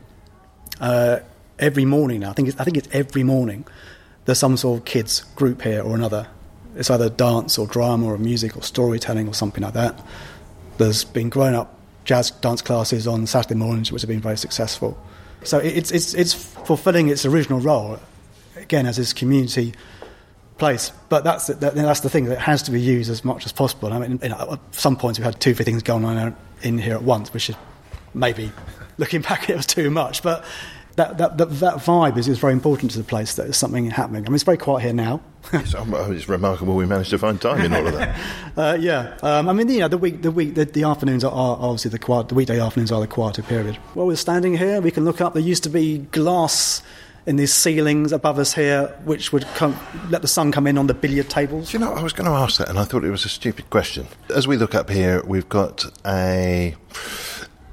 Uh, 0.81 1.20
every 1.59 1.85
morning 1.85 2.20
now, 2.20 2.31
I 2.31 2.33
think 2.33 2.48
it's, 2.48 2.61
I 2.61 2.64
think 2.64 2.76
it's 2.76 2.88
every 2.92 3.22
morning. 3.22 3.64
There's 4.24 4.38
some 4.38 4.56
sort 4.56 4.80
of 4.80 4.85
kids 4.85 5.24
group 5.37 5.62
here 5.62 5.82
or 5.82 5.94
another. 5.94 6.28
It's 6.76 6.90
either 6.90 7.11
dance 7.11 7.58
or 7.58 7.66
drama 7.66 8.06
or 8.06 8.18
music 8.18 8.56
or 8.56 8.62
storytelling 8.62 9.28
or 9.28 9.35
something 9.35 9.62
like 9.62 9.74
that. 9.74 10.00
There's 10.78 11.04
been 11.04 11.28
grown 11.28 11.54
up 11.54 11.78
jazz 12.04 12.30
dance 12.30 12.62
classes 12.62 13.06
on 13.06 13.26
Saturday 13.26 13.54
mornings, 13.54 13.92
which 13.92 14.02
have 14.02 14.08
been 14.08 14.20
very 14.20 14.38
successful. 14.38 14.98
So 15.44 15.58
it's, 15.58 15.90
it's, 15.90 16.14
it's 16.14 16.32
fulfilling 16.32 17.08
its 17.08 17.26
original 17.26 17.61
role, 17.61 17.98
again, 18.56 18.87
as 18.87 18.96
this 18.96 19.12
community 19.12 19.74
place. 20.58 20.92
But 21.08 21.24
that's 21.24 21.48
that, 21.48 21.74
that's 21.74 22.00
the 22.00 22.11
thing, 22.11 22.26
that 22.26 22.35
it 22.35 22.38
has 22.38 22.62
to 22.64 22.70
be 22.70 22.80
used 22.80 23.11
as 23.11 23.24
much 23.24 23.44
as 23.44 23.52
possible. 23.52 23.92
I 23.92 23.98
mean, 23.98 24.20
you 24.22 24.28
know, 24.28 24.52
at 24.52 24.74
some 24.74 24.96
points 24.96 25.18
we 25.18 25.24
had 25.24 25.40
two, 25.40 25.54
three 25.54 25.64
things 25.64 25.82
going 25.82 26.04
on 26.04 26.37
in 26.62 26.78
here 26.78 26.94
at 26.94 27.02
once, 27.02 27.32
which 27.35 27.50
is 27.50 27.56
maybe, 28.14 28.52
looking 28.98 29.22
back, 29.28 29.50
it 29.50 29.56
was 29.56 29.66
too 29.66 29.90
much. 29.90 30.22
But 30.22 30.44
that, 30.96 31.18
that, 31.18 31.38
that, 31.38 31.50
that 31.61 31.74
vibe 31.76 32.18
is, 32.18 32.28
is 32.28 32.38
very 32.38 32.52
important 32.52 32.90
to 32.92 32.98
the 32.98 33.05
place, 33.05 33.35
that 33.35 33.44
there's 33.44 33.57
something 33.57 33.90
happening. 33.90 34.24
I 34.24 34.28
mean, 34.28 34.35
it's 34.35 34.44
very 34.44 34.59
quiet 34.59 34.83
here 34.83 34.92
now. 34.92 35.20
it's, 35.52 35.74
um, 35.74 35.94
it's 36.12 36.28
remarkable 36.28 36.76
we 36.76 36.87
managed 36.87 37.11
to 37.11 37.18
find 37.18 37.40
time 37.40 37.64
in 37.64 37.72
all 37.72 37.87
of 37.87 37.94
that. 37.94 38.18
Uh, 38.55 38.76
yeah, 38.78 39.16
um, 39.22 39.48
I 39.48 39.55
mean, 39.55 39.66
you 39.70 39.78
know, 39.78 39.88
the 39.88 39.96
week, 39.96 40.20
the 40.20 40.31
week, 40.31 40.55
the, 40.55 40.66
the 40.66 40.83
afternoons 40.83 41.24
are, 41.24 41.33
are 41.33 41.57
obviously 41.59 41.90
the 41.90 41.98
quiet. 41.98 42.28
The 42.28 42.35
weekday 42.35 42.61
afternoons 42.61 42.92
are 42.92 43.00
the 43.00 43.07
quieter 43.07 43.42
period. 43.42 43.76
While 43.94 44.07
we're 44.07 44.16
standing 44.16 44.59
here, 44.59 44.83
we 44.83 44.90
can 44.90 45.07
look 45.07 45.22
up. 45.22 45.33
There 45.33 45.42
used 45.42 45.62
to 45.62 45.70
be 45.70 45.98
glass 45.98 46.83
in 47.24 47.37
these 47.37 47.52
ceilings 47.52 48.12
above 48.12 48.38
us 48.38 48.52
here, 48.52 48.88
which 49.05 49.33
would 49.33 49.44
come, 49.55 49.78
let 50.11 50.22
the 50.22 50.28
sun 50.28 50.52
come 50.52 50.66
in 50.66 50.76
on 50.76 50.87
the 50.87 50.94
billiard 50.94 51.31
tables. 51.31 51.70
Do 51.70 51.78
you 51.78 51.85
know, 51.85 51.92
I 51.94 52.02
was 52.02 52.12
going 52.12 52.26
to 52.26 52.37
ask 52.37 52.59
that, 52.59 52.68
and 52.68 52.78
I 52.78 52.85
thought 52.85 53.05
it 53.05 53.11
was 53.11 53.24
a 53.24 53.28
stupid 53.31 53.70
question. 53.70 54.07
As 54.35 54.46
we 54.46 54.57
look 54.57 54.74
up 54.74 54.90
here, 54.90 55.22
we've 55.24 55.48
got 55.48 55.85
a 56.05 56.74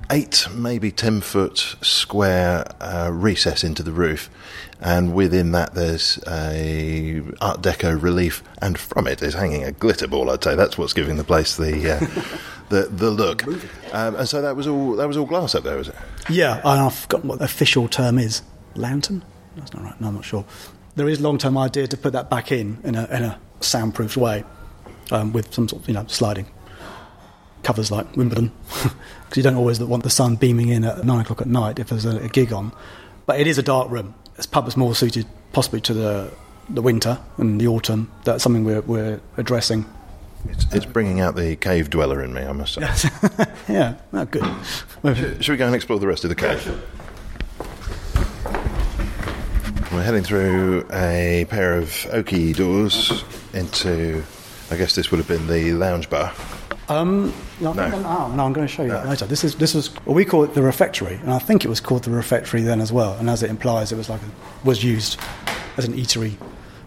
eight, 0.10 0.48
maybe 0.54 0.92
ten 0.92 1.22
foot 1.22 1.76
square 1.82 2.66
uh, 2.80 3.10
recess 3.12 3.64
into 3.64 3.84
the 3.84 3.92
roof, 3.92 4.30
and 4.80 5.14
within 5.14 5.52
that 5.52 5.74
there's 5.74 6.20
a 6.28 7.22
Art 7.42 7.62
Deco 7.62 8.02
relief, 8.02 8.44
and 8.62 8.78
from 8.78 9.08
it 9.08 9.22
is 9.22 9.34
hanging 9.34 9.64
a 9.64 9.72
glitter 9.72 10.08
ball. 10.08 10.30
I'd 10.30 10.44
say 10.44 10.56
that's 10.56 10.78
what's 10.78 10.94
giving 10.94 11.18
the 11.18 11.24
place 11.24 11.58
the 11.58 11.96
uh, 11.96 12.00
the 12.70 12.88
the 12.90 13.12
look. 13.12 13.46
Um, 13.94 14.16
and 14.16 14.28
so 14.28 14.42
that 14.42 14.56
was 14.56 14.68
all 14.68 14.96
that 14.96 15.08
was 15.08 15.18
all 15.18 15.26
glass 15.26 15.56
up 15.56 15.64
there, 15.64 15.78
was 15.78 15.90
it? 15.90 15.96
Yeah, 16.30 16.58
and 16.58 16.82
I've 16.82 16.96
forgotten 16.96 17.30
what 17.30 17.40
the 17.40 17.46
official 17.46 17.88
term 17.88 18.18
is. 18.18 18.42
Lantern? 18.76 19.24
That's 19.56 19.74
not 19.74 19.84
right. 19.84 20.00
No, 20.00 20.10
I'm 20.10 20.16
not 20.16 20.26
sure. 20.26 20.46
There 20.96 21.10
is 21.10 21.20
a 21.20 21.24
long-term 21.24 21.58
idea 21.58 21.88
to 21.88 21.98
put 21.98 22.14
that 22.14 22.30
back 22.30 22.52
in 22.52 22.78
in 22.84 22.96
a, 22.96 23.06
in 23.06 23.24
a 23.24 23.40
soundproofed 23.62 24.18
way, 24.18 24.44
um, 25.12 25.34
with 25.34 25.54
some 25.54 25.68
sort 25.68 25.82
of 25.84 25.88
you 25.88 25.94
know 25.94 26.06
sliding 26.08 26.46
covers 27.70 27.92
like 27.92 28.18
Wimbledon, 28.18 28.52
because 28.74 29.38
you 29.38 29.44
don't 29.44 29.54
always 29.54 29.80
want 29.80 30.02
the 30.02 30.10
sun 30.10 30.36
beaming 30.36 30.70
in 30.70 30.84
at 30.84 31.06
nine 31.06 31.22
o'clock 31.22 31.40
at 31.40 31.46
night 31.46 31.78
if 31.78 31.90
there's 31.90 32.04
a, 32.04 32.18
a 32.18 32.28
gig 32.28 32.52
on. 32.52 32.72
But 33.28 33.40
it 33.40 33.46
is 33.46 33.60
a 33.60 33.62
dark 33.62 33.92
room. 33.92 34.16
This 34.38 34.48
pub 34.48 34.68
is 34.68 34.76
more 34.76 34.96
suited 34.96 35.28
possibly 35.54 35.80
to 35.82 35.94
the 35.94 36.32
the 36.68 36.82
winter 36.82 37.20
and 37.38 37.62
the 37.62 37.68
autumn. 37.68 38.12
That's 38.24 38.42
something 38.42 38.64
we're, 38.64 38.82
we're 38.82 39.22
addressing. 39.38 39.86
It's, 40.48 40.66
it's 40.74 40.86
bringing 40.88 41.20
out 41.20 41.36
the 41.36 41.58
cave 41.58 41.92
dweller 41.92 42.24
in 42.24 42.34
me, 42.34 42.42
I 42.42 42.54
must 42.54 42.74
say. 42.74 42.82
yeah, 43.70 43.98
oh, 44.14 44.26
good. 44.26 44.46
Should, 45.04 45.46
should 45.46 45.52
we 45.52 45.58
go 45.58 45.68
and 45.68 45.76
explore 45.76 46.00
the 46.00 46.08
rest 46.08 46.24
of 46.24 46.30
the 46.30 46.36
cave? 46.36 46.66
We're 49.92 50.04
heading 50.04 50.24
through 50.24 50.88
a 50.92 51.46
pair 51.50 51.78
of 51.78 51.90
oaky 52.14 52.56
doors 52.56 53.24
into, 53.54 54.24
I 54.72 54.78
guess 54.78 54.96
this 54.96 55.12
would 55.12 55.20
have 55.20 55.28
been 55.28 55.46
the 55.46 55.74
lounge 55.74 56.10
bar. 56.10 56.34
Um, 56.90 57.34
no, 57.60 57.72
I 57.72 57.74
think 57.74 57.94
I'm, 57.94 58.06
oh, 58.06 58.34
no, 58.36 58.46
I'm 58.46 58.54
going 58.54 58.68
to 58.68 58.74
show 58.74 58.82
you 58.82 58.90
that 58.90 59.08
later. 59.08 59.28
This 59.28 59.44
is 59.44 59.56
this 59.56 59.76
was 59.76 59.94
well, 60.06 60.16
we 60.16 60.26
call 60.26 60.44
it 60.44 60.56
the 60.56 60.64
refectory, 60.64 61.16
and 61.16 61.32
I 61.32 61.38
think 61.40 61.64
it 61.64 61.68
was 61.68 61.80
called 61.80 62.04
the 62.04 62.12
refectory 62.12 62.62
then 62.62 62.82
as 62.82 62.92
well. 62.92 63.14
And 63.14 63.30
as 63.30 63.44
it 63.44 63.50
implies, 63.50 63.92
it 63.92 63.96
was 63.96 64.10
like 64.10 64.22
a, 64.22 64.66
was 64.68 64.84
used 64.84 65.20
as 65.78 65.86
an 65.86 65.94
eatery 65.94 66.36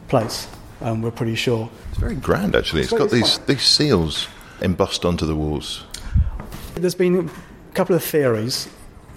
place. 0.09 0.49
Um, 0.81 1.03
we're 1.03 1.13
pretty 1.13 1.37
sure. 1.37 1.71
It's 1.91 1.99
very 1.99 2.17
grand, 2.17 2.57
actually. 2.57 2.83
It's 2.83 2.93
it's 2.93 2.99
got 2.99 3.11
these, 3.11 3.39
these 3.39 3.63
seals 3.63 4.27
embossed 4.61 5.05
onto 5.05 5.25
the 5.25 5.37
walls. 5.37 5.85
There's 6.75 6.97
been 6.97 7.31
a 7.71 7.75
couple 7.75 7.95
of 7.95 8.03
theories. 8.03 8.69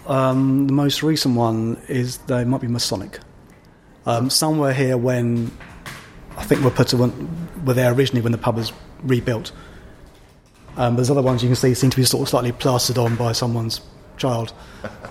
Um, 0.05 0.67
the 0.67 0.73
most 0.73 1.01
recent 1.01 1.35
one 1.35 1.81
is 1.87 2.19
they 2.19 2.45
might 2.45 2.61
be 2.61 2.67
Masonic. 2.67 3.19
Um, 4.05 4.29
some 4.29 4.59
were 4.59 4.73
here 4.73 4.97
when 4.97 5.51
I 6.37 6.43
think 6.43 6.63
were 6.63 6.69
put 6.69 6.89
to 6.89 6.97
were 7.65 7.73
there 7.73 7.91
originally 7.91 8.21
when 8.21 8.31
the 8.31 8.37
pub 8.37 8.55
was 8.55 8.71
rebuilt. 9.01 9.51
Um, 10.77 10.95
there's 10.95 11.09
other 11.09 11.21
ones 11.21 11.41
you 11.41 11.49
can 11.49 11.55
see 11.55 11.73
seem 11.73 11.89
to 11.89 11.97
be 11.97 12.03
sort 12.03 12.23
of 12.23 12.29
slightly 12.29 12.51
plastered 12.51 12.97
on 12.97 13.15
by 13.15 13.31
someone's 13.31 13.81
child. 14.17 14.53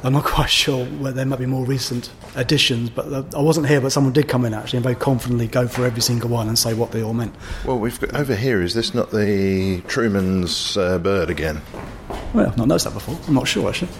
I'm 0.02 0.12
not 0.12 0.24
quite 0.36 0.50
sure 0.50 0.84
whether 0.84 1.16
there 1.16 1.26
might 1.26 1.38
be 1.38 1.46
more 1.46 1.64
recent 1.64 2.10
additions, 2.34 2.90
but 2.90 3.12
uh, 3.12 3.22
I 3.36 3.40
wasn't 3.40 3.68
here, 3.68 3.80
but 3.80 3.90
someone 3.90 4.12
did 4.12 4.28
come 4.28 4.44
in 4.44 4.54
actually 4.54 4.78
and 4.78 4.84
very 4.84 4.96
confidently 4.96 5.46
go 5.46 5.66
for 5.66 5.84
every 5.86 6.02
single 6.02 6.30
one 6.30 6.48
and 6.48 6.58
say 6.58 6.74
what 6.74 6.92
they 6.92 7.02
all 7.02 7.14
meant. 7.14 7.34
Well, 7.64 7.78
we've 7.78 7.98
got 7.98 8.14
over 8.14 8.34
here. 8.34 8.62
Is 8.62 8.74
this 8.74 8.94
not 8.94 9.10
the 9.10 9.82
Truman's 9.88 10.76
uh, 10.76 10.98
bird 10.98 11.30
again? 11.30 11.60
Well, 12.32 12.48
I've 12.48 12.56
not 12.56 12.68
noticed 12.68 12.86
that 12.86 12.94
before. 12.94 13.18
I'm 13.26 13.34
not 13.34 13.48
sure 13.48 13.68
actually. 13.68 13.90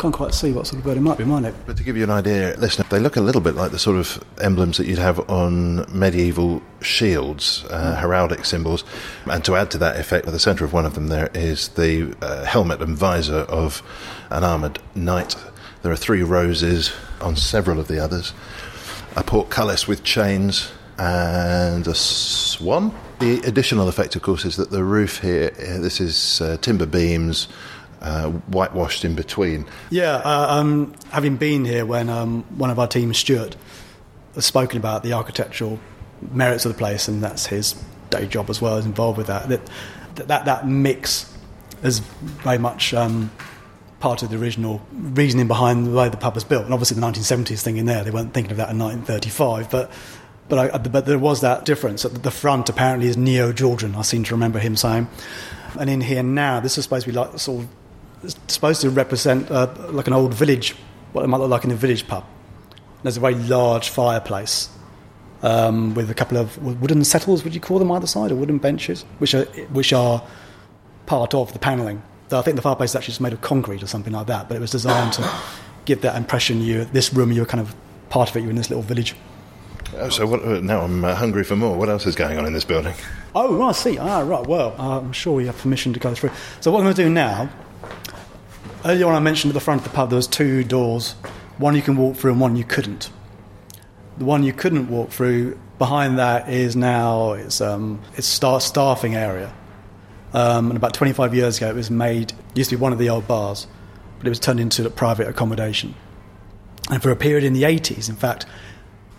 I 0.00 0.02
can't 0.04 0.14
quite 0.14 0.32
see 0.32 0.50
what 0.50 0.66
sort 0.66 0.78
of 0.78 0.84
bird 0.84 0.96
it 0.96 1.02
might 1.02 1.18
be, 1.18 1.24
might 1.24 1.44
it? 1.44 1.54
But 1.66 1.76
to 1.76 1.84
give 1.84 1.94
you 1.94 2.04
an 2.04 2.10
idea, 2.10 2.54
listen, 2.56 2.86
they 2.88 2.98
look 2.98 3.16
a 3.16 3.20
little 3.20 3.42
bit 3.42 3.54
like 3.54 3.70
the 3.70 3.78
sort 3.78 3.98
of 3.98 4.24
emblems 4.40 4.78
that 4.78 4.86
you'd 4.86 4.98
have 4.98 5.28
on 5.28 5.84
medieval 5.92 6.62
shields, 6.80 7.66
uh, 7.68 8.00
heraldic 8.00 8.46
symbols. 8.46 8.82
And 9.26 9.44
to 9.44 9.56
add 9.56 9.70
to 9.72 9.78
that 9.78 10.00
effect, 10.00 10.26
at 10.26 10.32
the 10.32 10.38
centre 10.38 10.64
of 10.64 10.72
one 10.72 10.86
of 10.86 10.94
them 10.94 11.08
there 11.08 11.28
is 11.34 11.68
the 11.68 12.16
uh, 12.22 12.46
helmet 12.46 12.80
and 12.80 12.96
visor 12.96 13.40
of 13.40 13.82
an 14.30 14.42
armoured 14.42 14.78
knight. 14.94 15.36
There 15.82 15.92
are 15.92 15.96
three 15.96 16.22
roses 16.22 16.94
on 17.20 17.36
several 17.36 17.78
of 17.78 17.86
the 17.86 18.02
others, 18.02 18.32
a 19.16 19.22
portcullis 19.22 19.86
with 19.86 20.02
chains, 20.02 20.72
and 20.96 21.86
a 21.86 21.94
swan. 21.94 22.94
The 23.18 23.40
additional 23.40 23.86
effect, 23.88 24.16
of 24.16 24.22
course, 24.22 24.46
is 24.46 24.56
that 24.56 24.70
the 24.70 24.82
roof 24.82 25.20
here, 25.20 25.50
uh, 25.58 25.78
this 25.78 26.00
is 26.00 26.40
uh, 26.40 26.56
timber 26.62 26.86
beams, 26.86 27.48
uh, 28.00 28.30
whitewashed 28.30 29.04
in 29.04 29.14
between. 29.14 29.66
Yeah, 29.90 30.16
uh, 30.16 30.46
um, 30.50 30.94
having 31.10 31.36
been 31.36 31.64
here 31.64 31.84
when 31.84 32.08
um, 32.08 32.44
one 32.56 32.70
of 32.70 32.78
our 32.78 32.86
team, 32.86 33.12
Stuart, 33.14 33.56
has 34.34 34.44
spoken 34.44 34.78
about 34.78 35.02
the 35.02 35.12
architectural 35.12 35.78
merits 36.32 36.64
of 36.64 36.72
the 36.72 36.78
place, 36.78 37.08
and 37.08 37.22
that's 37.22 37.46
his 37.46 37.74
day 38.10 38.26
job 38.26 38.50
as 38.50 38.60
well, 38.60 38.76
is 38.76 38.86
involved 38.86 39.18
with 39.18 39.26
that. 39.28 39.48
That 39.48 39.60
that, 40.28 40.44
that 40.44 40.66
mix 40.66 41.32
is 41.82 42.00
very 42.00 42.58
much 42.58 42.92
um, 42.92 43.30
part 44.00 44.22
of 44.22 44.30
the 44.30 44.36
original 44.36 44.80
reasoning 44.92 45.46
behind 45.46 45.86
the 45.86 45.90
way 45.92 46.08
the 46.08 46.16
pub 46.16 46.34
was 46.34 46.44
built. 46.44 46.64
And 46.64 46.74
obviously, 46.74 47.00
the 47.00 47.06
1970s 47.06 47.62
thing 47.62 47.76
in 47.76 47.86
there, 47.86 48.04
they 48.04 48.10
weren't 48.10 48.34
thinking 48.34 48.50
of 48.50 48.56
that 48.58 48.70
in 48.70 48.78
1935, 48.78 49.70
but. 49.70 49.90
But, 50.48 50.74
I, 50.74 50.78
but 50.78 51.06
there 51.06 51.16
was 51.16 51.42
that 51.42 51.64
difference. 51.64 52.02
The 52.02 52.30
front, 52.32 52.68
apparently, 52.68 53.06
is 53.06 53.16
neo 53.16 53.52
Georgian. 53.52 53.94
I 53.94 54.02
seem 54.02 54.24
to 54.24 54.34
remember 54.34 54.58
him 54.58 54.74
saying. 54.74 55.06
And 55.78 55.88
in 55.88 56.00
here 56.00 56.24
now, 56.24 56.58
this 56.58 56.76
is 56.76 56.82
supposed 56.82 57.06
to 57.06 57.12
be 57.12 57.16
like 57.16 57.38
sort 57.38 57.62
of 57.62 57.68
it's 58.22 58.36
supposed 58.48 58.80
to 58.82 58.90
represent 58.90 59.50
uh, 59.50 59.72
like 59.90 60.06
an 60.06 60.12
old 60.12 60.34
village 60.34 60.74
what 61.12 61.24
it 61.24 61.28
might 61.28 61.38
look 61.38 61.50
like 61.50 61.64
in 61.64 61.70
a 61.70 61.76
village 61.76 62.06
pub. 62.06 62.24
There's 63.02 63.16
a 63.16 63.20
very 63.20 63.34
large 63.34 63.88
fireplace 63.88 64.68
um, 65.42 65.94
with 65.94 66.10
a 66.10 66.14
couple 66.14 66.36
of 66.36 66.58
wooden 66.80 67.02
settles, 67.04 67.44
would 67.44 67.54
you 67.54 67.60
call 67.60 67.78
them 67.78 67.90
either 67.92 68.06
side, 68.06 68.30
or 68.30 68.36
wooden 68.36 68.58
benches, 68.58 69.02
which 69.18 69.34
are 69.34 69.44
which 69.72 69.92
are 69.92 70.22
part 71.06 71.34
of 71.34 71.52
the 71.52 71.58
panelling. 71.58 72.02
I 72.30 72.42
think 72.42 72.54
the 72.54 72.62
fireplace 72.62 72.90
is 72.90 72.96
actually 72.96 73.12
just 73.12 73.20
made 73.20 73.32
of 73.32 73.40
concrete 73.40 73.82
or 73.82 73.88
something 73.88 74.12
like 74.12 74.28
that, 74.28 74.48
but 74.48 74.56
it 74.56 74.60
was 74.60 74.70
designed 74.70 75.14
to 75.14 75.28
give 75.84 76.02
that 76.02 76.14
impression. 76.14 76.60
You, 76.60 76.84
this 76.84 77.12
room, 77.12 77.32
you're 77.32 77.46
kind 77.46 77.60
of 77.60 77.74
part 78.08 78.30
of 78.30 78.36
it. 78.36 78.40
You're 78.42 78.50
in 78.50 78.56
this 78.56 78.70
little 78.70 78.82
village. 78.82 79.16
Oh, 79.96 80.08
so 80.08 80.26
what, 80.26 80.44
uh, 80.44 80.60
now 80.60 80.82
I'm 80.82 81.04
uh, 81.04 81.16
hungry 81.16 81.42
for 81.42 81.56
more. 81.56 81.76
What 81.76 81.88
else 81.88 82.06
is 82.06 82.14
going 82.14 82.38
on 82.38 82.46
in 82.46 82.52
this 82.52 82.64
building? 82.64 82.94
Oh, 83.34 83.56
right, 83.56 83.70
I 83.70 83.72
see. 83.72 83.98
Ah, 83.98 84.20
right. 84.20 84.46
Well, 84.46 84.76
uh, 84.78 85.00
I'm 85.00 85.12
sure 85.12 85.34
we 85.34 85.46
have 85.46 85.58
permission 85.58 85.92
to 85.92 85.98
go 85.98 86.14
through. 86.14 86.30
So 86.60 86.70
what 86.70 86.78
I'm 86.78 86.84
going 86.84 86.94
to 86.94 87.02
do 87.02 87.10
now. 87.10 87.48
Earlier 88.82 89.08
on, 89.08 89.14
I 89.14 89.18
mentioned 89.18 89.50
at 89.50 89.54
the 89.54 89.60
front 89.60 89.82
of 89.82 89.84
the 89.84 89.94
pub 89.94 90.08
there 90.08 90.16
was 90.16 90.26
two 90.26 90.64
doors. 90.64 91.12
One 91.58 91.76
you 91.76 91.82
can 91.82 91.98
walk 91.98 92.16
through, 92.16 92.32
and 92.32 92.40
one 92.40 92.56
you 92.56 92.64
couldn't. 92.64 93.10
The 94.16 94.24
one 94.24 94.42
you 94.42 94.54
couldn't 94.54 94.88
walk 94.88 95.10
through 95.10 95.58
behind 95.78 96.18
that 96.18 96.48
is 96.48 96.76
now 96.76 97.32
it's 97.32 97.60
um, 97.60 98.00
it's 98.16 98.26
star- 98.26 98.60
staffing 98.60 99.14
area. 99.14 99.52
Um, 100.32 100.68
and 100.70 100.76
about 100.78 100.94
25 100.94 101.34
years 101.34 101.58
ago, 101.58 101.68
it 101.68 101.74
was 101.74 101.90
made, 101.90 102.32
used 102.54 102.70
to 102.70 102.76
be 102.76 102.80
one 102.80 102.92
of 102.92 102.98
the 102.98 103.10
old 103.10 103.26
bars, 103.28 103.66
but 104.18 104.26
it 104.26 104.30
was 104.30 104.40
turned 104.40 104.60
into 104.60 104.86
a 104.86 104.90
private 104.90 105.28
accommodation. 105.28 105.94
And 106.90 107.02
for 107.02 107.10
a 107.10 107.16
period 107.16 107.44
in 107.44 107.52
the 107.52 107.64
80s, 107.64 108.08
in 108.08 108.14
fact, 108.14 108.46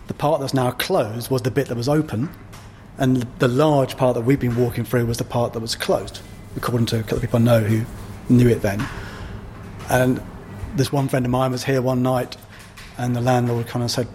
the 0.08 0.14
part 0.14 0.40
that's 0.40 0.54
now 0.54 0.70
closed 0.72 1.30
was 1.30 1.42
the 1.42 1.50
bit 1.50 1.68
that 1.68 1.76
was 1.76 1.88
open, 1.88 2.30
and 2.98 3.26
the 3.38 3.48
large 3.48 3.96
part 3.96 4.14
that 4.14 4.22
we've 4.22 4.40
been 4.40 4.56
walking 4.56 4.84
through 4.84 5.06
was 5.06 5.18
the 5.18 5.24
part 5.24 5.52
that 5.52 5.60
was 5.60 5.76
closed, 5.76 6.20
according 6.56 6.86
to 6.86 6.98
a 6.98 7.02
couple 7.02 7.18
of 7.18 7.22
people 7.22 7.38
I 7.38 7.42
know 7.42 7.60
who 7.60 7.84
knew 8.28 8.48
it 8.48 8.62
then. 8.62 8.84
And 9.92 10.20
this 10.74 10.90
one 10.90 11.08
friend 11.08 11.24
of 11.24 11.30
mine 11.30 11.52
was 11.52 11.64
here 11.64 11.82
one 11.82 12.02
night, 12.02 12.36
and 12.98 13.14
the 13.14 13.20
landlord 13.20 13.66
kind 13.66 13.84
of 13.84 13.90
said, 13.90 14.08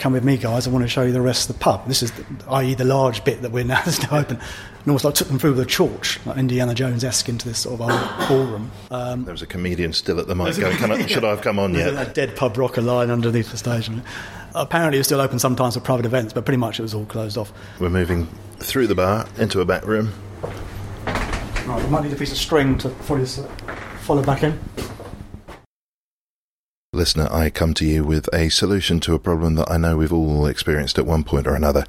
come 0.00 0.14
with 0.14 0.24
me, 0.24 0.36
guys. 0.36 0.66
I 0.66 0.70
want 0.70 0.82
to 0.82 0.88
show 0.88 1.02
you 1.02 1.12
the 1.12 1.20
rest 1.20 1.48
of 1.48 1.56
the 1.56 1.62
pub. 1.62 1.86
This 1.86 2.02
is, 2.02 2.10
the, 2.10 2.24
i.e., 2.48 2.74
the 2.74 2.84
large 2.84 3.22
bit 3.22 3.42
that 3.42 3.52
we're 3.52 3.64
now 3.76 3.82
still 3.84 4.18
open. 4.18 4.38
And 4.38 4.88
almost 4.88 5.04
like 5.04 5.14
took 5.14 5.28
them 5.28 5.38
through 5.38 5.50
with 5.50 5.60
a 5.60 5.66
torch, 5.66 6.18
like 6.26 6.38
Indiana 6.38 6.74
Jones 6.74 7.04
esque, 7.04 7.28
into 7.28 7.46
this 7.46 7.60
sort 7.60 7.80
of 7.80 7.82
old 7.82 8.28
ballroom. 8.28 8.70
Um, 8.90 9.24
there 9.24 9.32
was 9.32 9.42
a 9.42 9.46
comedian 9.46 9.92
still 9.92 10.18
at 10.18 10.26
the 10.26 10.34
mic 10.34 10.56
going, 10.56 10.76
Can 10.78 10.90
I, 10.90 11.06
Should 11.06 11.24
I 11.24 11.30
have 11.30 11.42
come 11.42 11.58
on 11.58 11.74
yet? 11.74 11.94
A 11.94 12.10
dead 12.10 12.34
pub 12.34 12.56
rocker 12.56 12.80
lying 12.80 13.10
underneath 13.10 13.50
the 13.50 13.58
stage. 13.58 13.90
Apparently, 14.54 14.96
it 14.96 15.00
was 15.00 15.06
still 15.06 15.20
open 15.20 15.38
sometimes 15.38 15.74
for 15.74 15.80
private 15.80 16.06
events, 16.06 16.32
but 16.32 16.44
pretty 16.44 16.58
much 16.58 16.80
it 16.80 16.82
was 16.82 16.94
all 16.94 17.04
closed 17.04 17.38
off. 17.38 17.52
We're 17.78 17.90
moving 17.90 18.26
through 18.58 18.88
the 18.88 18.94
bar 18.94 19.28
into 19.38 19.60
a 19.60 19.64
back 19.64 19.86
room. 19.86 20.12
Right, 21.66 21.84
we 21.84 21.90
might 21.90 22.04
need 22.04 22.12
a 22.12 22.16
piece 22.16 22.32
of 22.32 22.38
string 22.38 22.78
to 22.78 22.88
follow 22.88 24.22
back 24.24 24.42
in. 24.42 24.58
Listener, 26.92 27.28
I 27.30 27.50
come 27.50 27.72
to 27.74 27.86
you 27.86 28.02
with 28.02 28.28
a 28.34 28.48
solution 28.48 28.98
to 29.00 29.14
a 29.14 29.20
problem 29.20 29.54
that 29.54 29.70
I 29.70 29.76
know 29.76 29.96
we've 29.96 30.12
all 30.12 30.46
experienced 30.46 30.98
at 30.98 31.06
one 31.06 31.22
point 31.22 31.46
or 31.46 31.54
another. 31.54 31.84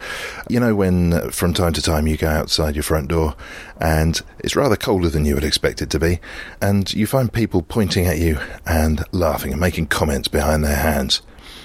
You 0.47 0.59
know, 0.59 0.75
when 0.75 1.13
uh, 1.13 1.31
from 1.31 1.55
time 1.55 1.73
to 1.73 1.81
time 1.81 2.05
you 2.05 2.17
go 2.17 2.27
outside 2.27 2.75
your 2.75 2.83
front 2.83 3.07
door 3.07 3.33
and 3.79 4.21
it's 4.37 4.55
rather 4.55 4.75
colder 4.75 5.09
than 5.09 5.25
you 5.25 5.33
would 5.33 5.43
expect 5.43 5.81
it 5.81 5.89
to 5.89 5.99
be, 5.99 6.19
and 6.61 6.93
you 6.93 7.07
find 7.07 7.33
people 7.33 7.63
pointing 7.63 8.05
at 8.05 8.19
you 8.19 8.37
and 8.67 9.03
laughing 9.11 9.51
and 9.51 9.59
making 9.59 9.87
comments 9.87 10.27
behind 10.27 10.63
their 10.63 10.75
hands. 10.75 11.23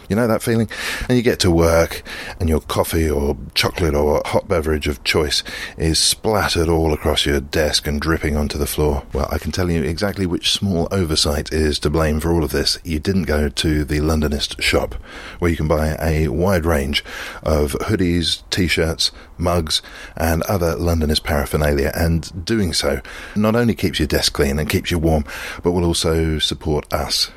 You 0.08 0.16
know 0.16 0.26
that 0.26 0.42
feeling? 0.42 0.70
And 1.08 1.16
you 1.16 1.22
get 1.22 1.40
to 1.40 1.50
work 1.50 2.02
and 2.38 2.48
your 2.48 2.60
coffee 2.60 3.08
or 3.08 3.36
chocolate 3.54 3.94
or 3.94 4.22
hot 4.24 4.48
beverage 4.48 4.86
of 4.86 5.02
choice 5.04 5.42
is 5.76 5.98
splattered 5.98 6.68
all 6.68 6.92
across 6.92 7.26
your 7.26 7.40
desk 7.40 7.86
and 7.86 8.00
dripping 8.00 8.36
onto 8.36 8.58
the 8.58 8.66
floor. 8.66 9.04
Well, 9.12 9.28
I 9.30 9.38
can 9.38 9.52
tell 9.52 9.70
you 9.70 9.82
exactly 9.82 10.26
which 10.26 10.52
small 10.52 10.88
oversight 10.90 11.52
is 11.52 11.78
to 11.80 11.90
blame 11.90 12.20
for 12.20 12.32
all 12.32 12.44
of 12.44 12.52
this. 12.52 12.78
You 12.84 12.98
didn't 12.98 13.24
go 13.24 13.48
to 13.48 13.84
the 13.84 13.98
Londonist 13.98 14.60
shop 14.60 14.94
where 15.38 15.50
you 15.50 15.56
can 15.56 15.68
buy 15.68 15.96
a 16.00 16.28
wide 16.28 16.64
range 16.64 17.04
of 17.42 17.72
hoodies, 17.72 18.42
t-shirts, 18.50 19.10
mugs 19.38 19.82
and 20.16 20.42
other 20.44 20.74
Londonist 20.76 21.22
paraphernalia 21.22 21.92
and 21.94 22.44
doing 22.44 22.72
so 22.72 23.00
not 23.34 23.54
only 23.54 23.74
keeps 23.74 23.98
your 23.98 24.08
desk 24.08 24.32
clean 24.32 24.58
and 24.58 24.68
keeps 24.68 24.90
you 24.90 24.98
warm 24.98 25.24
but 25.62 25.72
will 25.72 25.84
also 25.84 26.38
support 26.38 26.90
us 26.92 27.30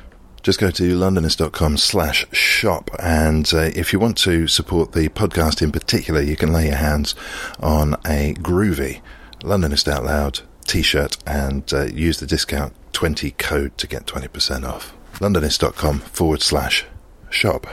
just 0.50 0.58
go 0.58 0.68
to 0.68 0.98
londonist.com 0.98 1.76
slash 1.76 2.26
shop. 2.32 2.90
And 2.98 3.48
uh, 3.54 3.70
if 3.76 3.92
you 3.92 4.00
want 4.00 4.18
to 4.18 4.48
support 4.48 4.90
the 4.90 5.08
podcast 5.08 5.62
in 5.62 5.70
particular, 5.70 6.20
you 6.20 6.34
can 6.34 6.52
lay 6.52 6.66
your 6.66 6.74
hands 6.74 7.14
on 7.60 7.94
a 8.04 8.34
groovy 8.34 9.00
Londonist 9.42 9.86
Out 9.86 10.02
Loud 10.02 10.40
t-shirt 10.66 11.18
and 11.24 11.72
uh, 11.72 11.84
use 11.84 12.18
the 12.18 12.26
discount 12.26 12.74
20 12.92 13.30
code 13.32 13.78
to 13.78 13.86
get 13.86 14.06
20% 14.06 14.68
off. 14.68 14.92
londonist.com 15.20 16.00
forward 16.00 16.42
slash 16.42 16.84
shop. 17.30 17.68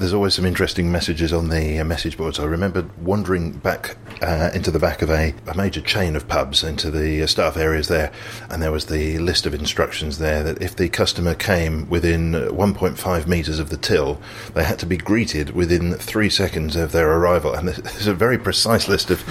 There's 0.00 0.14
always 0.14 0.32
some 0.32 0.46
interesting 0.46 0.90
messages 0.90 1.30
on 1.30 1.50
the 1.50 1.78
uh, 1.78 1.84
message 1.84 2.16
boards. 2.16 2.38
I 2.38 2.44
remember 2.44 2.88
wandering 3.02 3.52
back 3.52 3.98
uh, 4.22 4.48
into 4.54 4.70
the 4.70 4.78
back 4.78 5.02
of 5.02 5.10
a, 5.10 5.34
a, 5.46 5.54
major 5.54 5.82
chain 5.82 6.16
of 6.16 6.26
pubs, 6.26 6.64
into 6.64 6.90
the 6.90 7.22
uh, 7.22 7.26
staff 7.26 7.58
areas 7.58 7.88
there, 7.88 8.10
and 8.48 8.62
there 8.62 8.72
was 8.72 8.86
the 8.86 9.18
list 9.18 9.44
of 9.44 9.52
instructions 9.52 10.16
there 10.16 10.42
that 10.42 10.62
if 10.62 10.74
the 10.74 10.88
customer 10.88 11.34
came 11.34 11.86
within 11.90 12.32
1.5 12.32 13.26
metres 13.26 13.58
of 13.58 13.68
the 13.68 13.76
till, 13.76 14.18
they 14.54 14.64
had 14.64 14.78
to 14.78 14.86
be 14.86 14.96
greeted 14.96 15.50
within 15.50 15.92
three 15.92 16.30
seconds 16.30 16.76
of 16.76 16.92
their 16.92 17.12
arrival. 17.12 17.52
And 17.52 17.68
there's 17.68 18.06
a 18.06 18.14
very 18.14 18.38
precise 18.38 18.88
list 18.88 19.10
of 19.10 19.22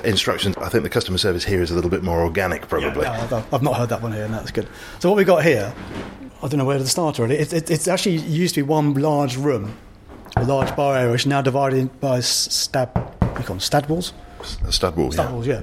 instructions. 0.04 0.56
I 0.56 0.68
think 0.68 0.84
the 0.84 0.88
customer 0.88 1.18
service 1.18 1.44
here 1.44 1.62
is 1.62 1.72
a 1.72 1.74
little 1.74 1.90
bit 1.90 2.04
more 2.04 2.20
organic, 2.20 2.68
probably. 2.68 3.02
Yeah, 3.02 3.26
no, 3.28 3.44
I've 3.52 3.62
not 3.62 3.74
heard 3.74 3.88
that 3.88 4.00
one 4.00 4.12
here, 4.12 4.24
and 4.24 4.32
that's 4.32 4.52
good. 4.52 4.68
So 5.00 5.08
what 5.08 5.16
we 5.16 5.24
got 5.24 5.42
here 5.42 5.74
I 6.42 6.48
don't 6.48 6.58
know 6.58 6.64
where 6.64 6.78
to 6.78 6.86
start 6.86 7.20
really. 7.20 7.36
It, 7.36 7.52
it, 7.52 7.70
it's 7.70 7.86
actually 7.86 8.16
used 8.16 8.56
to 8.56 8.64
be 8.64 8.68
one 8.68 8.94
large 8.94 9.36
room, 9.36 9.76
a 10.36 10.44
large 10.44 10.74
bar 10.76 10.96
area, 10.96 11.10
which 11.12 11.22
is 11.22 11.26
now 11.26 11.42
divided 11.42 12.00
by 12.00 12.20
stab, 12.20 12.90
you 13.20 13.28
call 13.28 13.44
them, 13.44 13.60
stud 13.60 13.88
walls? 13.88 14.12
Stab 14.70 14.96
walls, 14.96 15.14
stud 15.14 15.26
yeah. 15.26 15.32
walls, 15.32 15.46
yeah. 15.46 15.62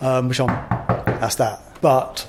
Um, 0.00 0.28
which 0.28 0.40
I'm, 0.40 0.48
that's 1.18 1.36
that. 1.36 1.60
But 1.80 2.26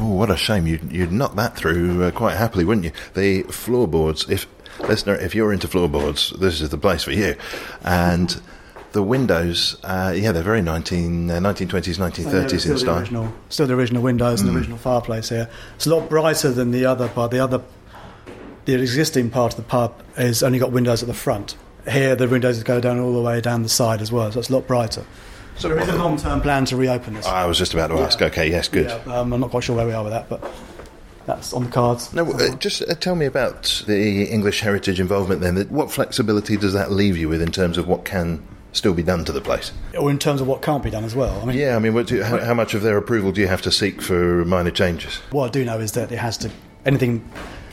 Oh, 0.00 0.14
what 0.14 0.30
a 0.30 0.36
shame! 0.36 0.66
You'd, 0.66 0.92
you'd 0.92 1.10
knock 1.10 1.34
that 1.34 1.56
through 1.56 2.04
uh, 2.04 2.10
quite 2.12 2.36
happily, 2.36 2.64
wouldn't 2.64 2.84
you? 2.84 2.92
The 3.14 3.42
floorboards. 3.44 4.28
If 4.30 4.46
listener, 4.80 5.16
if 5.16 5.34
you're 5.34 5.52
into 5.52 5.66
floorboards, 5.66 6.30
this 6.38 6.60
is 6.60 6.70
the 6.70 6.78
place 6.78 7.02
for 7.02 7.10
you. 7.10 7.34
And 7.82 8.40
the 8.92 9.02
windows, 9.02 9.76
uh, 9.84 10.14
yeah, 10.16 10.32
they're 10.32 10.42
very 10.42 10.62
19, 10.62 11.30
uh, 11.30 11.34
1920s, 11.34 11.98
1930s 11.98 12.66
yeah, 12.66 12.72
in 12.72 12.78
style. 12.78 12.98
Original, 12.98 13.32
still 13.48 13.66
the 13.66 13.74
original 13.74 14.02
windows 14.02 14.40
mm. 14.40 14.46
and 14.46 14.54
the 14.54 14.58
original 14.58 14.78
fireplace 14.78 15.28
here. 15.28 15.48
It's 15.76 15.86
a 15.86 15.90
lot 15.94 16.08
brighter 16.08 16.50
than 16.52 16.70
the 16.70 16.86
other 16.86 17.08
part. 17.08 17.30
The 17.30 17.40
other, 17.40 17.62
the 18.68 18.82
existing 18.82 19.30
part 19.30 19.54
of 19.54 19.56
the 19.56 19.62
pub 19.62 19.94
has 20.14 20.42
only 20.42 20.58
got 20.58 20.72
windows 20.72 21.02
at 21.02 21.06
the 21.06 21.14
front. 21.14 21.56
Here, 21.90 22.14
the 22.14 22.28
windows 22.28 22.62
go 22.62 22.80
down 22.82 23.00
all 23.00 23.14
the 23.14 23.22
way 23.22 23.40
down 23.40 23.62
the 23.62 23.68
side 23.70 24.02
as 24.02 24.12
well, 24.12 24.30
so 24.30 24.40
it's 24.40 24.50
a 24.50 24.52
lot 24.52 24.66
brighter. 24.66 25.06
So 25.56 25.70
there 25.70 25.78
is 25.78 25.88
a 25.88 25.96
long-term 25.96 26.42
plan 26.42 26.66
to 26.66 26.76
reopen 26.76 27.14
this. 27.14 27.24
I 27.24 27.46
was 27.46 27.56
just 27.56 27.72
about 27.72 27.86
to 27.86 27.94
yeah. 27.94 28.02
ask. 28.02 28.20
Okay, 28.20 28.50
yes, 28.50 28.68
good. 28.68 28.88
Yeah, 28.88 29.20
um, 29.20 29.32
I'm 29.32 29.40
not 29.40 29.50
quite 29.50 29.64
sure 29.64 29.74
where 29.74 29.86
we 29.86 29.94
are 29.94 30.04
with 30.04 30.12
that, 30.12 30.28
but 30.28 30.52
that's 31.24 31.54
on 31.54 31.64
the 31.64 31.70
cards. 31.70 32.12
No, 32.12 32.30
uh, 32.30 32.56
just 32.56 32.82
uh, 32.82 32.94
tell 32.94 33.16
me 33.16 33.24
about 33.24 33.84
the 33.86 34.24
English 34.24 34.60
heritage 34.60 35.00
involvement. 35.00 35.40
Then, 35.40 35.56
what 35.70 35.90
flexibility 35.90 36.58
does 36.58 36.74
that 36.74 36.92
leave 36.92 37.16
you 37.16 37.30
with 37.30 37.40
in 37.40 37.50
terms 37.50 37.78
of 37.78 37.88
what 37.88 38.04
can 38.04 38.46
still 38.72 38.92
be 38.92 39.02
done 39.02 39.24
to 39.24 39.32
the 39.32 39.40
place? 39.40 39.72
Or 39.98 40.10
in 40.10 40.18
terms 40.18 40.42
of 40.42 40.46
what 40.46 40.60
can't 40.60 40.82
be 40.82 40.90
done 40.90 41.04
as 41.04 41.14
well. 41.14 41.40
I 41.40 41.46
mean, 41.46 41.56
yeah, 41.56 41.74
I 41.74 41.78
mean, 41.78 41.96
you, 42.08 42.22
how, 42.22 42.38
how, 42.38 42.52
much 42.52 42.74
of 42.74 42.82
their 42.82 42.98
approval 42.98 43.32
do 43.32 43.40
you 43.40 43.48
have 43.48 43.62
to 43.62 43.72
seek 43.72 44.02
for 44.02 44.44
minor 44.44 44.70
changes? 44.70 45.16
What 45.30 45.46
I 45.46 45.48
do 45.48 45.64
know 45.64 45.80
is 45.80 45.92
that 45.92 46.12
it 46.12 46.18
has 46.18 46.36
to 46.38 46.50
anything 46.84 47.26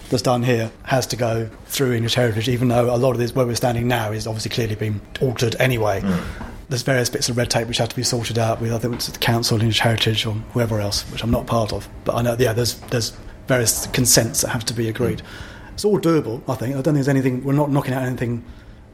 that's 0.10 0.24
done 0.24 0.44
here 0.44 0.72
has 0.84 1.08
to 1.08 1.16
go 1.16 1.50
through 1.66 1.94
English 1.94 2.16
heritage, 2.16 2.50
even 2.50 2.68
though 2.68 2.94
a 2.94 2.98
lot 2.98 3.12
of 3.12 3.18
this 3.18 3.34
where 3.34 3.46
we're 3.46 3.56
standing 3.56 3.88
now 3.88 4.12
is 4.12 4.28
obviously 4.28 4.52
clearly 4.52 4.76
been 4.76 5.02
altered 5.22 5.56
anyway. 5.60 6.02
Mm. 6.02 6.24
There's 6.70 6.82
various 6.82 7.10
bits 7.10 7.30
of 7.30 7.38
red 7.38 7.50
tape 7.50 7.68
which 7.68 7.78
have 7.78 7.90
to 7.90 7.96
be 7.96 8.04
sorted 8.04 8.40
out 8.40 8.60
with 8.60 8.74
I 8.74 8.80
think 8.80 8.96
it's 8.96 9.08
the 9.08 9.20
council, 9.20 9.60
English 9.60 9.80
Heritage, 9.80 10.26
or 10.26 10.34
whoever 10.54 10.80
else, 10.80 11.04
which 11.12 11.24
I'm 11.24 11.32
not 11.32 11.48
part 11.48 11.74
of. 11.74 11.88
But 12.04 12.16
I 12.16 12.22
know, 12.22 12.36
yeah, 12.40 12.54
there's 12.54 12.76
there's 12.92 13.12
various 13.48 13.88
consents 13.88 14.42
that 14.42 14.50
have 14.50 14.66
to 14.66 14.74
be 14.74 14.90
agreed. 14.90 15.20
Mm. 15.20 15.74
It's 15.74 15.86
all 15.86 16.00
doable, 16.00 16.42
I 16.48 16.56
think. 16.56 16.72
I 16.72 16.76
don't 16.76 16.84
think 16.84 16.96
there's 16.96 17.08
anything. 17.08 17.44
We're 17.44 17.54
not 17.54 17.70
knocking 17.70 17.94
out 17.94 18.04
anything 18.04 18.44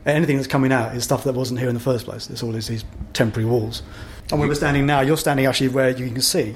anything 0.06 0.36
that's 0.36 0.48
coming 0.48 0.72
out 0.72 0.96
is 0.96 1.04
stuff 1.04 1.24
that 1.24 1.34
wasn't 1.34 1.60
here 1.60 1.70
in 1.70 1.76
the 1.76 1.82
first 1.82 2.06
place. 2.06 2.30
It's 2.30 2.44
all 2.44 2.52
these 2.52 2.84
temporary 3.14 3.48
walls. 3.48 3.84
And 4.32 4.40
where 4.40 4.48
we're 4.48 4.56
standing 4.56 4.86
now, 4.86 5.02
you're 5.02 5.18
standing 5.18 5.46
actually 5.46 5.70
where 5.70 5.90
you 5.90 6.10
can 6.10 6.22
see 6.22 6.56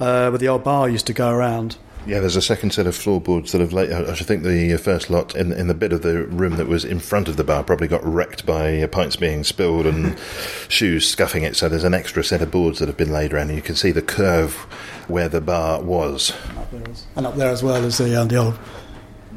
uh, 0.00 0.28
where 0.28 0.38
the 0.38 0.48
old 0.48 0.64
bar 0.64 0.88
used 0.88 1.06
to 1.06 1.12
go 1.12 1.30
around. 1.30 1.76
Yeah, 2.06 2.20
there's 2.20 2.36
a 2.36 2.42
second 2.42 2.70
set 2.72 2.86
of 2.86 2.94
floorboards 2.94 3.50
that 3.50 3.60
have 3.60 3.72
laid. 3.72 3.90
I 3.90 4.14
should 4.14 4.28
think 4.28 4.44
the 4.44 4.76
first 4.76 5.10
lot 5.10 5.34
in, 5.34 5.52
in 5.52 5.66
the 5.66 5.74
bit 5.74 5.92
of 5.92 6.02
the 6.02 6.24
room 6.26 6.54
that 6.56 6.68
was 6.68 6.84
in 6.84 7.00
front 7.00 7.26
of 7.26 7.36
the 7.36 7.42
bar 7.42 7.64
probably 7.64 7.88
got 7.88 8.04
wrecked 8.04 8.46
by 8.46 8.80
uh, 8.80 8.86
pints 8.86 9.16
being 9.16 9.42
spilled 9.42 9.86
and 9.86 10.16
shoes 10.68 11.08
scuffing 11.08 11.42
it. 11.42 11.56
So 11.56 11.68
there's 11.68 11.82
an 11.82 11.94
extra 11.94 12.22
set 12.22 12.42
of 12.42 12.52
boards 12.52 12.78
that 12.78 12.86
have 12.86 12.96
been 12.96 13.12
laid 13.12 13.32
around, 13.32 13.48
and 13.48 13.56
you 13.56 13.62
can 13.62 13.74
see 13.74 13.90
the 13.90 14.02
curve 14.02 14.54
where 15.08 15.28
the 15.28 15.40
bar 15.40 15.82
was. 15.82 16.32
And 17.16 17.26
up 17.26 17.34
there 17.34 17.50
as 17.50 17.64
well 17.64 17.84
as 17.84 17.98
the, 17.98 18.14
uh, 18.14 18.24
the 18.24 18.36
old 18.36 18.58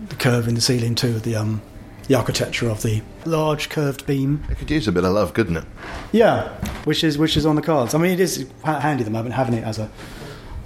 the 0.10 0.16
curve 0.16 0.48
in 0.48 0.54
the 0.54 0.62
ceiling 0.62 0.94
too, 0.94 1.20
the 1.20 1.36
um, 1.36 1.64
the 2.08 2.16
architecture 2.16 2.70
of 2.70 2.84
the 2.84 3.02
large 3.26 3.70
curved 3.70 4.06
beam. 4.06 4.44
It 4.50 4.58
could 4.58 4.70
use 4.70 4.88
a 4.88 4.92
bit 4.92 5.04
of 5.04 5.14
love, 5.14 5.34
couldn't 5.34 5.58
it? 5.58 5.66
Yeah, 6.12 6.50
which 6.84 7.04
is 7.04 7.18
which 7.18 7.36
is 7.36 7.46
on 7.46 7.56
the 7.56 7.62
cards. 7.62 7.96
I 7.96 7.98
mean, 7.98 8.12
it 8.12 8.20
is 8.20 8.48
handy 8.64 9.02
at 9.02 9.06
the 9.06 9.12
moment 9.12 9.34
having 9.34 9.56
it 9.56 9.64
as 9.64 9.80
a 9.80 9.90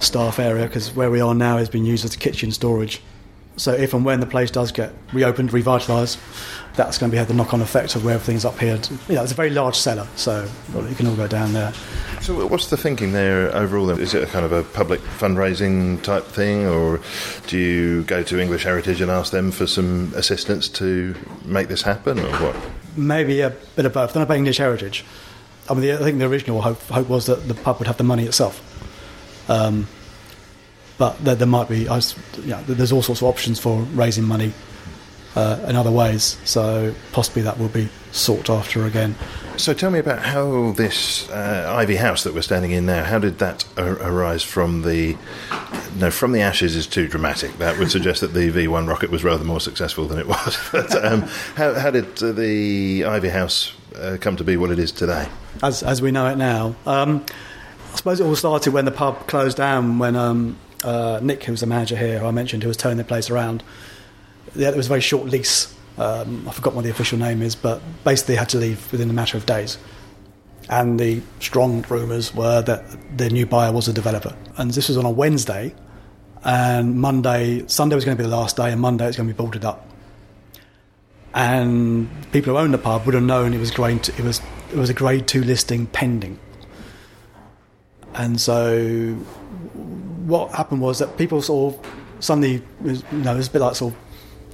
staff 0.04 0.38
area 0.38 0.66
because 0.66 0.94
where 0.94 1.10
we 1.10 1.20
are 1.20 1.34
now 1.34 1.58
has 1.58 1.68
been 1.68 1.84
used 1.84 2.04
as 2.04 2.14
a 2.14 2.18
kitchen 2.18 2.52
storage. 2.52 3.00
So 3.56 3.72
if 3.72 3.94
and 3.94 4.04
when 4.04 4.20
the 4.20 4.26
place 4.26 4.50
does 4.50 4.72
get 4.72 4.92
reopened, 5.12 5.50
revitalised, 5.50 6.18
that's 6.74 6.98
going 6.98 7.10
to 7.10 7.14
be 7.14 7.18
have 7.18 7.28
the 7.28 7.34
knock-on 7.34 7.60
effect 7.60 7.94
of 7.94 8.04
where 8.04 8.14
everything's 8.14 8.44
up 8.44 8.58
here. 8.58 8.80
You 9.08 9.14
know, 9.14 9.22
it's 9.22 9.30
a 9.30 9.36
very 9.36 9.50
large 9.50 9.76
cellar, 9.76 10.08
so 10.16 10.48
you 10.74 10.94
can 10.96 11.06
all 11.06 11.14
go 11.14 11.28
down 11.28 11.52
there. 11.52 11.72
So, 12.20 12.46
what's 12.46 12.70
the 12.70 12.76
thinking 12.76 13.12
there 13.12 13.54
overall? 13.54 13.86
Then? 13.86 14.00
Is 14.00 14.12
it 14.12 14.24
a 14.24 14.26
kind 14.26 14.44
of 14.44 14.50
a 14.50 14.64
public 14.64 15.00
fundraising 15.00 16.02
type 16.02 16.24
thing, 16.24 16.66
or 16.66 17.00
do 17.46 17.58
you 17.58 18.02
go 18.04 18.24
to 18.24 18.40
English 18.40 18.64
Heritage 18.64 19.00
and 19.00 19.10
ask 19.10 19.30
them 19.30 19.52
for 19.52 19.68
some 19.68 20.12
assistance 20.16 20.68
to 20.70 21.14
make 21.44 21.68
this 21.68 21.82
happen, 21.82 22.18
or 22.18 22.32
what? 22.38 22.56
Maybe 22.96 23.40
a 23.40 23.50
bit 23.50 23.86
of 23.86 23.92
both. 23.92 24.12
Then 24.12 24.22
about 24.22 24.36
English 24.36 24.58
Heritage. 24.58 25.04
I 25.70 25.74
mean, 25.74 25.82
the, 25.82 25.92
I 25.94 25.98
think 25.98 26.18
the 26.18 26.26
original 26.26 26.60
hope, 26.60 26.82
hope 26.82 27.08
was 27.08 27.26
that 27.26 27.46
the 27.46 27.54
pub 27.54 27.78
would 27.78 27.86
have 27.86 27.98
the 27.98 28.04
money 28.04 28.24
itself. 28.24 28.62
Um, 29.48 29.86
but 30.98 31.22
there, 31.24 31.34
there 31.34 31.46
might 31.46 31.68
be, 31.68 31.88
I 31.88 31.96
was, 31.96 32.14
you 32.38 32.50
know, 32.50 32.62
there's 32.62 32.92
all 32.92 33.02
sorts 33.02 33.20
of 33.20 33.28
options 33.28 33.58
for 33.58 33.80
raising 33.82 34.24
money 34.24 34.52
uh, 35.36 35.64
in 35.68 35.76
other 35.76 35.90
ways. 35.90 36.38
So 36.44 36.94
possibly 37.12 37.42
that 37.42 37.58
will 37.58 37.68
be 37.68 37.88
sought 38.12 38.50
after 38.50 38.84
again. 38.86 39.16
So 39.56 39.72
tell 39.72 39.90
me 39.90 39.98
about 39.98 40.20
how 40.20 40.72
this 40.72 41.28
uh, 41.30 41.72
Ivy 41.76 41.96
House 41.96 42.24
that 42.24 42.34
we're 42.34 42.42
standing 42.42 42.72
in 42.72 42.86
now. 42.86 43.04
How 43.04 43.18
did 43.18 43.38
that 43.38 43.64
ar- 43.76 44.00
arise 44.00 44.42
from 44.42 44.82
the? 44.82 45.16
No, 45.96 46.10
from 46.10 46.32
the 46.32 46.40
ashes 46.40 46.74
is 46.74 46.86
too 46.86 47.06
dramatic. 47.06 47.56
That 47.58 47.78
would 47.78 47.90
suggest 47.90 48.20
that 48.20 48.34
the 48.34 48.50
V1 48.50 48.88
rocket 48.88 49.10
was 49.10 49.22
rather 49.22 49.44
more 49.44 49.60
successful 49.60 50.06
than 50.06 50.18
it 50.18 50.26
was. 50.26 50.58
but 50.72 51.04
um, 51.04 51.22
how, 51.56 51.74
how, 51.74 51.90
did 51.90 52.20
uh, 52.22 52.32
the 52.32 53.04
Ivy 53.04 53.28
House 53.28 53.72
uh, 53.94 54.16
come 54.20 54.36
to 54.36 54.44
be 54.44 54.56
what 54.56 54.70
it 54.70 54.78
is 54.80 54.90
today? 54.90 55.28
As 55.62 55.82
as 55.82 56.02
we 56.02 56.10
know 56.10 56.26
it 56.28 56.36
now. 56.36 56.74
Um, 56.84 57.24
I 57.92 57.96
suppose 57.96 58.18
it 58.18 58.24
all 58.24 58.34
started 58.34 58.72
when 58.72 58.86
the 58.86 58.90
pub 58.90 59.28
closed 59.28 59.56
down. 59.56 60.00
When 60.00 60.16
um, 60.16 60.58
uh, 60.84 61.20
Nick, 61.22 61.44
who 61.44 61.52
was 61.52 61.60
the 61.60 61.66
manager 61.66 61.96
here, 61.96 62.18
who 62.18 62.26
I 62.26 62.30
mentioned, 62.30 62.62
who 62.62 62.68
was 62.68 62.76
turning 62.76 62.98
the 62.98 63.04
place 63.04 63.30
around, 63.30 63.62
yeah, 64.54 64.68
it 64.68 64.76
was 64.76 64.86
a 64.86 64.88
very 64.88 65.00
short 65.00 65.26
lease. 65.28 65.74
Um, 65.98 66.46
I 66.48 66.52
forgot 66.52 66.74
what 66.74 66.84
the 66.84 66.90
official 66.90 67.18
name 67.18 67.42
is, 67.42 67.54
but 67.54 67.80
basically 68.04 68.36
had 68.36 68.48
to 68.50 68.58
leave 68.58 68.90
within 68.92 69.10
a 69.10 69.12
matter 69.12 69.36
of 69.36 69.46
days. 69.46 69.78
And 70.68 70.98
the 70.98 71.20
strong 71.40 71.84
rumours 71.88 72.34
were 72.34 72.62
that 72.62 73.18
the 73.18 73.30
new 73.30 73.46
buyer 73.46 73.72
was 73.72 73.88
a 73.88 73.92
developer. 73.92 74.34
And 74.56 74.70
this 74.70 74.88
was 74.88 74.96
on 74.96 75.04
a 75.04 75.10
Wednesday, 75.10 75.74
and 76.44 76.96
Monday, 77.00 77.66
Sunday 77.66 77.94
was 77.94 78.04
going 78.04 78.16
to 78.16 78.22
be 78.22 78.28
the 78.28 78.34
last 78.34 78.56
day, 78.56 78.70
and 78.70 78.80
Monday 78.80 79.06
it's 79.06 79.16
going 79.16 79.28
to 79.28 79.34
be 79.34 79.36
boarded 79.36 79.64
up. 79.64 79.88
And 81.34 82.08
people 82.30 82.52
who 82.52 82.58
owned 82.60 82.72
the 82.72 82.78
pub 82.78 83.06
would 83.06 83.14
have 83.14 83.24
known 83.24 83.54
it 83.54 83.58
was 83.58 83.72
grade. 83.72 84.08
It 84.08 84.20
was 84.20 84.40
it 84.70 84.76
was 84.76 84.90
a 84.90 84.94
grade 84.94 85.26
two 85.26 85.42
listing 85.42 85.86
pending. 85.86 86.38
And 88.14 88.40
so, 88.40 89.16
what 90.26 90.50
happened 90.52 90.80
was 90.80 90.98
that 90.98 91.16
people 91.16 91.42
sort 91.42 91.74
of 91.74 91.86
suddenly, 92.20 92.62
you 92.84 93.02
know, 93.12 93.34
it 93.34 93.36
was 93.36 93.48
a 93.48 93.50
bit 93.50 93.60
like 93.60 93.76
sort 93.76 93.92
of 93.94 94.00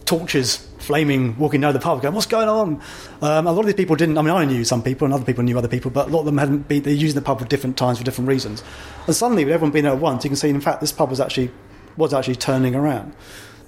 torches 0.05 0.69
flaming, 0.79 1.39
walking 1.39 1.61
down 1.61 1.73
the 1.73 1.79
pub, 1.79 2.03
going, 2.03 2.15
"What's 2.15 2.27
going 2.27 2.49
on?" 2.49 2.81
Um, 3.23 3.47
a 3.47 3.53
lot 3.53 3.61
of 3.61 3.67
these 3.67 3.77
people 3.77 3.95
didn't. 3.95 4.19
I 4.19 4.23
mean, 4.23 4.35
I 4.35 4.45
knew 4.45 4.65
some 4.65 4.83
people, 4.83 5.05
and 5.05 5.15
other 5.15 5.25
people 5.25 5.45
knew 5.45 5.57
other 5.57 5.69
people, 5.69 5.91
but 5.91 6.09
a 6.09 6.11
lot 6.11 6.21
of 6.21 6.27
them 6.27 6.39
hadn't 6.39 6.67
been. 6.67 6.83
They're 6.83 6.93
using 6.93 7.15
the 7.15 7.25
pub 7.25 7.39
for 7.39 7.45
different 7.45 7.77
times 7.77 7.99
for 7.99 8.05
different 8.05 8.29
reasons. 8.29 8.65
And 9.07 9.15
suddenly, 9.15 9.45
with 9.45 9.55
everyone 9.55 9.73
being 9.73 9.85
there 9.85 9.93
at 9.93 10.01
once, 10.01 10.25
you 10.25 10.31
can 10.31 10.37
see, 10.37 10.49
in 10.49 10.61
fact, 10.61 10.81
this 10.81 10.93
pub 10.93 11.11
was 11.11 11.21
actually 11.21 11.51
was 11.97 12.13
actually 12.13 12.37
turning 12.37 12.75
around. 12.75 13.15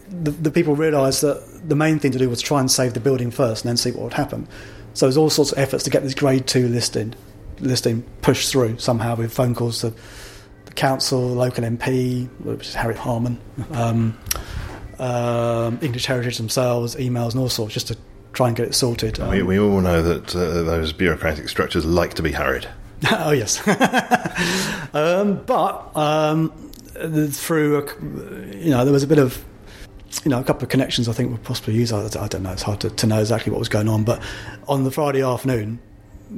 The, 0.08 0.30
the 0.32 0.50
people 0.50 0.74
realised 0.74 1.22
that 1.22 1.68
the 1.68 1.76
main 1.76 1.98
thing 1.98 2.10
to 2.12 2.18
do 2.18 2.28
was 2.28 2.42
try 2.42 2.60
and 2.60 2.70
save 2.70 2.94
the 2.94 3.00
building 3.00 3.30
first, 3.30 3.64
and 3.64 3.68
then 3.68 3.76
see 3.76 3.92
what 3.92 4.02
would 4.02 4.14
happen. 4.14 4.48
So 4.94 5.06
there's 5.06 5.16
all 5.16 5.30
sorts 5.30 5.52
of 5.52 5.58
efforts 5.58 5.84
to 5.84 5.90
get 5.90 6.02
this 6.02 6.14
Grade 6.14 6.46
Two 6.46 6.66
listing 6.66 7.14
listing 7.60 8.02
pushed 8.22 8.50
through 8.50 8.78
somehow 8.78 9.14
with 9.14 9.32
phone 9.32 9.54
calls 9.54 9.80
to 9.82 9.94
council, 10.74 11.20
local 11.20 11.64
MP, 11.64 12.28
which 12.40 12.68
is 12.68 12.74
Harriet 12.74 12.98
Harman. 12.98 13.38
Um, 13.72 14.18
um, 14.98 15.78
English 15.82 16.06
Heritage 16.06 16.36
themselves, 16.36 16.94
emails 16.96 17.32
and 17.32 17.40
all 17.40 17.48
sorts, 17.48 17.74
just 17.74 17.88
to 17.88 17.96
try 18.32 18.48
and 18.48 18.56
get 18.56 18.66
it 18.66 18.74
sorted. 18.74 19.20
Um, 19.20 19.30
we, 19.30 19.42
we, 19.42 19.58
all 19.58 19.80
know 19.80 20.02
that 20.02 20.34
uh, 20.34 20.62
those 20.62 20.92
bureaucratic 20.92 21.48
structures 21.48 21.84
like 21.84 22.14
to 22.14 22.22
be 22.22 22.32
hurried. 22.32 22.68
oh 23.10 23.32
yes, 23.32 23.66
um, 24.94 25.42
but 25.44 25.96
um, 25.96 26.50
through 27.32 27.78
a, 27.78 28.56
you 28.56 28.70
know 28.70 28.84
there 28.84 28.92
was 28.92 29.02
a 29.02 29.08
bit 29.08 29.18
of 29.18 29.44
you 30.24 30.30
know 30.30 30.38
a 30.38 30.44
couple 30.44 30.62
of 30.62 30.68
connections 30.68 31.08
I 31.08 31.12
think 31.12 31.32
were 31.32 31.38
possibly 31.38 31.74
used. 31.74 31.92
I, 31.92 32.04
I 32.20 32.28
don't 32.28 32.44
know; 32.44 32.52
it's 32.52 32.62
hard 32.62 32.80
to, 32.80 32.90
to 32.90 33.06
know 33.06 33.18
exactly 33.18 33.50
what 33.50 33.58
was 33.58 33.68
going 33.68 33.88
on. 33.88 34.04
But 34.04 34.22
on 34.68 34.84
the 34.84 34.92
Friday 34.92 35.22
afternoon, 35.22 35.80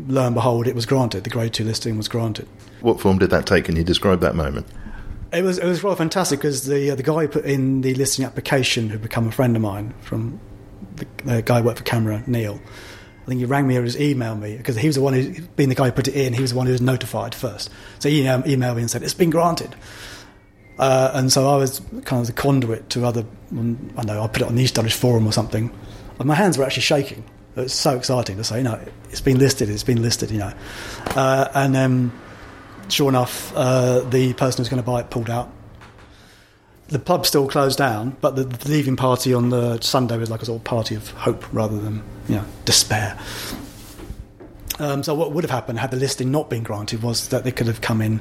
lo 0.09 0.27
and 0.27 0.35
behold, 0.35 0.67
it 0.67 0.75
was 0.75 0.87
granted. 0.87 1.25
The 1.25 1.31
Grade 1.31 1.53
Two 1.53 1.65
listing 1.65 1.97
was 1.97 2.09
granted. 2.09 2.49
What 2.81 3.01
form 3.01 3.19
did 3.19 3.31
that 3.31 3.47
take? 3.47 3.67
Can 3.67 3.77
you 3.77 3.85
describe 3.85 4.21
that 4.21 4.35
moment? 4.35 4.67
It 5.33 5.43
was 5.43 5.59
it 5.59 5.67
was 5.67 5.83
rather 5.83 5.97
fantastic 5.97 6.39
because 6.39 6.67
the 6.67 6.91
uh, 6.91 6.95
the 6.95 7.03
guy 7.03 7.23
who 7.23 7.29
put 7.29 7.45
in 7.45 7.81
the 7.81 7.95
listing 7.95 8.25
application, 8.25 8.91
who 8.91 8.99
become 8.99 9.27
a 9.29 9.33
friend 9.33 9.57
of 9.57 9.63
mine 9.63 9.95
from 10.01 10.41
the, 10.97 11.07
the 11.25 11.43
guy 11.43 11.61
who 11.61 11.67
worked 11.67 11.79
for 11.79 11.85
CAMRA 11.85 12.27
Neil. 12.29 12.61
I 13.23 13.27
think 13.27 13.41
he 13.41 13.47
rang 13.47 13.67
me 13.67 13.77
or 13.79 13.85
just 13.87 13.99
emailed 13.99 14.41
me 14.41 14.59
because 14.59 14.77
he 14.77 14.87
was 14.87 14.97
the 14.97 15.03
one 15.03 15.15
who, 15.15 15.41
being 15.57 15.71
the 15.71 15.75
guy 15.75 15.87
who 15.87 15.93
put 15.93 16.09
it 16.09 16.15
in, 16.15 16.35
he 16.35 16.43
was 16.43 16.51
the 16.51 16.59
one 16.59 16.67
who 16.67 16.73
was 16.73 16.83
notified 16.83 17.35
first. 17.35 17.71
So 17.99 18.11
he 18.11 18.23
emailed 18.23 18.77
me 18.77 18.83
and 18.83 18.91
said 18.91 19.03
it's 19.03 19.15
been 19.15 19.31
granted. 19.31 19.75
Uh, 20.79 21.11
and 21.15 21.33
so 21.33 21.49
I 21.49 21.57
was 21.57 21.81
kind 22.05 22.21
of 22.21 22.27
the 22.27 22.35
conduit 22.35 22.91
to 22.91 23.07
other. 23.07 23.25
I 23.97 24.05
know 24.05 24.23
I 24.23 24.27
put 24.27 24.43
it 24.43 24.49
on 24.49 24.57
the 24.57 24.63
East 24.63 24.75
Dulwich 24.75 24.93
Forum 24.93 25.27
or 25.27 25.33
something. 25.33 25.71
And 26.19 26.29
my 26.29 26.35
hands 26.35 26.59
were 26.59 26.65
actually 26.65 26.83
shaking. 26.83 27.25
It 27.57 27.61
was 27.61 27.73
so 27.73 27.97
exciting 27.97 28.37
to 28.39 28.45
say, 28.45 28.59
you 28.59 28.65
know, 28.65 28.81
it's 29.11 29.21
been 29.21 29.39
listed, 29.39 29.69
it's 29.69 29.85
been 29.85 30.03
listed, 30.03 30.31
you 30.31 30.39
know. 30.39 30.53
Uh, 31.07 31.49
and 31.55 31.75
then 31.75 32.13
sure 32.89 33.09
enough, 33.09 33.53
uh, 33.55 34.01
the 34.01 34.33
person 34.35 34.59
who's 34.59 34.69
going 34.69 34.83
to 34.83 34.87
buy 34.87 35.01
it 35.01 35.11
pulled 35.11 35.31
out. 35.31 35.51
The 36.89 36.99
pub 36.99 37.25
still 37.27 37.49
closed 37.49 37.79
down, 37.79 38.17
but 38.21 38.37
the, 38.37 38.45
the, 38.45 38.69
leaving 38.69 38.97
party 38.97 39.33
on 39.33 39.49
the 39.49 39.81
Sunday 39.81 40.19
was 40.19 40.31
like 40.31 40.43
a 40.43 40.45
sort 40.45 40.61
of 40.61 40.65
party 40.65 40.95
of 40.95 41.09
hope 41.11 41.45
rather 41.53 41.79
than 41.79 42.03
you 42.29 42.37
know 42.37 42.45
despair. 42.67 43.19
Um, 44.79 45.03
so 45.03 45.15
what 45.15 45.33
would 45.33 45.45
have 45.45 45.51
happened 45.51 45.79
had 45.79 45.93
the 45.93 45.97
listing 45.97 46.31
not 46.31 46.51
been 46.51 46.63
granted 46.63 47.03
was 47.03 47.29
that 47.29 47.45
they 47.45 47.53
could 47.53 47.69
have 47.69 47.81
come 47.81 48.03
in 48.03 48.21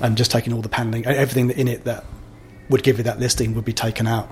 and 0.00 0.16
just 0.16 0.30
taken 0.30 0.52
all 0.52 0.60
the 0.60 0.68
paneling, 0.68 1.06
everything 1.06 1.50
in 1.50 1.68
it 1.68 1.84
that 1.84 2.04
would 2.68 2.82
give 2.82 2.98
you 2.98 3.04
that 3.04 3.18
listing 3.18 3.54
would 3.54 3.64
be 3.64 3.72
taken 3.72 4.06
out 4.06 4.28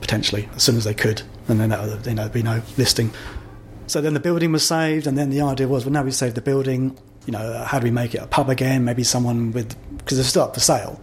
potentially 0.00 0.48
as 0.54 0.62
soon 0.62 0.76
as 0.76 0.84
they 0.84 0.94
could, 0.94 1.22
and 1.48 1.58
then 1.58 1.70
that, 1.70 2.06
you 2.06 2.14
know, 2.14 2.22
there'd 2.22 2.32
be 2.32 2.42
no 2.42 2.62
listing. 2.76 3.10
So 3.86 4.00
then 4.00 4.14
the 4.14 4.20
building 4.20 4.52
was 4.52 4.66
saved, 4.66 5.06
and 5.06 5.16
then 5.16 5.30
the 5.30 5.40
idea 5.40 5.68
was, 5.68 5.84
well, 5.84 5.92
now 5.92 6.02
we've 6.02 6.14
saved 6.14 6.34
the 6.34 6.42
building 6.42 6.98
you 7.26 7.32
know, 7.32 7.64
how 7.64 7.78
do 7.78 7.84
we 7.84 7.90
make 7.90 8.14
it 8.14 8.18
a 8.18 8.26
pub 8.26 8.48
again? 8.48 8.84
Maybe 8.84 9.02
someone 9.02 9.52
with, 9.52 9.76
because 9.98 10.18
it's 10.18 10.28
still 10.28 10.44
up 10.44 10.54
for 10.54 10.60
sale. 10.60 11.00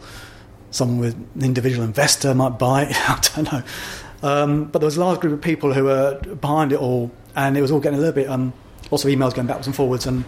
Someone 0.71 0.97
with 0.97 1.13
an 1.13 1.43
individual 1.43 1.83
investor 1.83 2.33
might 2.33 2.57
buy 2.57 2.83
it. 2.83 2.95
I 3.09 3.21
don't 3.35 3.51
know. 3.51 3.63
Um, 4.23 4.65
but 4.65 4.79
there 4.79 4.87
was 4.87 4.95
a 4.95 5.01
large 5.01 5.19
group 5.19 5.33
of 5.33 5.41
people 5.41 5.73
who 5.73 5.83
were 5.83 6.19
behind 6.19 6.71
it 6.71 6.79
all, 6.79 7.11
and 7.35 7.57
it 7.57 7.61
was 7.61 7.71
all 7.71 7.81
getting 7.81 7.99
a 7.99 8.01
little 8.01 8.15
bit, 8.15 8.29
um, 8.29 8.53
lots 8.89 9.03
of 9.03 9.11
emails 9.11 9.35
going 9.35 9.47
backwards 9.47 9.67
and 9.67 9.75
forwards, 9.75 10.05
and 10.05 10.23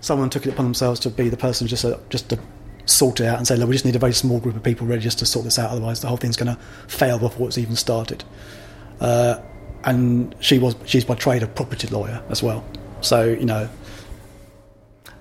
someone 0.00 0.28
took 0.28 0.46
it 0.46 0.50
upon 0.50 0.66
themselves 0.66 1.00
to 1.00 1.10
be 1.10 1.30
the 1.30 1.36
person 1.36 1.66
just 1.66 1.82
to, 1.82 1.98
just 2.10 2.28
to 2.28 2.38
sort 2.84 3.20
it 3.20 3.26
out 3.26 3.38
and 3.38 3.48
say, 3.48 3.56
look, 3.56 3.68
we 3.68 3.74
just 3.74 3.86
need 3.86 3.96
a 3.96 3.98
very 3.98 4.12
small 4.12 4.38
group 4.38 4.54
of 4.54 4.62
people 4.62 4.86
ready 4.86 5.00
just 5.00 5.18
to 5.20 5.26
sort 5.26 5.46
this 5.46 5.58
out, 5.58 5.70
otherwise 5.70 6.00
the 6.02 6.08
whole 6.08 6.18
thing's 6.18 6.36
going 6.36 6.54
to 6.54 6.60
fail 6.88 7.18
before 7.18 7.48
it's 7.48 7.58
even 7.58 7.74
started. 7.74 8.22
Uh, 9.00 9.40
and 9.84 10.34
she 10.40 10.58
was 10.58 10.76
she's 10.84 11.04
by 11.04 11.14
trade 11.14 11.42
a 11.42 11.46
property 11.46 11.88
lawyer 11.88 12.22
as 12.28 12.42
well. 12.42 12.64
So 13.00 13.24
you 13.24 13.46
know, 13.46 13.68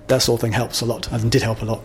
that 0.08 0.22
sort 0.22 0.38
of 0.38 0.42
thing 0.42 0.54
helps 0.54 0.82
a 0.82 0.86
lot 0.86 1.12
and 1.12 1.32
did 1.32 1.42
help 1.44 1.62
a 1.62 1.66
lot. 1.66 1.82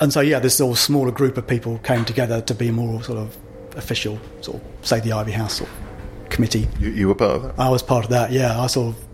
And 0.00 0.12
so, 0.12 0.20
yeah, 0.20 0.38
this 0.38 0.56
sort 0.56 0.76
of 0.76 0.78
smaller 0.78 1.10
group 1.10 1.36
of 1.36 1.46
people 1.46 1.78
came 1.78 2.04
together 2.04 2.40
to 2.42 2.54
be 2.54 2.70
more 2.70 3.02
sort 3.02 3.18
of 3.18 3.36
official, 3.76 4.18
sort 4.42 4.62
of, 4.62 4.86
say, 4.86 5.00
the 5.00 5.12
Ivy 5.12 5.32
House 5.32 5.54
sort 5.54 5.70
of 5.70 6.28
committee. 6.30 6.68
You, 6.78 6.90
you, 6.90 7.08
were 7.08 7.16
part 7.16 7.36
of 7.36 7.42
that? 7.42 7.54
I 7.58 7.68
was 7.68 7.82
part 7.82 8.04
of 8.04 8.10
that, 8.10 8.30
yeah. 8.30 8.60
I 8.60 8.68
sort 8.68 8.94
of, 8.94 9.04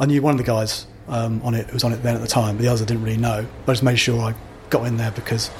I 0.00 0.06
knew 0.06 0.22
one 0.22 0.32
of 0.32 0.38
the 0.38 0.44
guys 0.44 0.86
um, 1.08 1.42
on 1.42 1.54
it 1.54 1.66
who 1.66 1.74
was 1.74 1.84
on 1.84 1.92
it 1.92 2.02
then 2.02 2.14
at 2.14 2.22
the 2.22 2.26
time, 2.26 2.56
but 2.56 2.62
the 2.62 2.68
others 2.68 2.82
I 2.82 2.86
didn't 2.86 3.02
really 3.02 3.18
know. 3.18 3.46
But 3.66 3.72
I 3.72 3.74
just 3.74 3.82
made 3.82 3.96
sure 3.96 4.20
I 4.20 4.34
got 4.70 4.86
in 4.86 4.96
there 4.96 5.10
because 5.10 5.50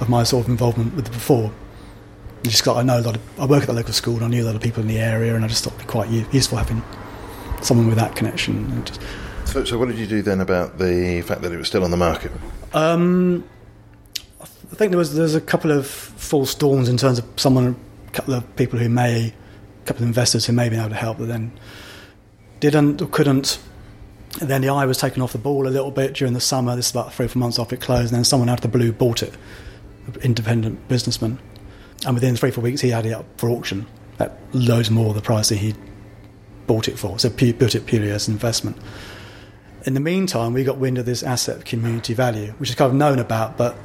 of 0.00 0.08
my 0.08 0.24
sort 0.24 0.44
of 0.44 0.50
involvement 0.50 0.94
with 0.94 1.06
it 1.06 1.12
before. 1.12 1.52
I 2.44 2.48
just 2.48 2.64
got, 2.64 2.76
I 2.76 2.82
know 2.82 2.98
a 2.98 3.02
lot 3.02 3.16
of, 3.16 3.40
I 3.40 3.46
work 3.46 3.62
at 3.62 3.68
the 3.68 3.72
local 3.72 3.92
school 3.92 4.16
and 4.16 4.24
I 4.24 4.28
knew 4.28 4.42
a 4.42 4.46
lot 4.46 4.56
of 4.56 4.60
people 4.60 4.82
in 4.82 4.88
the 4.88 4.98
area 4.98 5.34
and 5.34 5.44
I 5.44 5.48
just 5.48 5.62
thought 5.62 5.74
it'd 5.74 5.86
be 5.86 5.90
quite 5.90 6.10
useful 6.32 6.58
having 6.58 6.82
someone 7.62 7.86
with 7.86 7.98
that 7.98 8.16
connection. 8.16 8.84
Just, 8.84 9.00
so, 9.44 9.64
so 9.64 9.78
what 9.78 9.88
did 9.88 9.98
you 9.98 10.06
do 10.06 10.22
then 10.22 10.40
about 10.40 10.78
the 10.78 11.22
fact 11.22 11.42
that 11.42 11.52
it 11.52 11.56
was 11.56 11.68
still 11.68 11.84
on 11.84 11.90
the 11.90 11.96
market? 11.96 12.32
Um, 12.72 13.44
I 14.40 14.74
think 14.74 14.90
there 14.90 14.98
was 14.98 15.14
there's 15.14 15.34
a 15.34 15.40
couple 15.40 15.70
of 15.70 15.86
false 15.86 16.54
dawns 16.54 16.88
in 16.88 16.96
terms 16.96 17.18
of 17.18 17.26
someone, 17.36 17.76
a 18.08 18.10
couple 18.10 18.34
of 18.34 18.56
people 18.56 18.78
who 18.78 18.88
may, 18.88 19.26
a 19.26 19.86
couple 19.86 20.02
of 20.02 20.08
investors 20.08 20.46
who 20.46 20.52
may 20.52 20.64
have 20.64 20.72
been 20.72 20.80
able 20.80 20.90
to 20.90 20.96
help, 20.96 21.18
but 21.18 21.28
then 21.28 21.52
didn't 22.60 23.02
or 23.02 23.06
couldn't. 23.06 23.60
And 24.40 24.48
then 24.48 24.62
the 24.62 24.70
eye 24.70 24.86
was 24.86 24.96
taken 24.96 25.20
off 25.20 25.32
the 25.32 25.38
ball 25.38 25.68
a 25.68 25.70
little 25.70 25.90
bit 25.90 26.14
during 26.14 26.32
the 26.32 26.40
summer. 26.40 26.74
This 26.74 26.86
is 26.86 26.92
about 26.92 27.12
three 27.12 27.26
or 27.26 27.28
four 27.28 27.40
months 27.40 27.58
after 27.58 27.74
it 27.74 27.82
closed. 27.82 28.12
And 28.12 28.16
then 28.16 28.24
someone 28.24 28.48
out 28.48 28.64
of 28.64 28.72
the 28.72 28.78
blue 28.78 28.90
bought 28.92 29.22
it, 29.22 29.34
an 30.06 30.16
independent 30.22 30.88
businessman. 30.88 31.38
And 32.04 32.14
within 32.14 32.36
three 32.36 32.50
four 32.50 32.62
weeks, 32.62 32.80
he 32.80 32.90
had 32.90 33.06
it 33.06 33.12
up 33.12 33.26
for 33.36 33.48
auction 33.50 33.86
at 34.18 34.36
loads 34.52 34.90
more 34.90 35.14
the 35.14 35.22
price 35.22 35.48
that 35.50 35.56
he 35.56 35.74
bought 36.66 36.88
it 36.88 36.98
for. 36.98 37.18
So 37.18 37.30
built 37.30 37.74
it 37.74 37.86
purely 37.86 38.10
as 38.10 38.28
an 38.28 38.34
investment. 38.34 38.76
In 39.84 39.94
the 39.94 40.00
meantime, 40.00 40.52
we 40.52 40.64
got 40.64 40.78
wind 40.78 40.98
of 40.98 41.06
this 41.06 41.22
asset 41.22 41.56
of 41.56 41.64
community 41.64 42.14
value, 42.14 42.52
which 42.58 42.70
is 42.70 42.76
kind 42.76 42.90
of 42.90 42.96
known 42.96 43.18
about, 43.18 43.56
but 43.56 43.76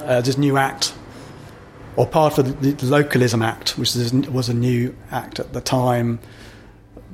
uh, 0.00 0.20
this 0.20 0.36
new 0.36 0.56
act, 0.56 0.92
or 1.96 2.06
part 2.06 2.38
of 2.38 2.60
the, 2.60 2.72
the 2.72 2.86
Localism 2.86 3.42
Act, 3.42 3.78
which 3.78 3.94
is, 3.94 4.12
was 4.12 4.48
a 4.48 4.54
new 4.54 4.96
act 5.10 5.38
at 5.38 5.52
the 5.52 5.60
time. 5.60 6.18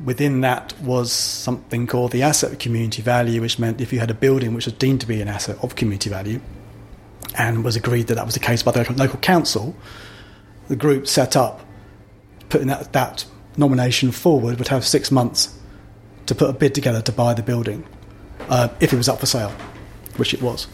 Within 0.04 0.42
that 0.42 0.78
was 0.80 1.12
something 1.12 1.86
called 1.86 2.12
the 2.12 2.22
asset 2.22 2.52
of 2.52 2.58
community 2.58 3.02
value, 3.02 3.40
which 3.40 3.58
meant 3.58 3.80
if 3.80 3.92
you 3.92 3.98
had 3.98 4.10
a 4.10 4.14
building 4.14 4.54
which 4.54 4.66
was 4.66 4.74
deemed 4.74 5.00
to 5.00 5.06
be 5.06 5.20
an 5.20 5.28
asset 5.28 5.58
of 5.62 5.74
community 5.74 6.10
value, 6.10 6.40
and 7.36 7.64
was 7.64 7.76
agreed 7.76 8.06
that 8.06 8.14
that 8.14 8.24
was 8.24 8.34
the 8.34 8.40
case 8.40 8.62
by 8.62 8.70
the 8.70 8.90
local 8.94 9.18
council, 9.18 9.74
the 10.68 10.76
group 10.76 11.06
set 11.06 11.36
up, 11.36 11.60
putting 12.48 12.68
that, 12.68 12.92
that 12.92 13.24
nomination 13.56 14.10
forward, 14.10 14.58
would 14.58 14.68
have 14.68 14.86
six 14.86 15.10
months 15.10 15.58
to 16.26 16.34
put 16.34 16.50
a 16.50 16.52
bid 16.52 16.74
together 16.74 17.00
to 17.02 17.12
buy 17.12 17.34
the 17.34 17.42
building 17.42 17.86
uh, 18.48 18.68
if 18.80 18.92
it 18.92 18.96
was 18.96 19.08
up 19.08 19.20
for 19.20 19.26
sale, 19.26 19.52
which 20.16 20.34
it 20.34 20.42
was. 20.42 20.66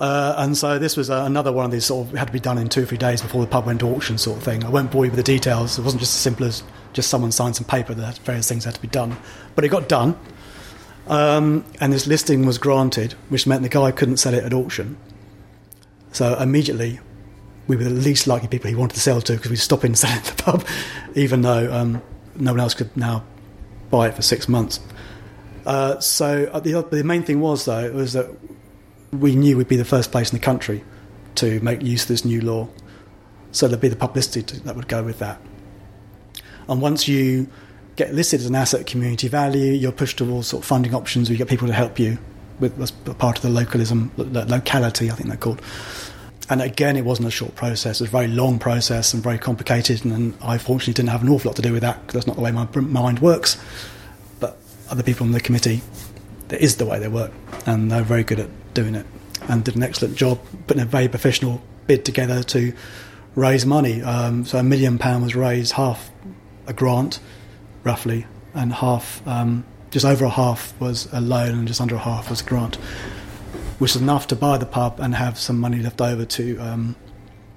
Uh, 0.00 0.34
and 0.38 0.56
so 0.56 0.78
this 0.78 0.96
was 0.96 1.10
uh, 1.10 1.24
another 1.26 1.52
one 1.52 1.66
of 1.66 1.70
these 1.70 1.84
sort 1.84 2.08
of 2.08 2.16
had 2.16 2.26
to 2.28 2.32
be 2.32 2.40
done 2.40 2.56
in 2.56 2.70
two 2.70 2.82
or 2.82 2.86
three 2.86 2.96
days 2.96 3.20
before 3.20 3.42
the 3.42 3.46
pub 3.46 3.66
went 3.66 3.80
to 3.80 3.86
auction, 3.86 4.16
sort 4.16 4.38
of 4.38 4.42
thing. 4.42 4.64
I 4.64 4.70
won't 4.70 4.90
bore 4.90 5.04
you 5.04 5.10
with 5.10 5.18
the 5.18 5.22
details. 5.22 5.78
It 5.78 5.82
wasn't 5.82 6.00
just 6.00 6.14
as 6.14 6.20
simple 6.20 6.46
as 6.46 6.62
just 6.94 7.10
someone 7.10 7.32
signed 7.32 7.56
some 7.56 7.66
paper. 7.66 7.92
That 7.92 8.16
various 8.18 8.48
things 8.48 8.64
had 8.64 8.74
to 8.74 8.80
be 8.80 8.88
done, 8.88 9.16
but 9.54 9.64
it 9.64 9.68
got 9.68 9.88
done. 9.88 10.18
Um, 11.06 11.66
and 11.80 11.92
this 11.92 12.06
listing 12.06 12.46
was 12.46 12.56
granted, 12.56 13.12
which 13.28 13.46
meant 13.46 13.62
the 13.62 13.68
guy 13.68 13.90
couldn't 13.90 14.16
sell 14.16 14.32
it 14.32 14.42
at 14.42 14.54
auction. 14.54 14.96
So 16.12 16.34
immediately, 16.38 17.00
we 17.70 17.76
were 17.76 17.84
the 17.84 17.90
least 17.90 18.26
likely 18.26 18.48
people 18.48 18.68
he 18.68 18.74
wanted 18.74 18.94
to 18.94 19.00
sell 19.00 19.20
to 19.20 19.34
because 19.34 19.48
we'd 19.48 19.56
stop 19.56 19.84
in 19.84 19.94
selling 19.94 20.18
at 20.18 20.24
the 20.24 20.42
pub, 20.42 20.66
even 21.14 21.42
though 21.42 21.72
um, 21.72 22.02
no 22.34 22.50
one 22.52 22.60
else 22.60 22.74
could 22.74 22.94
now 22.96 23.24
buy 23.90 24.08
it 24.08 24.14
for 24.14 24.22
six 24.22 24.48
months. 24.48 24.80
Uh, 25.64 26.00
so 26.00 26.50
uh, 26.52 26.58
the, 26.58 26.82
the 26.90 27.04
main 27.04 27.22
thing 27.22 27.40
was 27.40 27.64
though 27.66 27.92
was 27.92 28.14
that 28.14 28.28
we 29.12 29.36
knew 29.36 29.56
we'd 29.56 29.68
be 29.68 29.76
the 29.76 29.84
first 29.84 30.10
place 30.10 30.32
in 30.32 30.38
the 30.38 30.44
country 30.44 30.82
to 31.36 31.60
make 31.60 31.80
use 31.82 32.02
of 32.02 32.08
this 32.08 32.24
new 32.24 32.40
law. 32.40 32.68
So 33.52 33.68
there'd 33.68 33.80
be 33.80 33.88
the 33.88 33.96
publicity 33.96 34.42
to, 34.42 34.60
that 34.64 34.74
would 34.74 34.88
go 34.88 35.02
with 35.02 35.20
that. 35.20 35.40
And 36.68 36.80
once 36.80 37.06
you 37.06 37.48
get 37.94 38.14
listed 38.14 38.40
as 38.40 38.46
an 38.46 38.54
asset 38.56 38.86
community 38.86 39.28
value, 39.28 39.72
you're 39.72 39.92
pushed 39.92 40.18
towards 40.18 40.48
sort 40.48 40.62
of 40.62 40.66
funding 40.66 40.94
options 40.94 41.28
where 41.28 41.34
you 41.34 41.38
get 41.38 41.48
people 41.48 41.68
to 41.68 41.74
help 41.74 41.98
you 41.98 42.18
with 42.58 42.80
as 42.80 42.90
part 42.90 43.36
of 43.36 43.42
the 43.42 43.48
localism, 43.48 44.10
the 44.16 44.44
locality, 44.44 45.10
I 45.10 45.14
think 45.14 45.28
they're 45.28 45.38
called. 45.38 45.62
And 46.48 46.60
again, 46.62 46.96
it 46.96 47.04
wasn't 47.04 47.28
a 47.28 47.30
short 47.30 47.54
process. 47.54 48.00
It 48.00 48.04
was 48.04 48.10
a 48.10 48.12
very 48.12 48.26
long 48.26 48.58
process 48.58 49.14
and 49.14 49.22
very 49.22 49.38
complicated. 49.38 50.04
And 50.04 50.36
I 50.42 50.58
fortunately 50.58 50.94
didn't 50.94 51.10
have 51.10 51.22
an 51.22 51.28
awful 51.28 51.50
lot 51.50 51.56
to 51.56 51.62
do 51.62 51.72
with 51.72 51.82
that 51.82 52.00
because 52.00 52.14
that's 52.14 52.26
not 52.26 52.36
the 52.36 52.42
way 52.42 52.50
my 52.50 52.66
mind 52.80 53.20
works. 53.20 53.56
But 54.40 54.58
other 54.90 55.02
people 55.02 55.26
on 55.26 55.32
the 55.32 55.40
committee, 55.40 55.82
that 56.48 56.60
is 56.60 56.76
the 56.76 56.86
way 56.86 56.98
they 56.98 57.08
work. 57.08 57.32
And 57.66 57.90
they're 57.90 58.02
very 58.02 58.24
good 58.24 58.40
at 58.40 58.48
doing 58.74 58.94
it 58.94 59.06
and 59.48 59.64
did 59.64 59.76
an 59.76 59.82
excellent 59.82 60.16
job 60.16 60.40
putting 60.66 60.82
a 60.82 60.86
very 60.86 61.08
professional 61.08 61.62
bid 61.86 62.04
together 62.04 62.42
to 62.44 62.72
raise 63.34 63.64
money. 63.64 64.02
Um, 64.02 64.44
so 64.44 64.58
a 64.58 64.62
million 64.62 64.98
pound 64.98 65.22
was 65.22 65.34
raised, 65.34 65.72
half 65.72 66.10
a 66.66 66.72
grant, 66.72 67.20
roughly, 67.84 68.26
and 68.54 68.72
half, 68.72 69.26
um, 69.26 69.64
just 69.90 70.04
over 70.04 70.24
a 70.24 70.30
half 70.30 70.78
was 70.80 71.08
a 71.12 71.20
loan, 71.20 71.50
and 71.50 71.68
just 71.68 71.80
under 71.80 71.96
a 71.96 71.98
half 71.98 72.30
was 72.30 72.40
a 72.40 72.44
grant, 72.44 72.78
which 73.80 73.96
is 73.96 74.02
enough 74.02 74.26
to 74.28 74.36
buy 74.36 74.58
the 74.58 74.66
pub 74.66 75.00
and 75.00 75.14
have 75.14 75.38
some 75.38 75.58
money 75.58 75.78
left 75.78 76.02
over 76.02 76.26
to 76.26 76.58
um, 76.58 76.94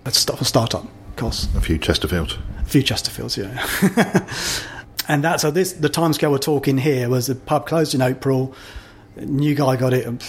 a 0.06 0.12
startup 0.12 0.88
costs. 1.18 1.54
A 1.56 1.62
few 1.62 1.78
Chesterfields. 1.78 2.40
A 2.62 2.66
few 2.66 2.82
Chesterfields, 2.82 3.38
yeah. 3.38 4.28
and 5.10 5.24
that 5.26 5.42
so 5.42 5.52
this 5.52 5.74
the 5.74 5.90
timescale 5.90 6.32
we're 6.32 6.38
talking 6.38 6.78
here 6.78 7.10
was 7.10 7.28
the 7.28 7.36
pub 7.36 7.68
closed 7.68 7.94
in 7.94 8.02
April. 8.02 8.56
New 9.18 9.54
guy 9.54 9.76
got 9.76 9.94
it. 9.94 10.06
In 10.06 10.20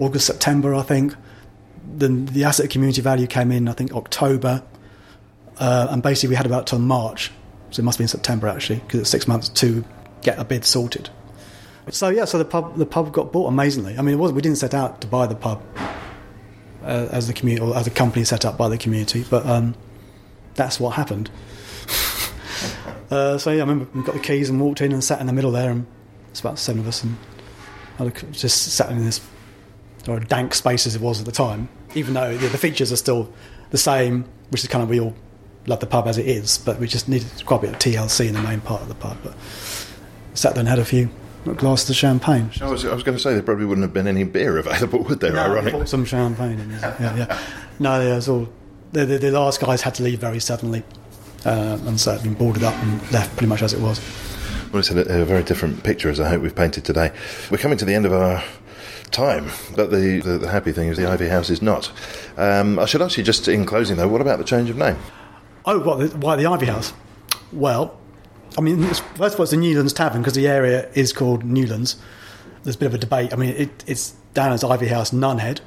August, 0.00 0.26
September, 0.26 0.74
I 0.74 0.82
think. 0.82 1.14
Then 1.86 2.26
the 2.26 2.44
asset 2.44 2.68
community 2.68 3.00
value 3.00 3.28
came 3.28 3.52
in, 3.52 3.68
I 3.68 3.72
think, 3.72 3.94
October. 3.94 4.64
Uh, 5.58 5.86
and 5.90 6.02
basically, 6.02 6.30
we 6.30 6.34
had 6.34 6.46
about 6.46 6.66
till 6.66 6.80
March. 6.80 7.30
So 7.70 7.80
it 7.80 7.84
must 7.84 7.98
be 7.98 8.04
in 8.04 8.08
September, 8.08 8.48
actually, 8.48 8.80
because 8.80 9.00
it's 9.00 9.10
six 9.10 9.28
months 9.28 9.48
to 9.48 9.84
get 10.22 10.38
a 10.38 10.44
bid 10.44 10.64
sorted. 10.64 11.10
So, 11.90 12.08
yeah, 12.08 12.24
so 12.24 12.38
the 12.38 12.44
pub, 12.44 12.76
the 12.76 12.86
pub 12.86 13.12
got 13.12 13.32
bought 13.32 13.48
amazingly. 13.48 13.96
I 13.96 14.02
mean, 14.02 14.14
it 14.14 14.18
was, 14.18 14.32
we 14.32 14.42
didn't 14.42 14.58
set 14.58 14.74
out 14.74 15.00
to 15.00 15.06
buy 15.06 15.26
the 15.26 15.34
pub 15.34 15.62
uh, 16.82 17.08
as 17.10 17.26
the 17.26 17.32
community 17.32 17.64
or 17.64 17.76
as 17.76 17.86
a 17.86 17.90
company 17.90 18.24
set 18.24 18.44
up 18.44 18.58
by 18.58 18.68
the 18.68 18.78
community, 18.78 19.24
but 19.28 19.46
um, 19.46 19.74
that's 20.54 20.78
what 20.78 20.90
happened. 20.90 21.30
uh, 23.10 23.38
so, 23.38 23.50
yeah, 23.50 23.58
I 23.58 23.66
remember 23.66 23.86
we 23.94 24.02
got 24.02 24.14
the 24.14 24.20
keys 24.20 24.50
and 24.50 24.60
walked 24.60 24.80
in 24.80 24.92
and 24.92 25.02
sat 25.02 25.20
in 25.20 25.26
the 25.26 25.32
middle 25.32 25.50
there, 25.50 25.70
and 25.70 25.86
it's 26.30 26.40
about 26.40 26.58
seven 26.58 26.80
of 26.80 26.88
us, 26.88 27.02
and 27.02 27.16
I 27.98 28.08
just 28.32 28.74
sat 28.74 28.90
in 28.90 29.04
this 29.04 29.20
or 30.06 30.20
dank 30.20 30.54
space 30.54 30.86
as 30.86 30.94
it 30.94 31.02
was 31.02 31.20
at 31.20 31.26
the 31.26 31.32
time, 31.32 31.68
even 31.94 32.14
though 32.14 32.36
the, 32.36 32.48
the 32.48 32.58
features 32.58 32.92
are 32.92 32.96
still 32.96 33.32
the 33.70 33.78
same, 33.78 34.24
which 34.50 34.62
is 34.62 34.68
kind 34.68 34.82
of 34.82 34.88
we 34.88 35.00
all 35.00 35.14
love 35.66 35.80
the 35.80 35.86
pub 35.86 36.06
as 36.06 36.18
it 36.18 36.26
is, 36.26 36.58
but 36.58 36.78
we 36.78 36.86
just 36.86 37.08
needed 37.08 37.28
quite 37.44 37.58
a 37.58 37.60
bit 37.66 37.70
of 37.70 37.78
TLC 37.78 38.28
in 38.28 38.34
the 38.34 38.40
main 38.40 38.60
part 38.60 38.80
of 38.80 38.88
the 38.88 38.94
pub. 38.94 39.18
But 39.22 39.34
sat 40.34 40.54
there 40.54 40.60
and 40.60 40.68
had 40.68 40.78
a 40.78 40.84
few 40.84 41.10
glasses 41.44 41.90
of 41.90 41.96
champagne. 41.96 42.50
I 42.60 42.68
was, 42.68 42.84
I 42.84 42.94
was 42.94 43.02
going 43.02 43.16
to 43.16 43.22
say 43.22 43.32
there 43.32 43.42
probably 43.42 43.66
wouldn't 43.66 43.84
have 43.84 43.92
been 43.92 44.06
any 44.06 44.24
beer 44.24 44.58
available, 44.58 45.02
would 45.04 45.20
there? 45.20 45.32
No, 45.32 45.40
ironically, 45.40 45.86
some 45.86 46.04
champagne. 46.04 46.58
In 46.58 46.70
there. 46.70 46.96
Yeah, 47.00 47.16
yeah. 47.16 47.38
No, 47.78 48.00
yeah, 48.00 48.12
it 48.12 48.16
was 48.16 48.28
all. 48.28 48.48
The, 48.92 49.04
the, 49.04 49.18
the 49.18 49.30
last 49.30 49.60
guys 49.60 49.82
had 49.82 49.94
to 49.96 50.02
leave 50.02 50.18
very 50.18 50.40
suddenly, 50.40 50.82
uh, 51.44 51.78
and 51.84 52.00
so 52.00 52.12
it 52.12 52.20
had 52.20 52.24
been 52.24 52.34
boarded 52.34 52.64
up 52.64 52.74
and 52.82 53.12
left 53.12 53.32
pretty 53.32 53.48
much 53.48 53.62
as 53.62 53.72
it 53.72 53.80
was. 53.80 54.00
Well, 54.72 54.80
it's 54.80 54.90
a, 54.90 55.00
a 55.00 55.24
very 55.24 55.42
different 55.42 55.82
picture 55.82 56.10
as 56.10 56.20
I 56.20 56.28
hope 56.28 56.42
we've 56.42 56.54
painted 56.54 56.84
today. 56.84 57.12
We're 57.50 57.58
coming 57.58 57.78
to 57.78 57.84
the 57.84 57.94
end 57.94 58.06
of 58.06 58.12
our 58.12 58.42
time. 59.10 59.50
But 59.74 59.90
the, 59.90 60.20
the, 60.20 60.38
the, 60.38 60.48
happy 60.48 60.72
thing 60.72 60.88
is 60.88 60.96
the 60.96 61.06
Ivy 61.06 61.28
House 61.28 61.50
is 61.50 61.62
not. 61.62 61.90
Um, 62.36 62.78
I 62.78 62.84
should 62.86 63.02
actually 63.02 63.24
just 63.24 63.48
in 63.48 63.64
closing 63.64 63.96
though, 63.96 64.08
what 64.08 64.20
about 64.20 64.38
the 64.38 64.44
change 64.44 64.70
of 64.70 64.76
name? 64.76 64.96
Oh, 65.64 65.78
what, 65.80 65.98
the, 65.98 66.16
why 66.18 66.36
the 66.36 66.46
Ivy 66.46 66.66
House? 66.66 66.92
Well, 67.52 67.98
I 68.56 68.60
mean, 68.60 68.82
first 68.82 69.34
of 69.34 69.34
all, 69.34 69.42
it's 69.42 69.50
the 69.50 69.56
Newlands 69.56 69.92
Tavern 69.92 70.22
because 70.22 70.34
the 70.34 70.48
area 70.48 70.88
is 70.94 71.12
called 71.12 71.44
Newlands. 71.44 71.96
There's 72.62 72.76
a 72.76 72.78
bit 72.78 72.86
of 72.86 72.94
a 72.94 72.98
debate. 72.98 73.32
I 73.32 73.36
mean, 73.36 73.50
it, 73.50 73.84
it's 73.86 74.10
down 74.34 74.52
as 74.52 74.64
Ivy 74.64 74.88
House 74.88 75.10
Nunhead. 75.10 75.60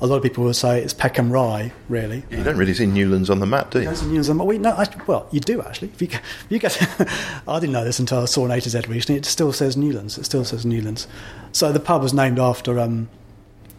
A 0.00 0.06
lot 0.06 0.16
of 0.16 0.22
people 0.22 0.44
will 0.44 0.54
say 0.54 0.82
it's 0.82 0.92
Peckham 0.92 1.30
Rye, 1.30 1.72
really. 1.88 2.24
You 2.30 2.42
don't 2.42 2.56
really 2.56 2.74
see 2.74 2.86
Newlands 2.86 3.30
on 3.30 3.38
the 3.38 3.46
map, 3.46 3.70
do 3.70 3.80
you? 3.80 3.90
You 3.90 3.96
Newlands 4.02 4.28
on 4.28 4.36
the 4.38 4.44
map. 4.44 4.48
Well, 4.48 4.58
no, 4.58 4.70
I, 4.72 4.86
well, 5.06 5.28
you 5.30 5.40
do 5.40 5.62
actually. 5.62 5.88
If 5.88 6.02
you, 6.02 6.08
if 6.08 6.46
you 6.50 6.58
get, 6.58 6.76
I 7.48 7.60
didn't 7.60 7.72
know 7.72 7.84
this 7.84 7.98
until 7.98 8.18
I 8.18 8.24
saw 8.24 8.44
an 8.44 8.50
A 8.50 8.60
to 8.60 8.68
Z 8.68 8.80
recently. 8.88 9.18
It 9.18 9.24
still 9.24 9.52
says 9.52 9.76
Newlands. 9.76 10.18
It 10.18 10.24
still 10.24 10.44
says 10.44 10.66
Newlands. 10.66 11.06
So 11.52 11.72
the 11.72 11.80
pub 11.80 12.02
was 12.02 12.12
named 12.12 12.38
after 12.38 12.78
um, 12.80 13.08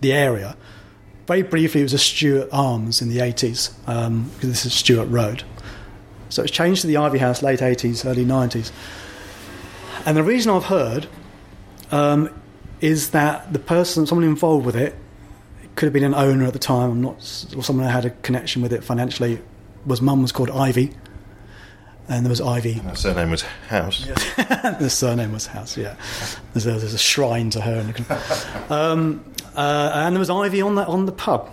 the 0.02 0.14
area. 0.14 0.56
Very 1.28 1.42
briefly, 1.42 1.82
it 1.82 1.86
was 1.86 1.94
a 1.94 1.98
Stuart 1.98 2.50
Arms 2.52 3.02
in 3.02 3.10
the 3.10 3.18
80s, 3.18 3.74
um, 3.88 4.30
because 4.36 4.50
this 4.50 4.66
is 4.66 4.74
Stuart 4.74 5.08
Road. 5.08 5.44
So 6.30 6.44
it's 6.44 6.52
changed 6.52 6.82
to 6.82 6.88
the 6.88 6.98
Ivy 6.98 7.20
House 7.20 7.42
late 7.42 7.60
80s, 7.60 8.06
early 8.06 8.26
90s. 8.26 8.72
And 10.06 10.18
the 10.18 10.24
reason 10.24 10.52
I've 10.52 10.66
heard 10.66 11.08
um, 11.92 12.30
is 12.82 13.12
that 13.12 13.54
the 13.54 13.60
person, 13.60 14.06
someone 14.06 14.28
involved 14.28 14.66
with 14.66 14.76
it, 14.76 14.96
could 15.76 15.88
have 15.88 15.94
been 15.94 16.04
an 16.04 16.16
owner 16.16 16.46
at 16.46 16.54
the 16.54 16.60
time, 16.60 16.92
I'm 16.92 17.02
not, 17.02 17.16
or 17.56 17.64
someone 17.64 17.86
who 17.86 17.92
had 17.92 18.06
a 18.06 18.10
connection 18.10 18.62
with 18.62 18.72
it 18.72 18.84
financially, 18.84 19.42
was 19.86 20.02
mum 20.02 20.22
was 20.22 20.32
called 20.32 20.50
Ivy, 20.50 20.94
and 22.08 22.26
there 22.26 22.30
was 22.30 22.42
Ivy. 22.42 22.74
And 22.74 22.90
her 22.90 22.96
surname 22.96 23.32
was 23.32 23.42
House. 23.68 24.06
the 24.78 24.90
surname 24.90 25.34
was 25.34 25.48
House. 25.48 25.78
Yeah, 25.78 25.96
there's 26.54 26.66
a, 26.66 26.72
there's 26.72 26.94
a 26.94 27.00
shrine 27.00 27.50
to 27.52 27.62
her. 27.62 27.94
Um, 28.70 29.26
uh, 29.56 29.92
and 29.94 30.16
there 30.16 30.20
was 30.20 30.30
Ivy 30.30 30.62
on 30.62 30.76
the 30.76 30.86
on 30.86 31.06
the 31.06 31.12
pub. 31.12 31.52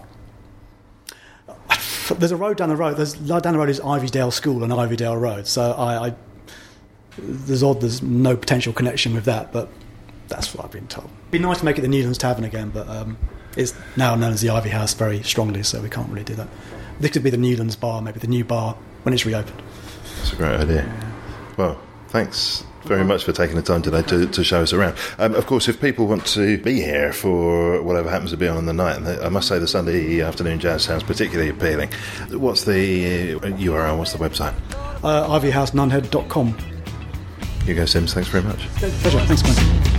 There's 2.08 2.32
a 2.32 2.36
road 2.36 2.56
down 2.56 2.68
the 2.68 2.76
road. 2.76 2.96
There's 2.96 3.14
down 3.14 3.40
the 3.40 3.58
road 3.58 3.68
is 3.68 3.80
Ivydale 3.80 4.32
School 4.32 4.62
and 4.62 4.72
Ivydale 4.72 5.20
Road. 5.20 5.46
So 5.46 5.72
I, 5.72 6.08
I 6.08 6.14
there's 7.18 7.62
odd. 7.62 7.80
There's 7.80 8.02
no 8.02 8.36
potential 8.36 8.72
connection 8.72 9.14
with 9.14 9.24
that, 9.24 9.52
but 9.52 9.68
that's 10.28 10.54
what 10.54 10.64
I've 10.64 10.72
been 10.72 10.86
told. 10.88 11.06
It'd 11.06 11.30
be 11.30 11.38
nice 11.38 11.58
to 11.58 11.64
make 11.64 11.78
it 11.78 11.82
the 11.82 11.88
Newlands 11.88 12.18
Tavern 12.18 12.44
again, 12.44 12.70
but 12.70 12.88
um, 12.88 13.18
it's 13.56 13.74
now 13.96 14.14
known 14.14 14.32
as 14.32 14.40
the 14.40 14.50
Ivy 14.50 14.70
House 14.70 14.94
very 14.94 15.22
strongly, 15.22 15.62
so 15.62 15.80
we 15.80 15.88
can't 15.90 16.08
really 16.08 16.24
do 16.24 16.34
that. 16.34 16.48
This 17.00 17.10
could 17.10 17.22
be 17.22 17.30
the 17.30 17.36
Newlands 17.36 17.76
Bar, 17.76 18.00
maybe 18.02 18.20
the 18.20 18.26
new 18.26 18.44
bar 18.44 18.76
when 19.02 19.12
it's 19.12 19.26
reopened. 19.26 19.60
That's 20.18 20.32
a 20.32 20.36
great 20.36 20.60
idea. 20.60 21.12
Well, 21.56 21.80
thanks 22.08 22.64
very 22.84 23.04
much 23.04 23.24
for 23.24 23.32
taking 23.32 23.56
the 23.56 23.62
time 23.62 23.82
today 23.82 24.02
to, 24.02 24.26
to 24.26 24.44
show 24.44 24.62
us 24.62 24.72
around. 24.72 24.96
Um, 25.18 25.34
of 25.34 25.46
course, 25.46 25.68
if 25.68 25.80
people 25.80 26.06
want 26.06 26.26
to 26.26 26.58
be 26.58 26.74
here 26.80 27.12
for 27.12 27.82
whatever 27.82 28.10
happens 28.10 28.30
to 28.30 28.36
be 28.36 28.48
on 28.48 28.58
in 28.58 28.66
the 28.66 28.72
night, 28.72 28.96
and 28.96 29.06
I 29.06 29.28
must 29.28 29.48
say 29.48 29.58
the 29.58 29.68
Sunday 29.68 30.20
afternoon 30.20 30.58
jazz 30.58 30.82
sounds 30.82 31.02
particularly 31.02 31.50
appealing. 31.50 31.90
What's 32.30 32.64
the 32.64 33.34
URL? 33.40 33.98
What's 33.98 34.12
the 34.12 34.18
website? 34.18 34.54
Uh, 35.02 35.26
ivyhousenunhead.com. 35.38 36.56
Hugo 37.64 37.84
Sims, 37.86 38.12
thanks 38.14 38.28
very 38.28 38.44
much. 38.44 38.66
Pleasure. 38.68 39.20
Thanks, 39.20 39.42
Quentin. 39.42 39.92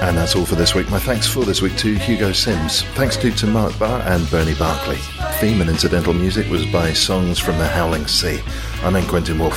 And 0.00 0.16
that's 0.16 0.36
all 0.36 0.44
for 0.44 0.54
this 0.54 0.74
week. 0.74 0.90
My 0.90 0.98
thanks 0.98 1.26
for 1.26 1.44
this 1.44 1.62
week 1.62 1.76
to 1.78 1.94
Hugo 1.94 2.32
Sims. 2.32 2.82
Thanks 2.94 3.16
to, 3.18 3.30
to 3.30 3.46
Mark 3.46 3.78
Barr 3.78 4.00
and 4.02 4.30
Bernie 4.30 4.54
Barkley. 4.54 4.98
Theme 5.40 5.60
and 5.60 5.70
incidental 5.70 6.12
music 6.12 6.48
was 6.50 6.64
by 6.66 6.92
Songs 6.92 7.38
from 7.38 7.58
the 7.58 7.66
Howling 7.66 8.06
Sea. 8.06 8.40
I'm 8.82 8.96
in 8.96 9.06
Quentin 9.06 9.38
Woolf. 9.38 9.56